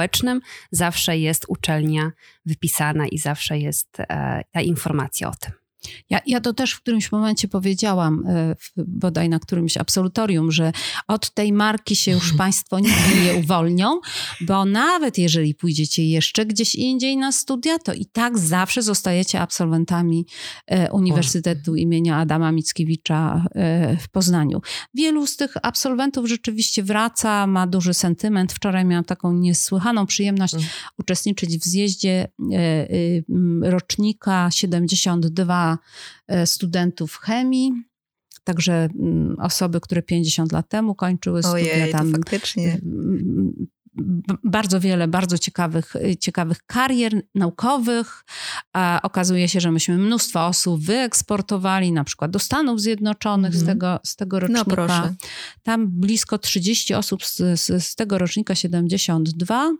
Zawsze 0.70 1.18
jest 1.18 1.44
uczelnia 1.48 2.12
wypisana 2.46 3.06
i 3.06 3.18
zawsze 3.18 3.58
jest 3.58 4.00
e, 4.00 4.42
ta 4.52 4.60
informacja 4.60 5.28
o 5.28 5.34
tym. 5.34 5.65
Ja, 6.10 6.20
ja 6.26 6.40
to 6.40 6.52
też 6.52 6.72
w 6.72 6.80
którymś 6.80 7.12
momencie 7.12 7.48
powiedziałam, 7.48 8.24
e, 8.26 8.56
bodaj 8.76 9.28
na 9.28 9.38
którymś 9.38 9.76
absolutorium, 9.76 10.52
że 10.52 10.72
od 11.08 11.30
tej 11.30 11.52
marki 11.52 11.96
się 11.96 12.12
już 12.12 12.32
Państwo 12.38 12.78
nigdy 12.78 13.20
nie 13.24 13.34
uwolnią, 13.34 14.00
bo 14.40 14.64
nawet 14.64 15.18
jeżeli 15.18 15.54
pójdziecie 15.54 16.08
jeszcze 16.08 16.46
gdzieś 16.46 16.74
indziej 16.74 17.16
na 17.16 17.32
studia, 17.32 17.78
to 17.78 17.94
i 17.94 18.06
tak 18.06 18.38
zawsze 18.38 18.82
zostajecie 18.82 19.40
absolwentami 19.40 20.26
e, 20.66 20.92
Uniwersytetu 20.92 21.76
imienia 21.76 22.16
Adama 22.16 22.52
Mickiewicza 22.52 23.44
e, 23.54 23.96
w 23.96 24.08
Poznaniu. 24.08 24.60
Wielu 24.94 25.26
z 25.26 25.36
tych 25.36 25.54
absolwentów 25.62 26.28
rzeczywiście 26.28 26.82
wraca, 26.82 27.46
ma 27.46 27.66
duży 27.66 27.94
sentyment. 27.94 28.52
Wczoraj 28.52 28.84
miałam 28.84 29.04
taką 29.04 29.32
niesłychaną 29.32 30.06
przyjemność 30.06 30.54
mhm. 30.54 30.72
uczestniczyć 30.98 31.58
w 31.58 31.64
zjeździe 31.64 32.28
rocznika 33.62 34.50
72 34.50 35.75
E, 36.28 36.46
studentów 36.46 37.16
chemii. 37.16 37.72
Także 38.44 38.88
mm, 39.00 39.36
osoby, 39.40 39.80
które 39.80 40.02
50 40.02 40.52
lat 40.52 40.68
temu 40.68 40.94
kończyły 40.94 41.40
Ojej, 41.44 41.66
studia 41.66 41.98
tam. 41.98 42.12
Bardzo 44.44 44.80
wiele 44.80 45.08
bardzo 45.08 45.38
ciekawych, 45.38 45.94
ciekawych 46.20 46.58
karier 46.66 47.22
naukowych. 47.34 48.24
A 48.72 49.00
okazuje 49.02 49.48
się, 49.48 49.60
że 49.60 49.72
myśmy 49.72 49.98
mnóstwo 49.98 50.46
osób 50.46 50.80
wyeksportowali 50.80 51.92
na 51.92 52.04
przykład 52.04 52.30
do 52.30 52.38
Stanów 52.38 52.80
Zjednoczonych 52.80 53.52
mm. 53.52 53.58
z, 53.58 53.62
mhm. 53.62 53.78
tego, 53.78 54.00
z 54.04 54.16
tego 54.16 54.36
no, 54.36 54.40
rocznika. 54.40 54.64
No 54.68 54.74
proszę. 54.74 55.14
Tam 55.62 55.88
blisko 55.88 56.38
30 56.38 56.94
osób 56.94 57.24
z, 57.24 57.36
z, 57.36 57.84
z 57.84 57.94
tego 57.94 58.18
rocznika 58.18 58.54
72 58.54 59.72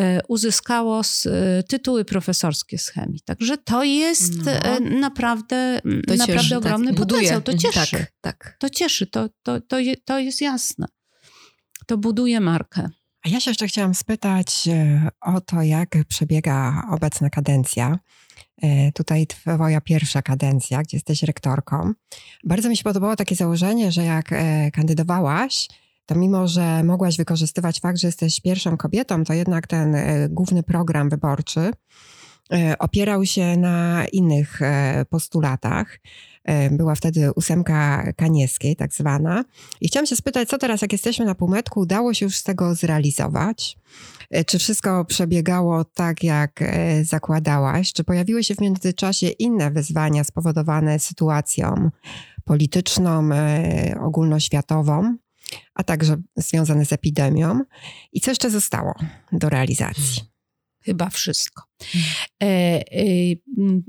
E, 0.00 0.20
uzyskało 0.28 1.00
e, 1.26 1.62
tytuły 1.62 2.04
profesorskie 2.04 2.78
z 2.78 2.88
chemii. 2.88 3.20
Także 3.24 3.58
to 3.58 3.84
jest 3.84 4.32
no. 4.44 4.52
Naprawdę, 5.00 5.80
to 5.82 6.14
naprawdę 6.14 6.26
cieszy, 6.26 6.50
tak. 6.50 6.58
ogromny 6.58 6.94
tak. 6.94 6.96
potencjał. 6.96 7.42
To 7.42 7.52
mhm, 7.52 7.72
cieszy. 7.72 7.96
Tak, 7.96 8.12
tak. 8.20 8.56
To 8.58 8.70
cieszy, 8.70 9.06
to, 9.06 9.28
to, 9.42 9.60
to, 9.60 9.78
je, 9.78 9.96
to 9.96 10.18
jest 10.18 10.40
jasne. 10.40 10.86
To 11.86 11.98
buduje 11.98 12.40
markę. 12.40 12.88
A 13.24 13.28
ja 13.28 13.40
się 13.40 13.50
jeszcze 13.50 13.66
chciałam 13.66 13.94
spytać 13.94 14.68
o 15.20 15.40
to, 15.40 15.62
jak 15.62 15.96
przebiega 16.08 16.82
obecna 16.90 17.30
kadencja. 17.30 17.98
Tutaj 18.94 19.26
twoja 19.26 19.80
pierwsza 19.80 20.22
kadencja, 20.22 20.82
gdzie 20.82 20.96
jesteś 20.96 21.22
rektorką. 21.22 21.92
Bardzo 22.44 22.68
mi 22.68 22.76
się 22.76 22.84
podobało 22.84 23.16
takie 23.16 23.34
założenie, 23.34 23.92
że 23.92 24.04
jak 24.04 24.30
kandydowałaś, 24.72 25.68
to 26.06 26.14
mimo, 26.14 26.48
że 26.48 26.84
mogłaś 26.84 27.16
wykorzystywać 27.16 27.80
fakt, 27.80 27.98
że 27.98 28.08
jesteś 28.08 28.40
pierwszą 28.40 28.76
kobietą, 28.76 29.24
to 29.24 29.32
jednak 29.32 29.66
ten 29.66 29.94
e, 29.94 30.28
główny 30.28 30.62
program 30.62 31.10
wyborczy 31.10 31.70
e, 32.52 32.78
opierał 32.78 33.26
się 33.26 33.56
na 33.56 34.04
innych 34.12 34.62
e, 34.62 35.04
postulatach. 35.10 35.98
Była 36.70 36.94
wtedy 36.94 37.32
ósemka 37.32 38.12
Kaniewskiej, 38.16 38.76
tak 38.76 38.92
zwana. 38.92 39.44
I 39.80 39.88
chciałam 39.88 40.06
się 40.06 40.16
spytać, 40.16 40.48
co 40.48 40.58
teraz, 40.58 40.82
jak 40.82 40.92
jesteśmy 40.92 41.24
na 41.24 41.34
półmetku, 41.34 41.80
udało 41.80 42.14
się 42.14 42.26
już 42.26 42.36
z 42.36 42.42
tego 42.42 42.74
zrealizować? 42.74 43.78
Czy 44.46 44.58
wszystko 44.58 45.04
przebiegało 45.04 45.84
tak, 45.84 46.22
jak 46.22 46.64
zakładałaś? 47.02 47.92
Czy 47.92 48.04
pojawiły 48.04 48.44
się 48.44 48.54
w 48.54 48.60
międzyczasie 48.60 49.28
inne 49.28 49.70
wyzwania 49.70 50.24
spowodowane 50.24 50.98
sytuacją 50.98 51.90
polityczną, 52.44 53.28
ogólnoświatową? 54.00 55.16
a 55.74 55.84
także 55.84 56.16
związane 56.36 56.84
z 56.84 56.92
epidemią. 56.92 57.60
I 58.12 58.20
co 58.20 58.30
jeszcze 58.30 58.50
zostało 58.50 58.94
do 59.32 59.48
realizacji? 59.48 60.33
Chyba 60.84 61.10
wszystko. 61.10 61.62
E, 62.42 62.46
e, 62.46 62.82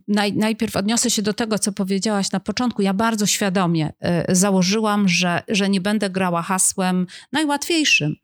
naj, 0.08 0.34
najpierw 0.34 0.76
odniosę 0.76 1.12
się 1.12 1.22
do 1.22 1.34
tego, 1.34 1.60
co 1.60 1.72
powiedziałaś 1.72 2.32
na 2.32 2.40
początku. 2.40 2.82
Ja 2.82 2.94
bardzo 2.94 3.26
świadomie 3.26 3.94
e, 4.00 4.36
założyłam, 4.36 5.10
że, 5.10 5.44
że 5.48 5.70
nie 5.70 5.82
będę 5.82 6.10
grała 6.10 6.42
hasłem 6.42 7.08
najłatwiejszym. 7.32 8.16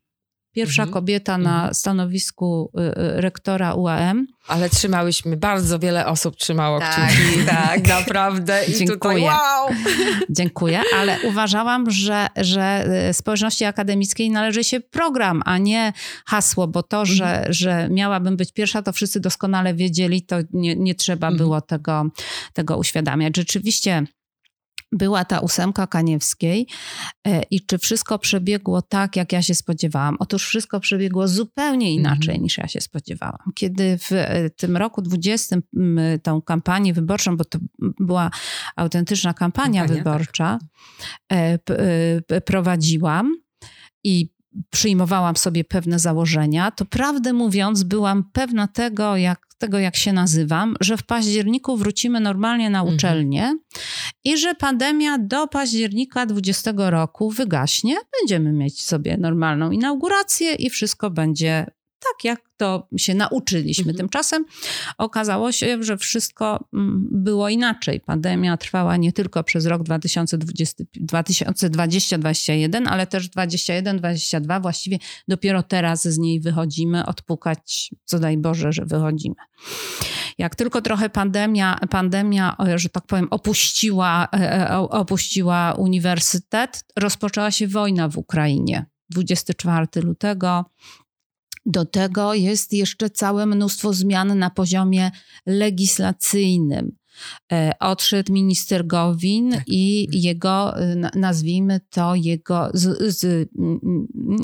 Pierwsza 0.52 0.82
mhm. 0.82 0.94
kobieta 0.94 1.38
na 1.38 1.56
mhm. 1.56 1.74
stanowisku 1.74 2.72
y, 2.76 2.82
y, 2.82 3.22
rektora 3.22 3.74
UAM. 3.74 4.28
Ale 4.48 4.70
trzymałyśmy, 4.70 5.38
bardzo 5.38 5.80
wiele 5.80 6.06
osób 6.06 6.36
trzymało 6.36 6.80
tak, 6.80 7.10
kciuki. 7.10 7.46
Tak, 7.52 7.88
naprawdę. 7.88 8.66
I 8.66 8.74
Dziękuję. 8.74 8.96
Tutaj, 8.96 9.22
wow! 9.22 9.70
Dziękuję, 10.30 10.82
ale 10.96 11.18
uważałam, 11.24 11.92
że, 11.92 12.28
że 12.36 12.86
y, 13.10 13.14
społeczności 13.14 13.66
akademickiej 13.66 14.32
należy 14.32 14.64
się 14.64 14.80
program, 14.80 15.42
a 15.46 15.58
nie 15.58 15.94
hasło, 16.26 16.68
bo 16.68 16.84
to, 16.84 17.00
mhm. 17.00 17.18
że, 17.18 17.46
że 17.50 17.90
miałabym 17.90 18.38
być 18.38 18.54
pierwsza, 18.54 18.82
to 18.82 18.94
wszyscy 18.94 19.20
doskonale 19.20 19.74
wiedzieli, 19.74 20.22
to 20.22 20.36
nie, 20.54 20.76
nie 20.76 20.96
trzeba 20.96 21.28
mhm. 21.28 21.38
było 21.38 21.62
tego, 21.62 22.06
tego 22.54 22.78
uświadamiać. 22.78 23.38
Rzeczywiście 23.38 24.06
była 24.92 25.26
ta 25.26 25.40
ósemka 25.40 25.88
Kaniewskiej 25.88 26.68
e, 27.28 27.44
i 27.44 27.66
czy 27.66 27.78
wszystko 27.78 28.20
przebiegło 28.20 28.82
tak, 28.82 29.16
jak 29.16 29.34
ja 29.34 29.42
się 29.42 29.56
spodziewałam? 29.56 30.16
Otóż 30.20 30.48
wszystko 30.48 30.80
przebiegło 30.80 31.28
zupełnie 31.28 31.94
inaczej 31.94 32.30
mm 32.30 32.42
niż 32.42 32.58
ja 32.58 32.68
się 32.68 32.82
spodziewałam. 32.82 33.52
Kiedy 33.56 33.98
w 33.98 34.12
e, 34.12 34.50
tym 34.50 34.78
roku 34.78 35.02
20 35.02 35.56
tą 36.24 36.42
kampanię 36.42 36.94
wyborczą, 36.94 37.38
bo 37.38 37.46
to 37.46 37.60
była 37.80 38.32
autentyczna 38.76 39.34
kampania, 39.34 39.82
kampania 39.82 40.04
wyborcza, 40.04 40.60
tak. 41.28 41.78
Prowadziłam 42.46 43.36
i 44.04 44.30
przyjmowałam 44.70 45.36
sobie 45.36 45.64
pewne 45.64 46.00
założenia, 46.00 46.72
to 46.72 46.86
prawdę 46.86 47.34
mówiąc, 47.34 47.84
byłam 47.84 48.24
pewna 48.34 48.68
tego, 48.68 49.18
jak, 49.18 49.51
tego, 49.62 49.80
jak 49.80 49.96
się 49.96 50.14
nazywam, 50.14 50.76
że 50.82 50.98
w 50.98 51.04
październiku 51.04 51.78
wrócimy 51.78 52.20
normalnie 52.20 52.70
na 52.70 52.80
mhm. 52.80 52.96
uczelnię 52.96 53.42
mhm. 53.42 53.60
i 54.24 54.38
że 54.38 54.56
pandemia 54.56 55.18
do 55.18 55.48
października 55.48 56.26
20 56.26 56.74
roku 56.78 57.30
wygaśnie. 57.30 57.96
Będziemy 58.20 58.54
mieć 58.54 58.82
sobie 58.82 59.18
normalną 59.18 59.72
inaugurację 59.72 60.54
i 60.54 60.70
wszystko 60.70 61.10
będzie 61.10 61.66
tak 62.04 62.24
jak 62.24 62.42
to 62.58 62.88
się 62.98 63.14
nauczyliśmy. 63.14 63.84
Mhm. 63.84 63.98
Tymczasem 63.98 64.46
okazało 64.98 65.52
się, 65.52 65.84
że 65.84 65.98
wszystko 65.98 66.66
mm, 66.74 67.08
było 67.12 67.50
inaczej. 67.50 68.00
Pandemia 68.00 68.58
trwała 68.58 68.98
nie 68.98 69.14
tylko 69.14 69.44
przez 69.44 69.66
rok 69.66 69.84
2020-2021, 69.84 72.84
ale 72.88 73.08
też 73.08 73.30
2021-2022. 73.30 74.62
Właściwie 74.62 74.98
dopiero 75.28 75.64
teraz 75.64 76.04
z 76.04 76.18
niej 76.18 76.40
wychodzimy, 76.40 77.06
odpukać, 77.06 77.90
co 78.06 78.20
daj 78.20 78.38
Boże, 78.38 78.72
że 78.72 78.86
wychodzimy. 78.86 79.36
Jak 80.38 80.56
tylko 80.56 80.82
trochę 80.82 81.10
pandemia, 81.10 81.80
pandemia 81.90 82.56
że 82.76 82.90
tak 82.90 83.06
powiem, 83.06 83.28
opuściła, 83.32 84.28
e, 84.34 84.70
e, 84.70 84.78
opuściła 84.78 85.74
uniwersytet, 85.74 86.86
rozpoczęła 86.96 87.52
się 87.52 87.68
wojna 87.68 88.10
w 88.10 88.18
Ukrainie. 88.18 88.86
24 89.10 90.02
lutego 90.02 90.66
do 91.66 91.86
tego 91.86 92.34
jest 92.34 92.74
jeszcze 92.74 93.10
całe 93.10 93.46
mnóstwo 93.46 93.94
zmian 93.94 94.40
na 94.40 94.50
poziomie 94.50 95.12
legislacyjnym. 95.46 97.02
E, 97.52 97.72
odszedł 97.80 98.34
minister 98.34 98.88
Gowin 98.88 99.52
tak. 99.52 99.64
i 99.68 100.08
jego, 100.22 100.78
e, 100.80 100.96
nazwijmy 101.16 101.80
to, 101.90 102.16
jego, 102.16 102.70
z, 102.74 103.18
z, 103.18 103.50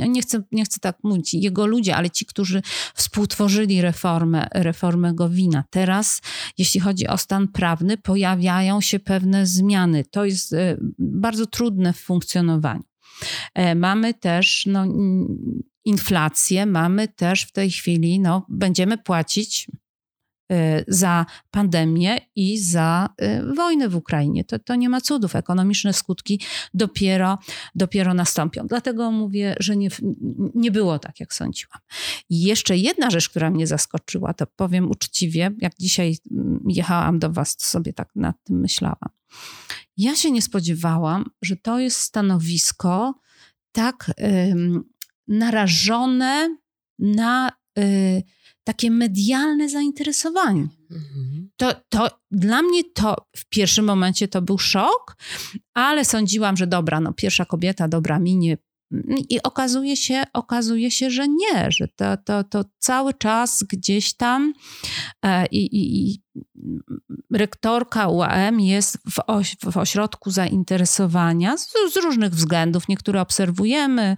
nie, 0.10 0.22
chcę, 0.22 0.44
nie 0.52 0.66
chcę 0.66 0.80
tak 0.80 0.98
mówić, 1.04 1.34
jego 1.34 1.66
ludzie, 1.66 1.96
ale 1.96 2.10
ci, 2.10 2.26
którzy 2.26 2.62
współtworzyli 2.96 3.82
reformę, 3.82 4.48
reformę 4.54 5.14
Gowina. 5.14 5.64
Teraz, 5.70 6.22
jeśli 6.58 6.80
chodzi 6.80 7.08
o 7.08 7.18
stan 7.18 7.48
prawny, 7.48 7.98
pojawiają 7.98 8.82
się 8.82 9.00
pewne 9.00 9.46
zmiany. 9.46 10.04
To 10.12 10.26
jest 10.26 10.54
e, 10.54 10.78
bardzo 11.00 11.46
trudne 11.46 11.94
w 11.94 12.00
funkcjonowaniu. 12.00 12.84
Mamy 13.76 14.14
też 14.14 14.66
no, 14.66 14.86
inflację, 15.88 16.66
mamy 16.66 17.08
też 17.08 17.42
w 17.42 17.52
tej 17.52 17.72
chwili, 17.72 18.20
no, 18.20 18.46
będziemy 18.50 18.98
płacić 18.98 19.68
y, 20.52 20.86
za 20.88 21.26
pandemię 21.52 22.18
i 22.36 22.60
za 22.60 23.10
y, 23.22 23.56
wojnę 23.56 23.90
w 23.90 23.96
Ukrainie. 23.96 24.44
To, 24.44 24.60
to 24.60 24.76
nie 24.76 24.90
ma 24.90 25.02
cudów. 25.02 25.36
Ekonomiczne 25.36 25.94
skutki 25.94 26.42
dopiero, 26.74 27.40
dopiero 27.76 28.14
nastąpią. 28.14 28.68
Dlatego 28.68 29.12
mówię, 29.12 29.56
że 29.60 29.78
nie, 29.78 29.90
nie 30.56 30.72
było 30.72 31.00
tak, 31.00 31.20
jak 31.20 31.34
sądziłam. 31.34 31.80
I 32.30 32.42
jeszcze 32.42 32.78
jedna 32.78 33.10
rzecz, 33.10 33.30
która 33.30 33.50
mnie 33.50 33.68
zaskoczyła, 33.68 34.34
to 34.34 34.48
powiem 34.48 34.92
uczciwie, 34.92 35.52
jak 35.58 35.74
dzisiaj 35.80 36.18
mm, 36.32 36.60
jechałam 36.68 37.20
do 37.20 37.32
Was, 37.32 37.56
to 37.56 37.66
sobie 37.66 37.94
tak 37.94 38.10
nad 38.16 38.36
tym 38.44 38.60
myślałam. 38.60 39.10
Ja 39.98 40.16
się 40.16 40.32
nie 40.32 40.42
spodziewałam, 40.42 41.26
że 41.42 41.56
to 41.56 41.80
jest 41.80 42.00
stanowisko 42.00 43.14
tak 43.72 44.12
narażone 45.28 46.58
na 47.00 47.52
y, 47.80 48.24
takie 48.64 48.92
medialne 48.92 49.70
zainteresowanie. 49.70 50.68
Mhm. 50.92 51.50
To, 51.58 51.74
to 51.90 52.10
dla 52.32 52.62
mnie 52.62 52.84
to 52.94 53.16
w 53.36 53.50
pierwszym 53.50 53.86
momencie 53.86 54.28
to 54.28 54.42
był 54.42 54.58
szok, 54.58 55.18
ale 55.74 56.06
sądziłam, 56.06 56.58
że 56.58 56.68
dobra, 56.68 57.00
no 57.00 57.14
pierwsza 57.14 57.46
kobieta, 57.46 57.88
dobra, 57.88 58.20
minie. 58.20 58.58
I 59.30 59.44
okazuje 59.44 59.98
się, 59.98 60.24
okazuje 60.34 60.92
się, 60.92 61.10
że 61.10 61.28
nie, 61.28 61.72
że 61.72 61.88
to, 61.88 62.18
to, 62.18 62.44
to 62.44 62.66
cały 62.80 63.14
czas 63.14 63.64
gdzieś 63.64 64.14
tam 64.14 64.54
e, 65.26 65.46
i, 65.46 65.66
i, 65.66 66.12
i 66.12 66.20
rektorka 67.34 68.08
UAM 68.08 68.60
jest 68.60 68.98
w, 69.12 69.20
oś, 69.28 69.56
w 69.72 69.78
ośrodku 69.78 70.32
zainteresowania 70.32 71.58
z, 71.58 71.74
z, 71.94 71.96
różnych 71.96 72.34
względów. 72.34 72.88
Niektóre 72.88 73.22
obserwujemy. 73.22 74.16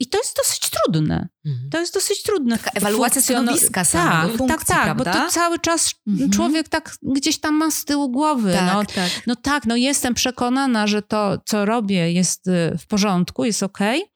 I 0.00 0.06
to 0.06 0.18
jest 0.18 0.36
dosyć 0.36 0.70
trudne. 0.70 1.28
Mhm. 1.46 1.70
To 1.70 1.80
jest 1.80 1.94
dosyć 1.94 2.22
trudne. 2.22 2.58
Taka 2.58 2.70
ewaluacja 2.70 3.22
stanowiska 3.22 3.84
samego, 3.84 4.28
tak, 4.28 4.36
funkcji, 4.36 4.58
tak, 4.58 4.64
tak, 4.64 4.84
prawda? 4.84 5.12
bo 5.12 5.26
to 5.26 5.32
cały 5.32 5.58
czas 5.58 5.94
mhm. 6.06 6.30
człowiek 6.30 6.68
tak 6.68 6.96
gdzieś 7.02 7.40
tam 7.40 7.54
ma 7.54 7.70
z 7.70 7.84
tyłu 7.84 8.10
głowy. 8.10 8.52
Tak, 8.52 8.74
no, 8.74 8.84
tak. 8.84 9.10
no 9.26 9.36
tak, 9.36 9.66
no 9.66 9.76
jestem 9.76 10.14
przekonana, 10.14 10.86
że 10.86 11.02
to, 11.02 11.38
co 11.44 11.64
robię 11.64 12.12
jest 12.12 12.48
y, 12.48 12.78
w 12.78 12.86
porządku, 12.86 13.44
jest 13.44 13.62
okej, 13.62 14.02
okay, 14.02 14.10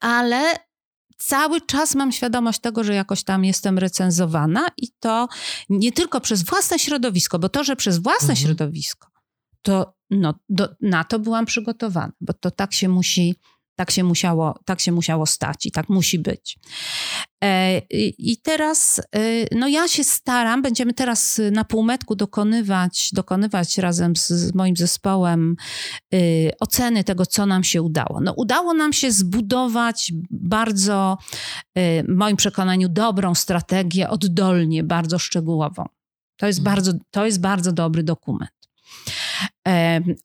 ale 0.00 0.56
cały 1.18 1.60
czas 1.60 1.94
mam 1.94 2.12
świadomość 2.12 2.60
tego, 2.60 2.84
że 2.84 2.94
jakoś 2.94 3.24
tam 3.24 3.44
jestem 3.44 3.78
recenzowana 3.78 4.68
i 4.76 4.88
to 5.00 5.28
nie 5.68 5.92
tylko 5.92 6.20
przez 6.20 6.42
własne 6.42 6.78
środowisko, 6.78 7.38
bo 7.38 7.48
to, 7.48 7.64
że 7.64 7.76
przez 7.76 7.98
własne 7.98 8.30
mhm. 8.30 8.36
środowisko, 8.36 9.08
to 9.62 9.94
no, 10.10 10.34
do, 10.48 10.68
na 10.80 11.04
to 11.04 11.18
byłam 11.18 11.46
przygotowana, 11.46 12.12
bo 12.20 12.32
to 12.32 12.50
tak 12.50 12.74
się 12.74 12.88
musi 12.88 13.34
tak 13.80 13.90
się 13.90 14.04
musiało, 14.04 14.58
tak 14.64 14.80
się 14.80 14.92
musiało 14.92 15.26
stać 15.26 15.66
i 15.66 15.70
tak 15.70 15.88
musi 15.88 16.18
być. 16.18 16.58
E, 17.44 17.78
I 18.18 18.36
teraz, 18.42 18.98
e, 18.98 19.20
no 19.56 19.68
ja 19.68 19.88
się 19.88 20.04
staram, 20.04 20.62
będziemy 20.62 20.92
teraz 20.92 21.40
na 21.52 21.64
półmetku 21.64 22.16
dokonywać, 22.16 23.10
dokonywać 23.12 23.78
razem 23.78 24.16
z, 24.16 24.54
moim 24.54 24.76
zespołem 24.76 25.56
e, 26.14 26.18
oceny 26.58 27.04
tego, 27.04 27.26
co 27.26 27.46
nam 27.46 27.64
się 27.64 27.82
udało. 27.82 28.20
No 28.20 28.32
udało 28.36 28.74
nam 28.74 28.92
się 28.92 29.12
zbudować 29.12 30.12
bardzo, 30.30 31.18
w 31.76 32.02
moim 32.08 32.36
przekonaniu, 32.36 32.88
dobrą 32.88 33.34
strategię 33.34 34.10
oddolnie, 34.10 34.84
bardzo 34.84 35.18
szczegółową. 35.18 35.84
To 36.36 36.46
jest, 36.46 36.58
mhm. 36.58 36.76
bardzo, 36.76 36.92
to 37.10 37.26
jest 37.26 37.40
bardzo 37.40 37.72
dobry 37.72 38.02
dokument. 38.02 38.59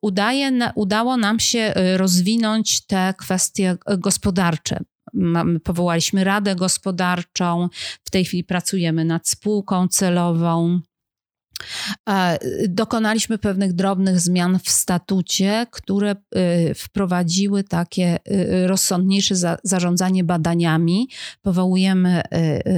Udaje, 0.02 0.52
udało 0.76 1.18
nam 1.18 1.40
się 1.40 1.60
e, 1.60 1.98
rozwinąć 1.98 2.86
te 2.86 3.14
kwestie 3.18 3.78
gospodarcze. 3.98 4.80
Mamy, 5.14 5.60
powołaliśmy 5.60 6.24
Radę 6.24 6.56
Gospodarczą, 6.56 7.70
w 8.04 8.10
tej 8.10 8.26
chwili 8.26 8.44
pracujemy 8.44 9.06
nad 9.06 9.28
spółką 9.28 9.88
celową. 9.88 10.80
E, 12.10 12.40
dokonaliśmy 12.68 13.38
pewnych 13.38 13.74
drobnych 13.74 14.20
zmian 14.20 14.60
w 14.60 14.70
statucie, 14.70 15.68
które 15.72 16.12
e, 16.12 16.74
wprowadziły 16.74 17.64
takie 17.64 18.20
rozsądniejsze 18.66 19.36
zarządzanie 19.64 20.24
badaniami. 20.24 21.10
Powołujemy 21.42 22.22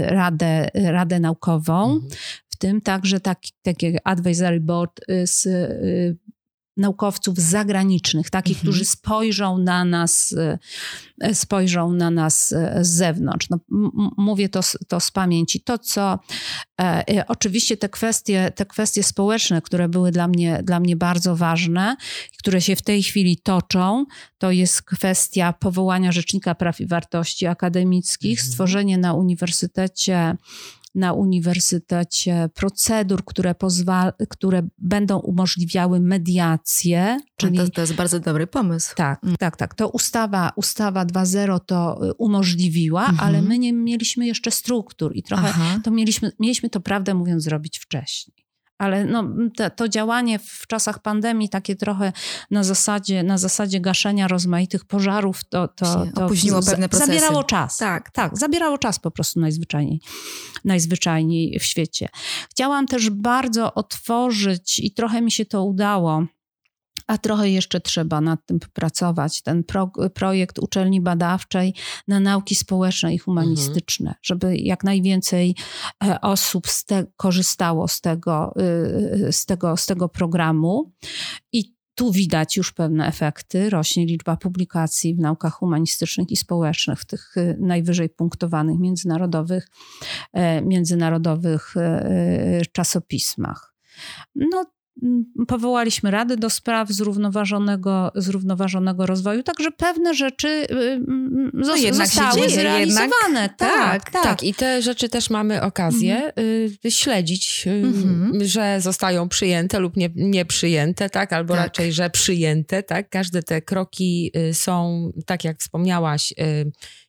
radę, 0.09 0.69
radę 0.73 1.19
naukową, 1.19 1.93
mhm. 1.93 2.09
W 2.57 2.59
tym 2.59 2.81
także 2.81 3.19
taki, 3.19 3.51
taki 3.61 3.97
advisory 4.03 4.59
board 4.59 5.01
z 5.25 5.47
naukowców 6.77 7.37
zagranicznych, 7.37 8.29
takich, 8.29 8.57
mhm. 8.57 8.63
którzy 8.63 8.85
spojrzą 8.85 9.57
na 9.57 9.85
nas, 9.85 10.35
e, 11.21 11.35
spojrzą 11.35 11.93
na 11.93 12.11
nas 12.11 12.49
z 12.81 12.87
zewnątrz. 12.87 13.49
No, 13.49 13.59
mówię 14.17 14.49
to, 14.49 14.59
to 14.87 14.99
z 14.99 15.11
pamięci. 15.11 15.61
To, 15.61 15.77
co 15.77 16.19
e, 16.81 17.09
e, 17.09 17.27
oczywiście 17.27 17.77
te 17.77 17.89
kwestie, 17.89 18.51
te 18.55 18.65
kwestie 18.65 19.03
społeczne, 19.03 19.61
które 19.61 19.89
były 19.89 20.11
dla 20.11 20.27
mnie, 20.27 20.61
dla 20.63 20.79
mnie 20.79 20.95
bardzo 20.95 21.35
ważne, 21.35 21.95
które 22.39 22.61
się 22.61 22.75
w 22.75 22.81
tej 22.81 23.03
chwili 23.03 23.37
toczą, 23.37 24.05
to 24.37 24.51
jest 24.51 24.81
kwestia 24.81 25.53
powołania 25.53 26.11
Rzecznika 26.11 26.55
Praw 26.55 26.81
i 26.81 26.87
Wartości 26.87 27.47
Akademickich, 27.47 28.39
mhm. 28.39 28.51
stworzenie 28.51 28.97
na 28.97 29.13
uniwersytecie 29.13 30.35
na 30.97 31.13
uniwersytecie 31.13 32.49
procedur, 32.53 33.25
które, 33.25 33.55
pozwal, 33.55 34.13
które 34.29 34.67
będą 34.77 35.19
umożliwiały 35.19 35.99
mediację. 35.99 37.19
Czyli... 37.35 37.57
To, 37.57 37.69
to 37.69 37.81
jest 37.81 37.95
bardzo 37.95 38.19
dobry 38.19 38.47
pomysł. 38.47 38.95
Tak, 38.95 39.23
mm. 39.23 39.35
tak, 39.37 39.57
tak. 39.57 39.75
To 39.75 39.89
ustawa, 39.89 40.51
ustawa 40.55 41.05
2.0 41.05 41.59
to 41.65 42.07
y, 42.09 42.13
umożliwiła, 42.13 43.01
mhm. 43.09 43.19
ale 43.19 43.41
my 43.41 43.59
nie 43.59 43.73
mieliśmy 43.73 44.27
jeszcze 44.27 44.51
struktur 44.51 45.11
i 45.15 45.23
trochę 45.23 45.47
Aha. 45.47 45.79
to 45.83 45.91
mieliśmy, 45.91 46.31
mieliśmy 46.39 46.69
to 46.69 46.79
prawdę 46.79 47.13
mówiąc 47.13 47.43
zrobić 47.43 47.79
wcześniej 47.79 48.46
ale 48.77 49.05
no, 49.05 49.23
to, 49.57 49.69
to, 49.69 49.89
działanie 49.89 50.39
w 50.39 50.67
czasach 50.67 50.99
pandemii, 50.99 51.49
takie 51.49 51.75
trochę 51.75 52.13
na 52.51 52.63
zasadzie, 52.63 53.23
na 53.23 53.37
zasadzie 53.37 53.79
gaszenia 53.79 54.27
rozmaitych 54.27 54.85
pożarów, 54.85 55.43
to, 55.43 55.67
to, 55.67 56.05
to 56.15 56.25
opóźniło 56.25 56.61
pewne 56.61 56.89
procesy. 56.89 57.11
Zabierało 57.11 57.43
czas. 57.43 57.77
Tak. 57.77 58.11
tak, 58.11 58.37
zabierało 58.37 58.77
czas 58.77 58.99
po 58.99 59.11
prostu 59.11 59.39
najzwyczajniej, 59.39 60.01
najzwyczajniej 60.65 61.59
w 61.59 61.63
świecie. 61.63 62.09
Chciałam 62.49 62.87
też 62.87 63.09
bardzo 63.09 63.73
otworzyć 63.73 64.79
i 64.79 64.91
trochę 64.91 65.21
mi 65.21 65.31
się 65.31 65.45
to 65.45 65.63
udało 65.63 66.25
a 67.07 67.17
trochę 67.17 67.49
jeszcze 67.49 67.79
trzeba 67.79 68.21
nad 68.21 68.45
tym 68.45 68.59
pracować. 68.73 69.41
Ten 69.41 69.63
pro, 69.63 69.91
projekt 70.13 70.59
uczelni 70.59 71.01
badawczej 71.01 71.73
na 72.07 72.19
nauki 72.19 72.55
społeczne 72.55 73.13
i 73.13 73.17
humanistyczne, 73.17 74.09
mhm. 74.09 74.19
żeby 74.23 74.57
jak 74.57 74.83
najwięcej 74.83 75.55
e, 76.03 76.21
osób 76.21 76.67
z 76.67 76.85
te, 76.85 77.05
korzystało 77.17 77.87
z 77.87 78.01
tego, 78.01 78.53
y, 79.27 79.31
z, 79.31 79.45
tego, 79.45 79.77
z 79.77 79.85
tego 79.85 80.09
programu. 80.09 80.91
I 81.53 81.77
tu 81.97 82.11
widać 82.11 82.57
już 82.57 82.71
pewne 82.73 83.07
efekty. 83.07 83.69
Rośnie 83.69 84.05
liczba 84.05 84.37
publikacji 84.37 85.15
w 85.15 85.19
naukach 85.19 85.53
humanistycznych 85.53 86.31
i 86.31 86.35
społecznych, 86.35 86.99
w 86.99 87.05
tych 87.05 87.37
y, 87.37 87.57
najwyżej 87.59 88.09
punktowanych 88.09 88.79
międzynarodowych, 88.79 89.67
e, 90.33 90.61
międzynarodowych 90.61 91.77
e, 91.77 92.61
czasopismach. 92.71 93.75
No, 94.35 94.65
powołaliśmy 95.47 96.11
Radę 96.11 96.37
do 96.37 96.49
Spraw 96.49 96.89
Zrównoważonego, 96.89 98.11
zrównoważonego 98.15 99.05
Rozwoju, 99.05 99.43
także 99.43 99.71
pewne 99.71 100.13
rzeczy 100.13 100.47
y, 100.47 100.99
no 101.53 101.77
zostały 101.91 102.49
zrealizowane. 102.49 103.11
Jednak, 103.41 103.57
tak, 103.57 104.03
tak, 104.03 104.11
tak, 104.11 104.23
tak, 104.23 104.43
I 104.43 104.53
te 104.53 104.81
rzeczy 104.81 105.09
też 105.09 105.29
mamy 105.29 105.61
okazję 105.61 106.15
mhm. 106.15 106.77
y, 106.85 106.91
śledzić, 106.91 107.67
y, 107.67 107.71
mhm. 107.71 108.45
że 108.45 108.81
zostają 108.81 109.29
przyjęte 109.29 109.79
lub 109.79 109.97
nie, 109.97 110.09
nie 110.15 110.45
przyjęte, 110.45 111.09
tak, 111.09 111.33
albo 111.33 111.53
tak. 111.53 111.63
raczej, 111.63 111.93
że 111.93 112.09
przyjęte, 112.09 112.83
tak. 112.83 113.09
Każde 113.09 113.43
te 113.43 113.61
kroki 113.61 114.31
są, 114.53 115.09
tak 115.25 115.43
jak 115.43 115.59
wspomniałaś, 115.59 116.33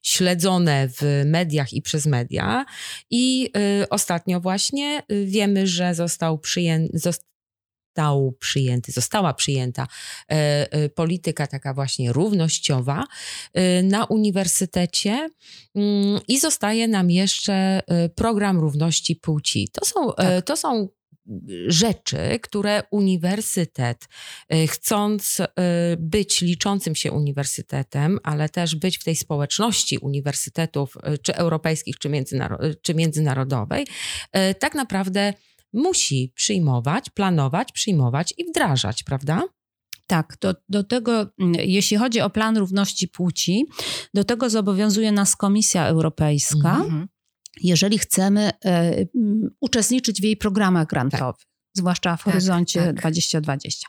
śledzone 0.03 0.89
w 0.89 1.23
mediach 1.27 1.73
i 1.73 1.83
przez 1.83 2.07
media. 2.07 2.65
I 3.11 3.53
ostatnio 3.91 4.41
właśnie 4.41 5.03
wiemy, 5.25 5.67
że 5.67 5.95
został 5.95 6.39
przyjęty, 6.39 6.99
został 7.99 8.33
przyjęty, 8.33 8.93
została 8.93 9.35
przyjęta 9.35 9.87
e, 10.31 10.73
e, 10.73 10.89
polityka 10.89 11.47
taka 11.47 11.75
właśnie 11.75 12.13
równościowa 12.13 13.05
e, 13.55 13.83
na 13.83 14.05
uniwersytecie 14.05 15.29
mm, 15.75 16.21
i 16.29 16.39
zostaje 16.39 16.89
nam 16.89 17.11
jeszcze 17.11 17.81
program 18.15 18.59
równości 18.59 19.17
płci. 19.17 19.69
To 19.73 19.85
są, 19.85 20.13
tak. 20.13 20.45
to 20.45 20.57
są 20.57 20.89
rzeczy, 21.67 22.39
które 22.43 22.83
uniwersytet, 22.91 24.09
chcąc 24.69 25.43
być 25.99 26.41
liczącym 26.41 26.95
się 26.95 27.13
uniwersytetem, 27.13 28.19
ale 28.23 28.49
też 28.49 28.77
być 28.77 28.99
w 28.99 29.05
tej 29.05 29.17
społeczności 29.17 29.99
uniwersytetów, 29.99 30.97
czy 31.23 31.35
europejskich, 31.35 31.99
czy, 31.99 32.11
czy 32.83 32.95
międzynarodowej, 32.95 33.87
tak 34.59 34.75
naprawdę 34.75 35.33
musi 35.73 36.33
przyjmować, 36.35 37.11
planować, 37.11 37.73
przyjmować 37.73 38.35
i 38.39 38.45
wdrażać, 38.45 39.03
prawda? 39.03 39.43
Tak, 40.07 40.37
do, 40.41 40.55
do 40.69 40.85
tego, 40.85 41.21
mm, 41.21 41.55
jeśli 41.55 41.97
chodzi 41.97 42.21
o 42.21 42.31
plan 42.31 42.57
równości 42.57 43.09
płci, 43.09 43.67
do 44.15 44.25
tego 44.25 44.51
zobowiązuje 44.51 45.13
nas 45.13 45.37
Komisja 45.37 45.87
Europejska, 45.87 46.77
-hmm. 46.85 47.07
jeżeli 47.63 47.99
chcemy 47.99 48.51
e, 48.65 49.07
uczestniczyć 49.61 50.21
w 50.21 50.25
jej 50.25 50.37
programach 50.37 50.87
grantowych. 50.87 51.41
Tak 51.41 51.58
zwłaszcza 51.79 52.17
w 52.17 52.25
tak, 52.25 52.33
horyzoncie 52.33 52.81
tak. 52.81 52.97
2020. 52.97 53.89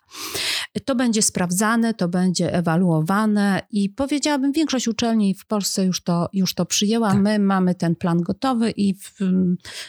To 0.86 0.96
będzie 0.96 1.22
sprawdzane, 1.22 1.94
to 1.94 2.08
będzie 2.08 2.54
ewaluowane 2.54 3.62
i 3.72 3.90
powiedziałabym, 3.90 4.52
większość 4.52 4.88
uczelni 4.88 5.34
w 5.36 5.46
Polsce 5.46 5.86
już 5.86 6.04
to, 6.04 6.30
już 6.34 6.54
to 6.54 6.66
przyjęła. 6.66 7.12
Tak. 7.12 7.22
My 7.22 7.40
mamy 7.40 7.76
ten 7.76 7.96
plan 7.96 8.22
gotowy 8.22 8.72
i 8.72 8.94
w, 8.94 9.14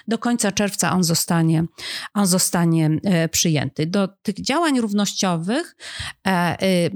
do 0.08 0.18
końca 0.18 0.52
czerwca 0.52 0.92
on 0.92 1.04
zostanie, 1.04 1.64
on 2.14 2.26
zostanie 2.26 2.90
e, 3.04 3.28
przyjęty. 3.28 3.86
Do 3.86 4.08
tych 4.08 4.34
działań 4.34 4.80
równościowych 4.80 5.76
e, 6.26 6.30
e, 6.30 6.90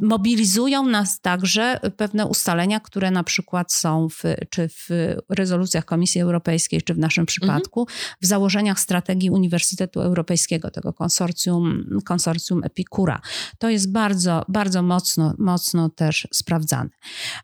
mobilizują 0.00 0.86
nas 0.86 1.20
także 1.20 1.80
pewne 1.96 2.26
ustalenia, 2.26 2.80
które 2.80 3.10
na 3.10 3.24
przykład 3.24 3.72
są 3.72 4.08
w, 4.08 4.22
czy 4.50 4.68
w 4.68 4.88
rezolucjach 5.28 5.84
Komisji 5.84 6.20
Europejskiej, 6.20 6.82
czy 6.82 6.94
w 6.94 6.98
naszym 6.98 7.26
przypadku, 7.26 7.80
mhm. 7.80 7.98
w 8.22 8.26
założeniach 8.26 8.80
strategii 8.80 9.30
Uniwersytetu 9.30 10.00
Europejskiego, 10.00 10.70
tego 10.70 10.92
konsorcjum, 10.92 11.84
konsorcjum 12.04 12.64
Epikura. 12.64 13.20
To 13.58 13.70
jest 13.70 13.92
bardzo, 13.92 14.44
bardzo 14.48 14.82
mocno, 14.82 15.34
mocno 15.38 15.88
też 15.88 16.28
sprawdzane. 16.32 16.90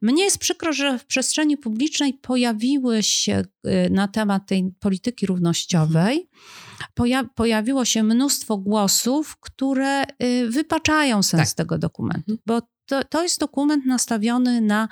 Mnie 0.03 0.25
jest 0.25 0.39
przykro, 0.39 0.73
że 0.73 0.99
w 0.99 1.07
przestrzeni 1.07 1.57
publicznej 1.57 2.15
pojawiły 2.15 3.03
się 3.03 3.45
y, 3.67 3.91
na 3.91 4.09
temat 4.09 4.47
tej 4.47 4.75
polityki 4.81 5.27
równościowej 5.27 6.17
mhm 6.17 6.72
poja 6.95 7.25
pojawiło 7.25 7.85
się 7.85 8.03
mnóstwo 8.03 8.59
głosów, 8.59 9.37
które 9.41 10.05
y, 10.23 10.49
wypaczają 10.51 11.23
sens 11.23 11.49
tak. 11.49 11.57
tego 11.57 11.79
dokumentu, 11.79 12.33
mhm. 12.33 12.39
bo 12.47 12.63
to, 12.87 13.05
to 13.05 13.23
jest 13.23 13.41
dokument 13.41 13.87
nastawiony 13.87 14.61
na 14.61 14.89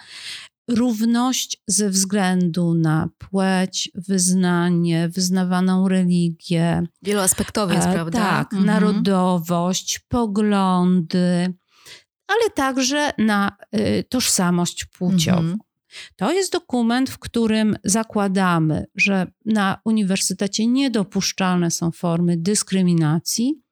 równość 0.68 1.62
ze 1.66 1.91
względu 1.91 2.74
na 2.74 3.09
płeć, 3.18 3.91
wyznanie, 3.95 5.09
wyznawaną 5.09 5.88
religię. 5.88 6.82
Wieloaspektowy 7.03 7.74
jest, 7.74 7.88
e, 7.88 7.93
prawda? 7.93 8.18
Tak, 8.18 8.53
mhm. 8.53 8.66
narodowość, 8.66 10.01
poglądy, 10.09 11.55
ale 12.26 12.51
także 12.55 13.12
na 13.18 13.57
y, 13.76 14.05
tożsamość 14.09 14.84
płciową. 14.84 15.38
Mhm. 15.38 15.59
To 16.16 16.32
jest 16.32 16.53
dokument, 16.53 17.11
w 17.11 17.18
którym 17.18 17.76
zakładamy, 17.84 18.84
że 18.95 19.26
na 19.45 19.80
uniwersytecie 19.84 20.66
niedopuszczalne 20.66 21.70
są 21.70 21.91
formy 21.91 22.36
dyskryminacji 22.36 23.62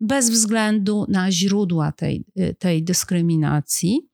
bez 0.00 0.30
względu 0.30 1.06
na 1.08 1.32
źródła 1.32 1.92
tej, 1.92 2.24
tej 2.58 2.84
dyskryminacji. 2.84 4.08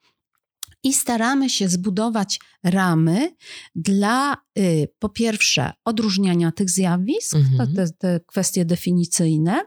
I 0.83 0.93
staramy 0.93 1.51
się 1.51 1.69
zbudować 1.69 2.41
ramy 2.65 3.35
dla, 3.75 4.37
y, 4.59 4.89
po 4.99 5.09
pierwsze, 5.09 5.73
odróżniania 5.85 6.53
tych 6.53 6.71
zjawisk, 6.71 7.37
mhm. 7.37 7.75
te, 7.75 7.89
te 7.99 8.21
kwestie 8.27 8.65
definicyjne, 8.65 9.61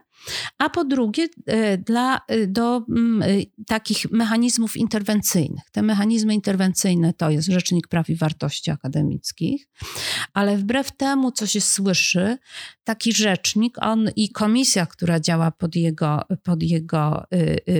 a 0.58 0.70
po 0.70 0.84
drugie 0.84 1.28
e, 1.46 1.78
dla, 1.78 2.20
e, 2.28 2.46
do 2.46 2.84
mm, 2.88 3.22
e, 3.22 3.26
takich 3.66 4.10
mechanizmów 4.10 4.76
interwencyjnych. 4.76 5.70
Te 5.72 5.82
mechanizmy 5.82 6.34
interwencyjne 6.34 7.12
to 7.12 7.30
jest 7.30 7.48
Rzecznik 7.48 7.88
Praw 7.88 8.10
i 8.10 8.16
Wartości 8.16 8.70
Akademickich, 8.70 9.68
ale 10.32 10.56
wbrew 10.56 10.96
temu, 10.96 11.32
co 11.32 11.46
się 11.46 11.60
słyszy, 11.60 12.38
taki 12.84 13.12
rzecznik, 13.12 13.76
on 13.80 14.10
i 14.16 14.28
komisja, 14.28 14.86
która 14.86 15.20
działa 15.20 15.50
pod 15.50 15.76
jego, 15.76 16.20
pod 16.42 16.62
jego 16.62 17.24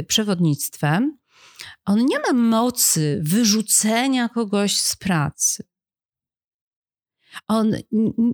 przewodnictwem, 0.07 1.19
on 1.85 2.07
nie 2.07 2.19
ma 2.19 2.33
mocy 2.33 3.21
wyrzucenia 3.23 4.29
kogoś 4.29 4.77
z 4.81 4.97
pracy. 4.97 5.65
On 7.49 7.70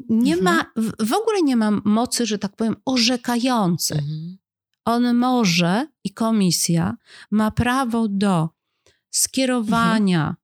nie 0.09 0.34
Mhm. 0.34 0.44
ma, 0.57 0.64
w- 0.76 1.12
ogóle 1.12 1.42
nie 1.42 1.57
ma 1.57 1.70
mocy, 1.84 2.26
że 2.26 2.38
tak 2.38 2.57
powiem, 2.57 2.76
orzekającej. 2.84 3.98
Mhm. 3.98 4.36
On 4.84 5.14
może 5.16 5.86
i 6.05 6.11
komisja 6.14 6.96
ma 7.30 7.51
prawo 7.51 8.09
do 8.09 8.48
skierowania 9.11 10.36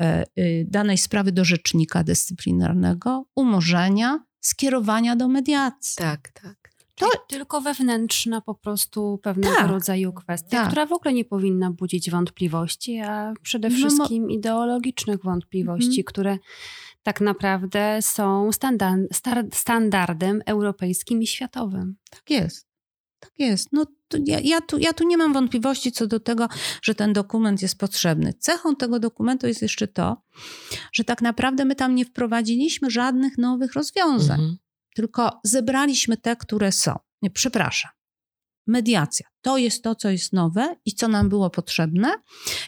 e, 0.00 0.24
y, 0.38 0.66
danej 0.70 0.98
sprawy 0.98 1.32
do 1.32 1.44
rzecznika 1.44 2.04
dyscyplinarnego, 2.04 3.24
umorzenia, 3.36 4.24
skierowania 4.40 5.16
do 5.16 5.28
mediacji. 5.28 5.96
Tak, 5.98 6.28
tak. 6.28 6.70
To- 6.96 7.06
tylko 7.28 7.60
wewnętrzna 7.60 8.40
po 8.40 8.54
prostu 8.54 9.18
pewnego 9.22 9.54
Tak. 9.56 9.70
rodzaju 9.70 10.12
kwestia, 10.12 10.50
Tak. 10.50 10.66
która 10.68 10.86
w 10.86 10.92
ogóle 10.92 11.14
nie 11.14 11.24
powinna 11.24 11.70
budzić 11.70 12.10
wątpliwości, 12.10 12.98
a 12.98 13.32
przede 13.42 13.68
No 13.68 13.76
wszystkim 13.76 14.30
ideologicznych 14.30 15.22
wątpliwości, 15.22 15.86
Mhm. 15.88 16.04
które 16.04 16.38
tak 17.02 17.20
naprawdę 17.20 17.98
są 18.02 18.50
standa- 18.52 19.06
star- 19.12 19.48
standardem 19.52 20.42
europejskim 20.46 21.22
i 21.22 21.26
światowym. 21.26 21.96
Tak 22.10 22.30
jest. 22.30 22.66
Tak 23.20 23.32
jest. 23.38 23.68
No, 23.72 23.86
to 24.08 24.18
ja, 24.26 24.40
ja, 24.40 24.60
tu, 24.60 24.78
ja 24.78 24.92
tu 24.92 25.04
nie 25.06 25.16
mam 25.16 25.32
wątpliwości 25.32 25.92
co 25.92 26.06
do 26.06 26.20
tego, 26.20 26.48
że 26.82 26.94
ten 26.94 27.12
dokument 27.12 27.62
jest 27.62 27.78
potrzebny. 27.78 28.34
Cechą 28.38 28.76
tego 28.76 28.98
dokumentu 28.98 29.46
jest 29.46 29.62
jeszcze 29.62 29.88
to, 29.88 30.22
że 30.92 31.04
tak 31.04 31.22
naprawdę 31.22 31.64
my 31.64 31.74
tam 31.74 31.94
nie 31.94 32.04
wprowadziliśmy 32.04 32.90
żadnych 32.90 33.38
nowych 33.38 33.72
rozwiązań, 33.72 34.40
Mhm. 34.40 34.56
tylko 34.94 35.40
zebraliśmy 35.44 36.16
te, 36.16 36.36
które 36.36 36.72
są. 36.72 36.98
Nie, 37.22 37.30
przepraszam. 37.30 37.90
Mediacja. 38.66 39.26
To 39.42 39.58
jest 39.58 39.82
to, 39.84 39.94
co 39.94 40.10
jest 40.10 40.32
nowe 40.32 40.76
i 40.84 40.92
co 40.94 41.08
nam 41.08 41.28
było 41.28 41.50
potrzebne. 41.50 42.12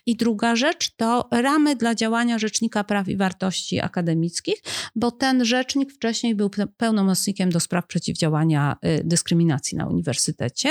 I 0.06 0.16
druga 0.16 0.56
rzecz 0.56 0.90
to 0.96 1.28
ramy 1.30 1.76
dla 1.76 1.94
działania 1.94 2.38
Rzecznika 2.38 2.84
Praw 2.84 3.08
i 3.08 3.16
Wartości 3.16 3.80
Akademickich, 3.80 4.62
bo 4.96 5.10
ten 5.10 5.44
rzecznik 5.44 5.92
wcześniej 5.92 6.34
był 6.34 6.48
pe- 6.48 6.66
pełnomocnikiem 6.76 7.50
do 7.50 7.60
spraw 7.60 7.86
przeciwdziałania 7.86 8.76
y, 8.86 9.02
dyskryminacji 9.04 9.78
na 9.78 9.86
uniwersytecie. 9.86 10.70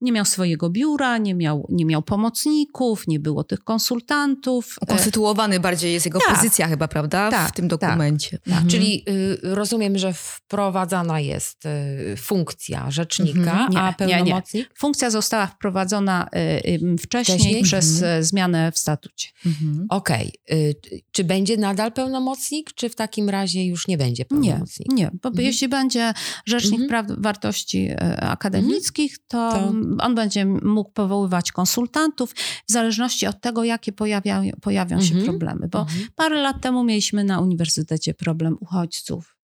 Nie 0.00 0.12
miał 0.12 0.24
swojego 0.24 0.70
biura, 0.70 1.18
nie 1.18 1.34
miał, 1.34 1.66
nie 1.68 1.84
miał 1.84 2.02
pomocników, 2.02 3.06
nie 3.06 3.20
było 3.20 3.44
tych 3.44 3.60
konsultantów. 3.64 4.76
E, 4.80 4.84
Ukonstytuowany 4.84 5.60
bardziej 5.60 5.92
jest 5.92 6.06
jego 6.06 6.18
tak. 6.18 6.36
pozycja 6.36 6.68
chyba, 6.68 6.88
prawda? 6.88 7.30
Tak, 7.30 7.48
w 7.48 7.52
tym 7.52 7.68
tak. 7.68 7.80
dokumencie. 7.80 8.38
Mhm. 8.46 8.68
Czyli 8.68 9.04
y, 9.08 9.38
rozumiem, 9.42 9.98
że 9.98 10.12
wprowadzana 10.12 11.20
jest 11.20 11.66
y, 11.66 12.16
funkcja 12.16 12.90
rzecznika, 12.90 13.40
Mhm. 13.40 13.70
Nie, 13.72 13.80
a 13.80 13.88
nie, 13.88 13.94
pełnomocnik? 13.94 14.70
Funkcja 14.78 15.10
została 15.10 15.29
wprowadzona 15.46 16.28
y, 16.34 16.38
y, 16.68 16.96
wcześniej, 16.98 17.38
Wcześniej? 17.38 17.62
przez 17.62 17.94
Mhm. 17.96 18.20
y, 18.20 18.24
zmianę 18.24 18.72
w 18.72 18.78
statucie. 18.78 19.28
Mhm. 19.46 19.86
Okej. 19.88 20.32
y, 20.52 20.74
Czy 21.12 21.24
będzie 21.24 21.56
nadal 21.56 21.92
pełnomocnik, 21.92 22.72
czy 22.72 22.88
w 22.88 22.94
takim 22.96 23.28
razie 23.28 23.66
już 23.66 23.88
nie 23.88 23.98
będzie 23.98 24.22
Nie, 24.22 24.26
pełnomocnik? 24.50 24.92
nie, 24.92 25.10
bo 25.22 25.28
Mhm. 25.28 25.46
jeśli 25.46 25.68
będzie 25.68 26.12
Rzecznik 26.46 26.80
Mhm. 26.80 26.88
Praw 26.88 27.06
Wartości 27.22 27.88
e, 27.90 28.16
Akademickich, 28.20 29.18
to, 29.28 29.50
To- 29.52 29.72
on 30.04 30.14
będzie 30.14 30.46
mógł 30.46 30.90
powoływać 30.90 31.52
konsultantów 31.52 32.32
w 32.68 32.72
zależności 32.72 33.26
od 33.26 33.40
tego, 33.40 33.64
jakie 33.64 33.92
pojawiają, 33.92 34.52
pojawią 34.62 35.00
się 35.00 35.14
Mhm. 35.14 35.24
problemy. 35.24 35.68
Bo 35.68 35.80
Mhm. 35.80 36.06
parę 36.16 36.42
lat 36.42 36.60
temu 36.62 36.84
mieliśmy 36.84 37.24
na 37.24 37.40
uniwersytecie 37.40 38.14
problem 38.14 38.56
uchodźców. 38.60 39.36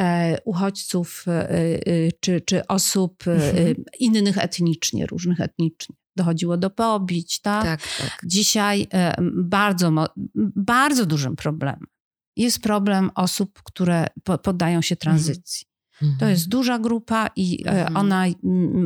E, 0.00 0.38
uchodźców 0.44 1.24
e, 1.28 1.50
e, 1.50 1.78
czy, 2.20 2.40
czy 2.40 2.66
osób 2.66 3.24
Mhm. 3.26 3.84
innych 3.98 4.38
etnicznie, 4.38 5.06
różnych 5.06 5.40
etnicznie. 5.40 5.96
Dochodziło 6.16 6.56
do 6.56 6.70
pobić, 6.70 7.40
tak? 7.40 7.64
Tak, 7.64 7.80
tak. 7.98 8.20
Dzisiaj 8.24 8.86
bardzo, 9.32 9.92
bardzo 10.56 11.06
dużym 11.06 11.36
problemem 11.36 11.86
jest 12.36 12.60
problem 12.60 13.10
osób, 13.14 13.62
które 13.64 14.06
po, 14.24 14.38
poddają 14.38 14.82
się 14.82 14.96
tranzycji. 14.96 15.66
To 16.00 16.06
Mhm. 16.06 16.30
jest 16.30 16.48
duża 16.48 16.78
grupa 16.78 17.30
i 17.36 17.64
e, 17.66 17.70
Mhm. 17.70 17.96
ona 17.96 18.24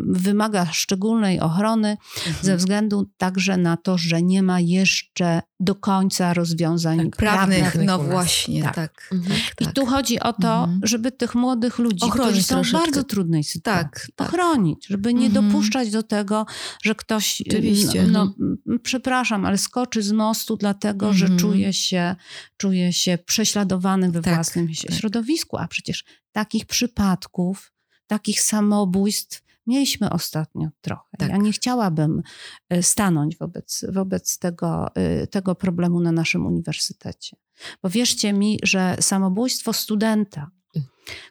wymaga 0.07 0.67
szczególnej 0.73 1.41
ochrony 1.41 1.97
ze 2.43 2.57
względu 2.57 3.11
także 3.17 3.57
na 3.57 3.77
to, 3.77 3.99
że 3.99 4.23
nie 4.23 4.43
ma 4.43 4.61
jeszcze 4.61 5.43
do 5.61 5.75
końca 5.75 6.35
rozwiązań 6.35 6.99
Tak, 6.99 7.17
Prawnych, 7.17 7.59
prawnych 7.59 7.87
no 7.87 7.99
właśnie, 7.99 8.63
Tak. 8.63 8.75
tak. 8.75 9.09
Mhm. 9.13 9.41
I 9.61 9.65
tak. 9.65 9.75
tu 9.75 9.87
chodzi 9.87 10.21
o 10.21 10.33
to, 10.33 10.55
Mhm. 10.65 10.81
żeby 10.83 11.13
tych 11.13 11.35
młodych 11.35 11.79
ludzi, 11.79 12.05
Ochronić 12.05 12.31
którzy 12.33 12.43
są 12.47 12.55
w 12.55 12.57
troszeczkę. 12.59 12.79
bardzo 12.79 13.05
trudnej 13.05 13.45
sytuacji, 13.45 13.85
Tak, 13.85 14.07
tak. 14.17 14.29
ochronić, 14.29 14.87
żeby 14.87 15.15
nie 15.15 15.27
Mhm. 15.27 15.47
dopuszczać 15.49 15.91
do 15.91 16.03
tego, 16.03 16.47
że 16.83 16.95
ktoś, 16.95 17.43
Oczywiście. 17.49 18.07
no, 18.07 18.35
no 18.67 18.79
przepraszam, 18.83 19.45
ale 19.45 19.59
skoczy 19.59 20.03
z 20.03 20.13
mostu 20.13 20.57
dlatego, 20.57 21.13
że 21.13 21.25
Mhm. 21.27 21.41
czuje 21.41 21.73
się, 21.73 22.17
czuje 22.57 22.93
się 22.93 23.19
prześladowany 23.27 24.11
we 24.11 24.23
Tak, 24.23 24.35
własnym 24.35 24.69
tak. 24.89 24.95
środowisku, 24.99 25.57
a 25.59 25.69
przecież 25.69 26.05
takich 26.39 26.67
przypadków, 26.67 27.73
takich 28.07 28.41
samobójstw 28.41 29.43
mieliśmy 29.67 30.11
ostatnio 30.11 30.69
trochę. 30.81 31.17
Tak. 31.19 31.31
Ja 31.31 31.37
nie 31.37 31.53
chciałabym 31.53 32.23
e, 32.69 32.83
stanąć 32.83 33.37
wobec, 33.37 33.85
wobec 33.93 34.39
tego, 34.39 34.95
e, 34.95 35.27
tego 35.27 35.55
problemu 35.55 36.01
na 36.01 36.13
naszym 36.13 36.47
uniwersytecie. 36.47 37.37
Bo 37.83 37.91
wierzcie 37.91 38.33
mi, 38.33 38.59
że 38.63 38.97
samobójstwo 39.01 39.73
studenta, 39.73 40.51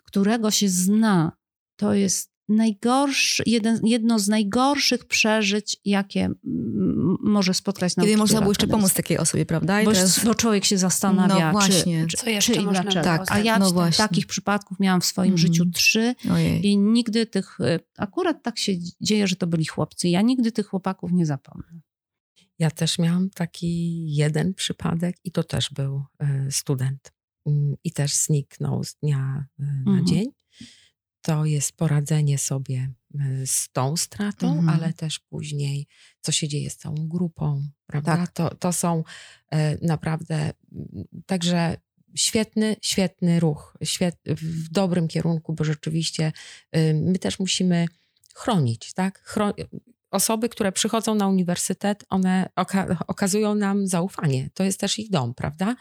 którego 0.03 0.51
się 0.51 0.70
zna, 0.70 1.32
to 1.76 1.93
jest 1.93 2.32
najgorszy, 2.50 3.43
jeden, 3.45 3.80
jedno 3.84 4.20
z 4.20 4.28
najgorszych 4.28 5.06
przeżyć, 5.06 5.78
jakie 5.86 6.22
mm, 6.26 7.18
może 7.24 7.54
spotkać 7.54 7.91
Kiedy 7.95 8.02
nauczyciela 8.02 8.24
można 8.24 8.39
było 8.41 8.52
jeszcze 8.52 8.68
pomóc 8.68 8.93
takiej 8.93 9.18
osobie, 9.18 9.45
prawda? 9.45 9.82
I 9.82 9.86
Bo, 9.86 9.91
teraz... 9.91 10.26
bo 10.26 10.36
człowiek 10.36 10.66
się 10.66 10.78
zastanawia, 10.78 11.45
No 11.45 11.52
właśnie. 11.52 12.02
czy, 12.08 12.18
czy, 12.18 12.24
Co 12.24 12.30
jeszcze 12.30 12.54
czy 12.54 12.62
można 12.62 12.82
dlaczego. 12.84 13.04
było 13.06 13.18
Tak, 13.18 13.32
a 13.32 13.39
ja? 13.39 13.60
No 13.60 13.72
właśnie. 13.72 14.08
takich 14.08 14.28
przypadków 14.28 14.80
miałam 14.80 15.02
w 15.02 15.06
swoim 15.06 15.34
Mhm. 15.34 15.38
życiu 15.48 15.66
trzy 15.74 16.16
Ojej. 16.32 16.66
i 16.68 16.78
nigdy 16.78 17.26
tych, 17.26 17.60
y, 17.60 17.80
akurat 17.98 18.43
tak 18.43 18.58
się 18.60 18.74
dzieje, 19.02 19.28
że 19.28 19.36
to 19.36 19.48
byli 19.48 19.66
chłopcy. 19.66 20.10
Ja 20.10 20.22
nigdy 20.22 20.52
tych 20.52 20.68
chłopaków 20.68 21.12
nie 21.12 21.26
zapomnę. 21.26 21.80
Ja 22.60 22.72
też 22.72 23.00
miałam 23.00 23.30
taki 23.30 24.04
jeden 24.16 24.54
przypadek 24.54 25.16
i 25.24 25.32
to 25.32 25.43
też 25.43 25.70
był 25.72 26.04
e, 26.20 26.48
student. 26.52 27.14
Mm, 27.45 27.76
I 27.84 27.91
też 27.91 28.14
zniknął 28.14 28.84
z 28.84 28.95
dnia 28.95 29.45
e, 29.60 29.64
na 29.64 29.91
Mhm. 29.91 30.06
dzień. 30.06 30.26
To 31.28 31.46
jest 31.46 31.72
poradzenie 31.72 32.38
sobie 32.38 32.94
e, 33.20 33.48
z 33.48 33.70
tą 33.72 33.98
stratą, 33.98 34.48
Mhm. 34.58 34.70
ale 34.70 34.94
też 34.94 35.20
później, 35.20 35.88
co 36.22 36.32
się 36.32 36.48
dzieje 36.48 36.70
z 36.70 36.78
całą 36.78 37.08
grupą, 37.08 37.68
prawda? 37.86 38.18
Tak. 38.18 38.32
To, 38.32 38.56
to 38.56 38.74
są 38.74 39.04
e, 39.52 39.78
naprawdę, 39.88 40.52
także 41.26 41.78
świetny, 42.16 42.76
świetny 42.82 43.40
ruch, 43.40 43.78
świet, 43.84 44.16
w 44.26 44.70
dobrym 44.70 45.08
kierunku, 45.08 45.54
bo 45.54 45.64
rzeczywiście 45.64 46.32
e, 46.72 46.94
my 46.94 47.20
też 47.20 47.40
musimy 47.40 47.86
chronić, 48.36 48.94
tak? 48.94 49.20
Chro 49.24 49.54
osoby, 50.18 50.49
które 50.49 50.72
przychodzą 50.72 51.15
na 51.15 51.28
uniwersytet, 51.28 52.05
one 52.09 52.49
oka 52.55 52.97
okazują 53.07 53.55
nam 53.55 53.88
zaufanie. 53.88 54.49
To 54.53 54.63
jest 54.63 54.80
też 54.80 54.99
ich 54.99 55.09
dom, 55.09 55.34
prawda? 55.34 55.76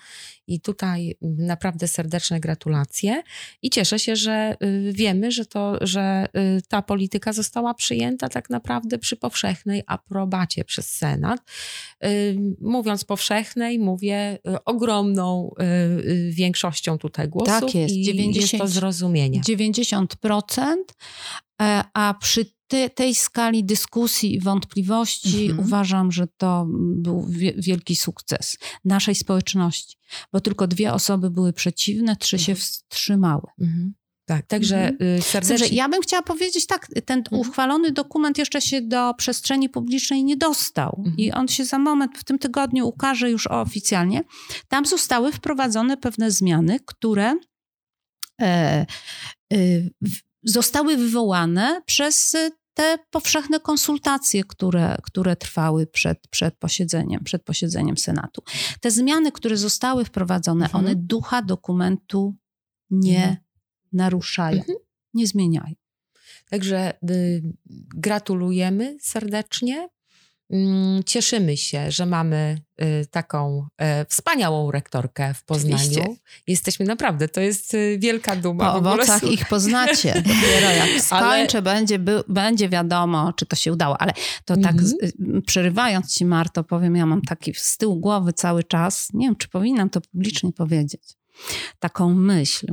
I 0.46 0.60
tutaj 0.60 1.16
naprawdę 1.22 1.88
serdeczne 1.88 2.40
gratulacje 2.40 3.22
i 3.62 3.70
cieszę 3.70 3.98
się, 3.98 4.16
że 4.16 4.56
y, 4.62 4.92
wiemy, 4.92 5.32
że, 5.32 5.46
to, 5.46 5.78
że 5.80 6.26
y, 6.58 6.62
ta 6.68 6.82
polityka 6.82 7.32
została 7.32 7.74
przyjęta 7.74 8.28
tak 8.28 8.50
naprawdę 8.50 8.98
przy 8.98 9.16
powszechnej 9.16 9.82
aprobacie 9.86 10.64
przez 10.64 10.90
Senat. 10.90 11.40
Y, 12.04 12.38
mówiąc 12.60 13.04
powszechnej, 13.04 13.78
mówię 13.78 14.38
ogromną 14.64 15.54
większością 16.30 16.98
tutaj 16.98 17.28
głosów 17.28 17.60
Tak 17.60 17.74
jest, 17.74 17.94
i 17.94 18.02
90 18.02 18.52
jest 18.52 18.62
to 18.62 18.68
zrozumienie. 18.68 19.40
90%, 19.40 20.94
e, 21.62 21.84
a 21.94 22.14
przy 22.20 22.55
te, 22.66 22.90
tej 22.90 23.14
skali 23.14 23.64
dyskusji 23.64 24.34
i 24.34 24.40
wątpliwości 24.40 25.46
Mhm. 25.46 25.60
uważam, 25.60 26.12
że 26.12 26.26
to 26.36 26.66
był 26.96 27.26
wie, 27.28 27.52
wielki 27.56 27.96
sukces 27.96 28.56
naszej 28.84 29.14
społeczności, 29.14 29.96
bo 30.32 30.40
tylko 30.40 30.66
dwie 30.66 30.92
osoby 30.92 31.30
były 31.30 31.52
przeciwne, 31.52 32.16
trzy 32.16 32.38
się 32.38 32.54
wstrzymały. 32.54 33.46
Mhm. 33.60 33.94
Tak, 34.28 34.46
także 34.46 34.88
Mhm. 34.88 35.18
y, 35.18 35.22
serdecznie... 35.22 35.76
ja 35.76 35.88
bym 35.88 36.02
chciała 36.02 36.22
powiedzieć 36.22 36.66
tak, 36.66 36.88
ten 37.04 37.18
Mhm. 37.18 37.40
uchwalony 37.40 37.92
dokument 37.92 38.38
jeszcze 38.38 38.60
się 38.60 38.82
do 38.82 39.14
przestrzeni 39.14 39.68
publicznej 39.68 40.24
nie 40.24 40.36
dostał 40.36 40.94
Mhm. 40.98 41.16
i 41.16 41.32
on 41.32 41.48
się 41.48 41.64
za 41.64 41.78
moment 41.78 42.18
w 42.18 42.24
tym 42.24 42.38
tygodniu 42.38 42.88
ukaże 42.88 43.30
już 43.30 43.46
oficjalnie. 43.46 44.20
Tam 44.68 44.86
zostały 44.86 45.32
wprowadzone 45.32 45.96
pewne 45.96 46.30
zmiany, 46.30 46.78
które 46.86 47.34
e, 48.42 48.86
e, 49.52 49.56
w- 50.02 50.25
zostały 50.46 50.96
wywołane 50.96 51.82
przez 51.86 52.34
e, 52.34 52.50
te 52.74 52.98
powszechne 53.10 53.60
konsultacje, 53.60 54.44
które, 54.44 54.96
które 55.02 55.36
trwały 55.36 55.86
przed, 55.86 56.18
przed, 56.30 56.56
posiedzeniem, 56.58 57.24
przed 57.24 57.42
posiedzeniem 57.44 57.96
Senatu. 57.96 58.42
Te 58.80 58.90
zmiany, 58.90 59.32
które 59.32 59.56
zostały 59.56 60.04
wprowadzone, 60.04 60.64
Mhm. 60.64 60.84
one 60.84 60.94
ducha 60.96 61.42
dokumentu 61.42 62.34
nie 62.90 63.18
Mhm. 63.18 63.36
naruszają, 63.92 64.58
Mhm. 64.58 64.78
nie 65.14 65.26
zmieniają. 65.26 65.74
Także 66.50 66.92
y, 67.10 67.42
gratulujemy 67.96 68.96
serdecznie. 69.00 69.88
Mm, 70.50 71.04
cieszymy 71.04 71.56
się, 71.56 71.90
że 71.90 72.06
mamy 72.06 72.60
y, 72.82 73.06
taką 73.10 73.66
e, 73.78 74.04
wspaniałą 74.04 74.70
rektorkę 74.70 75.34
w 75.34 75.44
Poznaniu. 75.44 75.76
Oczywiście. 75.76 76.06
Jesteśmy 76.46 76.86
naprawdę, 76.86 77.28
to 77.28 77.40
jest 77.40 77.74
y, 77.74 77.98
wielka 78.00 78.36
duma. 78.36 78.64
Po 78.72 78.78
ogóle, 78.78 78.92
owocach 78.94 79.24
ich 79.24 79.48
poznacie. 79.48 80.14
Dopiero 80.26 80.70
jak 80.70 81.00
skończę, 81.02 81.58
Ale- 81.58 81.62
będzie, 81.62 81.98
by, 81.98 82.22
będzie 82.28 82.68
wiadomo, 82.68 83.32
czy 83.32 83.46
to 83.46 83.56
się 83.56 83.72
udało. 83.72 84.00
Ale 84.00 84.12
to 84.44 84.56
tak, 84.56 84.72
Mhm. 84.72 84.92
y, 85.38 85.42
przerywając 85.42 86.14
ci, 86.14 86.24
Marto, 86.24 86.64
powiem, 86.64 86.96
ja 86.96 87.06
mam 87.06 87.22
taki 87.22 87.54
z 87.54 87.76
tyłu 87.76 87.96
głowy 87.96 88.32
cały 88.32 88.64
czas, 88.64 89.08
nie 89.14 89.26
wiem, 89.26 89.36
czy 89.36 89.48
powinnam 89.48 89.90
to 89.90 90.00
publicznie 90.00 90.52
powiedzieć, 90.52 91.02
taką 91.78 92.14
myśl. 92.14 92.66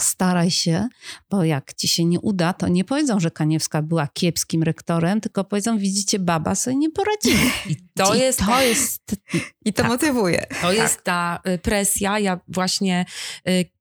Staraj 0.00 0.50
się, 0.50 0.88
bo 1.30 1.44
jak 1.44 1.74
ci 1.74 1.88
się 1.88 2.04
nie 2.04 2.20
uda, 2.20 2.52
to 2.52 2.68
nie 2.68 2.84
powiedzą, 2.84 3.20
że 3.20 3.30
Kaniewska 3.30 3.82
była 3.82 4.06
kiepskim 4.06 4.62
rektorem, 4.62 5.20
tylko 5.20 5.44
powiedzą, 5.44 5.78
widzicie, 5.78 6.18
baba 6.18 6.54
sobie 6.54 6.76
nie 6.76 6.90
poradziła. 6.90 7.50
I 7.70 7.76
to 7.94 8.14
I 8.14 8.18
jest 8.18 8.38
to 8.38 8.60
jest 8.62 9.16
I 9.64 9.72
to 9.72 9.82
Tak. 9.82 9.90
motywuje. 9.90 10.46
To 10.62 10.72
jest 10.72 11.02
ta 11.04 11.40
y, 11.48 11.58
presja. 11.58 12.18
Ja 12.18 12.40
właśnie, 12.48 13.04
y, 13.48 13.73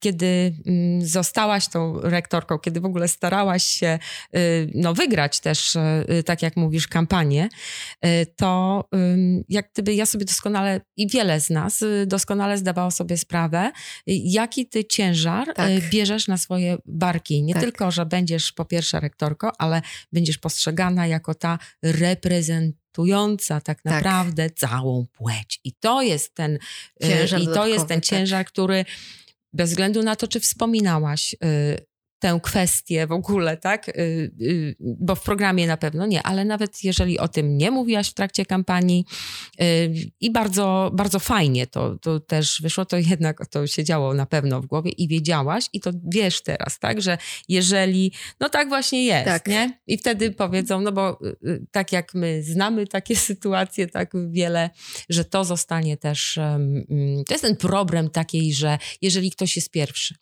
kiedy 0.00 0.54
mm, 0.66 1.06
zostałaś 1.06 1.68
tą 1.68 2.00
rektorką, 2.00 2.58
kiedy 2.58 2.80
w 2.80 2.84
ogóle 2.84 3.08
starałaś 3.08 3.64
się 3.64 3.98
y, 4.36 4.70
no, 4.74 4.94
wygrać 4.94 5.40
też, 5.40 5.76
y, 5.76 6.22
tak 6.22 6.42
jak 6.42 6.56
mówisz, 6.56 6.88
kampanię, 6.88 7.48
y, 8.06 8.26
to 8.36 8.84
jak 9.48 9.72
gdyby 9.72 9.94
ja 9.94 10.06
sobie 10.06 10.24
doskonale 10.24 10.80
i 10.96 11.08
wiele 11.08 11.40
z 11.40 11.50
nas 11.50 11.82
y, 11.82 12.04
doskonale 12.06 12.58
zdawało 12.58 12.90
sobie 12.90 13.18
sprawę, 13.18 13.72
y, 13.98 14.02
jaki 14.06 14.66
ty 14.66 14.84
ciężar 14.84 15.54
Tak. 15.54 15.70
y, 15.70 15.82
bierzesz 15.90 16.28
na 16.28 16.38
swoje 16.38 16.76
barki. 16.84 17.42
Nie 17.42 17.54
Tak. 17.54 17.62
tylko, 17.62 17.90
że 17.90 18.06
będziesz 18.06 18.52
po 18.52 18.64
pierwsze 18.64 19.00
rektorką, 19.00 19.48
ale 19.58 19.82
będziesz 20.12 20.38
postrzegana 20.38 21.06
jako 21.06 21.34
ta 21.34 21.58
reprezentująca 21.82 23.60
tak 23.60 23.82
Tak. 23.82 23.84
naprawdę 23.84 24.50
całą 24.50 25.06
płeć. 25.06 25.60
I 25.64 25.72
to 25.72 26.02
jest 26.02 26.34
ten 26.34 26.58
Ciężar 27.02 27.40
y, 27.40 27.42
i 27.42 27.46
to 27.46 27.66
jest 27.66 27.86
ten 27.86 28.00
tak. 28.00 28.04
ciężar, 28.04 28.46
który 28.46 28.84
bez 29.56 29.70
względu 29.70 30.02
na 30.02 30.16
to, 30.16 30.28
czy 30.28 30.40
wspominałaś 30.40 31.34
y, 31.34 31.86
tę 32.18 32.40
kwestię 32.42 33.06
w 33.06 33.12
ogóle, 33.12 33.56
tak? 33.56 33.88
Y, 33.88 33.92
y, 34.40 34.76
bo 34.80 35.14
w 35.14 35.22
programie 35.22 35.66
na 35.66 35.76
pewno 35.76 36.06
nie, 36.06 36.22
ale 36.22 36.44
nawet 36.44 36.84
jeżeli 36.84 37.18
o 37.18 37.28
tym 37.28 37.56
nie 37.56 37.70
mówiłaś 37.70 38.10
w 38.10 38.14
trakcie 38.14 38.46
kampanii 38.46 39.04
y, 39.60 39.94
i 40.20 40.30
bardzo, 40.30 40.90
bardzo 40.94 41.18
fajnie 41.18 41.66
to, 41.66 41.98
to 41.98 42.20
też 42.20 42.60
wyszło, 42.62 42.84
to 42.84 42.96
jednak 42.96 43.46
to 43.46 43.66
się 43.66 43.84
działo 43.84 44.14
na 44.14 44.26
pewno 44.26 44.60
w 44.60 44.66
głowie 44.66 44.90
i 44.90 45.08
wiedziałaś 45.08 45.64
i 45.72 45.80
to 45.80 45.90
wiesz 46.04 46.42
teraz, 46.42 46.78
tak? 46.78 47.02
Że 47.02 47.18
jeżeli, 47.48 48.12
no 48.40 48.48
tak 48.48 48.68
właśnie 48.68 49.04
jest, 49.04 49.24
Tak. 49.24 49.46
nie? 49.46 49.80
I 49.86 49.98
wtedy 49.98 50.30
powiedzą, 50.30 50.80
no 50.80 50.92
bo 50.92 51.18
tak 51.70 51.92
jak 51.92 52.14
my 52.14 52.42
znamy 52.42 52.86
takie 52.86 53.16
sytuacje, 53.30 53.86
tak 53.86 54.12
wiele, 54.30 54.70
że 55.08 55.24
to 55.24 55.44
zostanie 55.44 55.96
też, 55.96 56.38
mm, 56.38 56.84
to 57.26 57.34
jest 57.34 57.44
ten 57.44 57.56
problem 57.56 58.10
takiej, 58.10 58.54
że 58.54 58.78
jeżeli 59.02 59.30
ktoś 59.30 59.56
jest 59.56 59.70
pierwszy, 59.70 60.14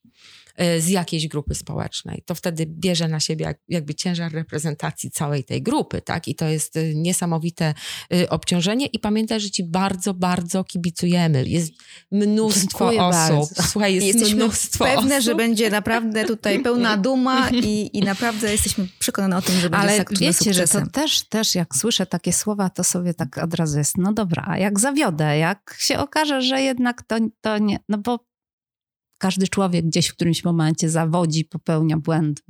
z 0.79 0.89
jakiejś 0.89 1.29
grupy 1.29 1.55
społecznej, 1.55 2.23
to 2.27 2.35
wtedy 2.35 2.67
bierze 2.67 3.09
na 3.09 3.21
siebie 3.21 3.45
jak, 3.45 3.59
jakby 3.69 3.95
ciężar 3.95 4.33
reprezentacji 4.33 5.11
całej 5.11 5.45
tej 5.45 5.63
grupy, 5.63 6.01
tak? 6.03 6.29
I 6.29 6.35
to 6.35 6.49
jest 6.49 6.77
y, 6.77 6.93
niesamowite 6.95 7.75
y, 8.15 8.29
obciążenie 8.29 8.87
i 8.87 8.99
pamiętaj, 8.99 9.41
że 9.41 9.51
ci 9.51 9.65
bardzo, 9.65 10.15
bardzo 10.15 10.65
kibicujemy. 10.65 11.45
Jest 11.49 11.73
mnóstwo 12.13 12.79
Dziękuję 12.91 13.03
osób. 13.03 13.13
bardzo. 13.13 13.63
Słuchaj, 13.71 13.95
jest 13.95 14.07
Jesteśmy 14.07 14.37
mnóstwo 14.37 14.85
pewne, 14.85 15.15
osób. 15.17 15.25
że 15.25 15.35
będzie 15.35 15.71
naprawdę 15.71 16.25
tutaj 16.25 16.63
pełna 16.63 16.97
duma 17.07 17.51
i, 17.51 17.91
i 17.93 18.01
naprawdę 18.01 18.53
jesteśmy 18.53 18.89
przekonane 18.99 19.37
o 19.37 19.43
tym, 19.43 19.55
że 19.61 19.71
będzie 19.71 19.89
Ale 19.89 19.97
zakończone 19.97 20.31
wiecie, 20.31 20.55
że 20.55 20.61
to 20.63 20.67
sukcesem. 20.67 20.91
też, 20.91 21.29
też 21.29 21.55
jak 21.55 21.77
słyszę 21.77 22.07
takie 22.07 22.33
słowa, 22.33 22.71
to 22.71 22.85
sobie 22.85 23.15
tak 23.15 23.39
od 23.39 23.55
razu 23.55 23.79
jest, 23.79 23.99
no 23.99 24.13
dobra, 24.13 24.45
a 24.49 24.59
jak 24.59 24.81
zawiodę, 24.81 25.39
jak 25.39 25.77
się 25.79 25.99
okaże, 25.99 26.43
że 26.43 26.63
jednak 26.63 27.03
to, 27.03 27.17
to 27.41 27.59
nie, 27.59 27.79
no 27.89 27.99
bo 27.99 28.34
każdy 29.25 29.49
człowiek 29.49 29.87
gdzieś 29.87 30.09
w 30.09 30.15
którymś 30.15 30.45
momencie 30.45 30.89
zawodzi, 30.89 31.45
popełnia 31.45 31.97
błędy. 31.97 32.43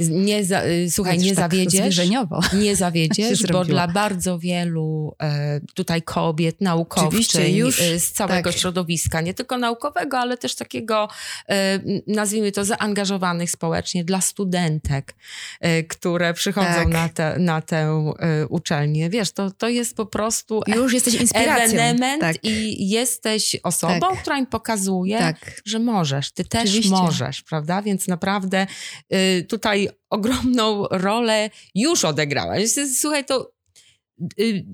Nie 0.00 0.44
za, 0.44 0.64
y, 0.64 0.90
słuchaj, 0.90 1.18
nie 1.18 1.34
tak 1.34 1.36
zawiedziesz. 1.36 1.98
Nie 1.98 2.70
się 2.70 2.76
zawiedziesz, 2.76 3.46
bo 3.52 3.64
dla 3.64 3.88
bardzo 3.88 4.38
wielu 4.38 5.14
e, 5.22 5.60
tutaj 5.74 6.02
kobiet, 6.02 6.60
naukowczyń 6.60 7.08
Oczywiście, 7.08 7.50
już, 7.50 7.80
e, 7.80 8.00
z 8.00 8.12
całego 8.12 8.50
tak. 8.50 8.60
środowiska, 8.60 9.20
nie 9.20 9.34
tylko 9.34 9.58
naukowego, 9.58 10.18
ale 10.18 10.36
też 10.36 10.54
takiego, 10.54 11.08
e, 11.48 11.80
nazwijmy 12.06 12.52
to, 12.52 12.64
zaangażowanych 12.64 13.50
społecznie, 13.50 14.04
dla 14.04 14.20
studentek, 14.20 15.14
e, 15.60 15.82
które 15.82 16.34
przychodzą 16.34 16.66
Tak. 16.74 16.88
na, 16.88 17.08
te, 17.08 17.38
na 17.38 17.60
tę 17.60 18.12
e, 18.18 18.46
uczelnię. 18.46 19.10
Wiesz, 19.10 19.32
to, 19.32 19.50
to 19.50 19.68
jest 19.68 19.96
po 19.96 20.06
prostu 20.06 20.62
Już 20.66 20.92
jesteś 20.92 21.14
inspiracją. 21.14 21.64
ewenement 21.64 22.20
Tak, 22.20 22.36
i 22.44 22.88
jesteś 22.88 23.56
osobą, 23.62 24.00
Tak. 24.00 24.20
która 24.20 24.38
im 24.38 24.46
pokazuje, 24.46 25.18
Tak. 25.18 25.60
że 25.64 25.78
możesz, 25.78 26.30
ty 26.30 26.44
też 26.44 26.62
Oczywiście. 26.62 26.90
możesz, 26.90 27.42
prawda? 27.42 27.82
Więc 27.82 28.08
naprawdę 28.08 28.66
y, 29.12 29.46
tutaj 29.58 29.88
ogromną 30.10 30.84
rolę 30.90 31.50
już 31.74 32.04
odegrałaś. 32.04 32.62
Słuchaj, 32.94 33.24
to 33.24 33.50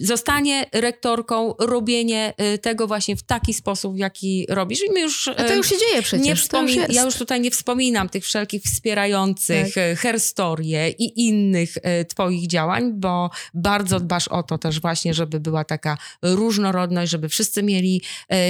zostanie 0.01 0.66
rektorką, 0.72 1.55
robienie 1.59 2.34
y, 2.55 2.59
tego 2.59 2.86
właśnie 2.86 3.16
w 3.16 3.22
taki 3.22 3.55
sposób, 3.55 3.95
w 3.95 3.99
jaki 3.99 4.47
robisz. 4.49 4.80
I 4.88 4.92
my 4.92 5.01
już... 5.01 5.28
A 5.28 5.34
to 5.34 5.53
y, 5.53 5.57
już 5.57 5.68
się 5.68 5.78
dzieje 5.78 6.03
przecież. 6.03 6.24
nie 6.24 6.30
już 6.30 6.49
wspomin- 6.49 6.80
jest. 6.80 6.92
ja 6.95 7.03
już 7.03 7.14
tutaj 7.14 7.40
nie 7.40 7.51
wspominam 7.51 8.09
tych 8.09 8.24
wszelkich 8.24 8.62
wspierających 8.62 9.74
tak. 9.74 9.99
herstorie 9.99 10.90
i 10.90 11.26
innych 11.26 11.74
twoich 12.09 12.47
działań, 12.47 12.92
bo 12.92 13.30
bardzo 13.55 14.01
dbasz 14.01 14.28
o 14.28 14.42
to 14.42 14.59
też 14.59 14.80
właśnie, 14.80 15.14
żeby 15.14 15.40
była 15.40 15.64
taka 15.64 15.99
różnorodność, 16.22 17.12
żeby 17.12 17.28
wszyscy 17.28 17.62
mieli 17.62 18.03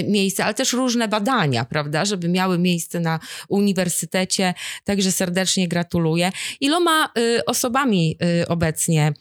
miejsce, 0.08 0.44
ale 0.44 0.54
też 0.54 0.72
różne 0.72 1.08
badania, 1.08 1.64
prawda, 1.64 2.04
żeby 2.04 2.28
miały 2.28 2.58
miejsce 2.58 3.00
na 3.00 3.20
uniwersytecie. 3.48 4.54
Także 4.84 5.12
serdecznie 5.12 5.68
gratuluję. 5.68 6.32
Iloma 6.60 7.12
osobami 7.46 8.18
obecnie 8.48 9.12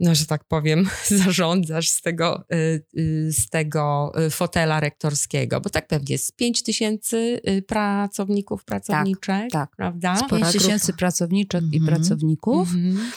no, 0.00 0.14
że 0.14 0.26
tak 0.26 0.44
powiem, 0.44 0.88
zarządzasz 1.24 1.88
z 1.88 2.02
tego, 2.02 2.44
y, 2.52 2.84
y, 3.00 3.32
z 3.32 3.48
tego 3.50 4.12
y, 4.26 4.30
fotela 4.30 4.80
rektorskiego, 4.80 5.60
bo 5.60 5.70
tak 5.70 5.88
pewnie 5.88 6.12
jest 6.14 6.36
5 6.36 6.62
tysięcy 6.62 7.40
pracowników, 7.66 8.64
pracowniczek, 8.64 9.50
tak. 9.52 9.70
prawda? 9.76 10.16
Z 10.16 10.18
Spora 10.18 10.40
5 10.50 10.52
tysięcy 10.52 10.92
pracowniczek 10.92 11.62
i 11.72 11.76
Mhm. 11.76 11.86
pracowników. 11.86 12.68
Mhm. 12.74 13.10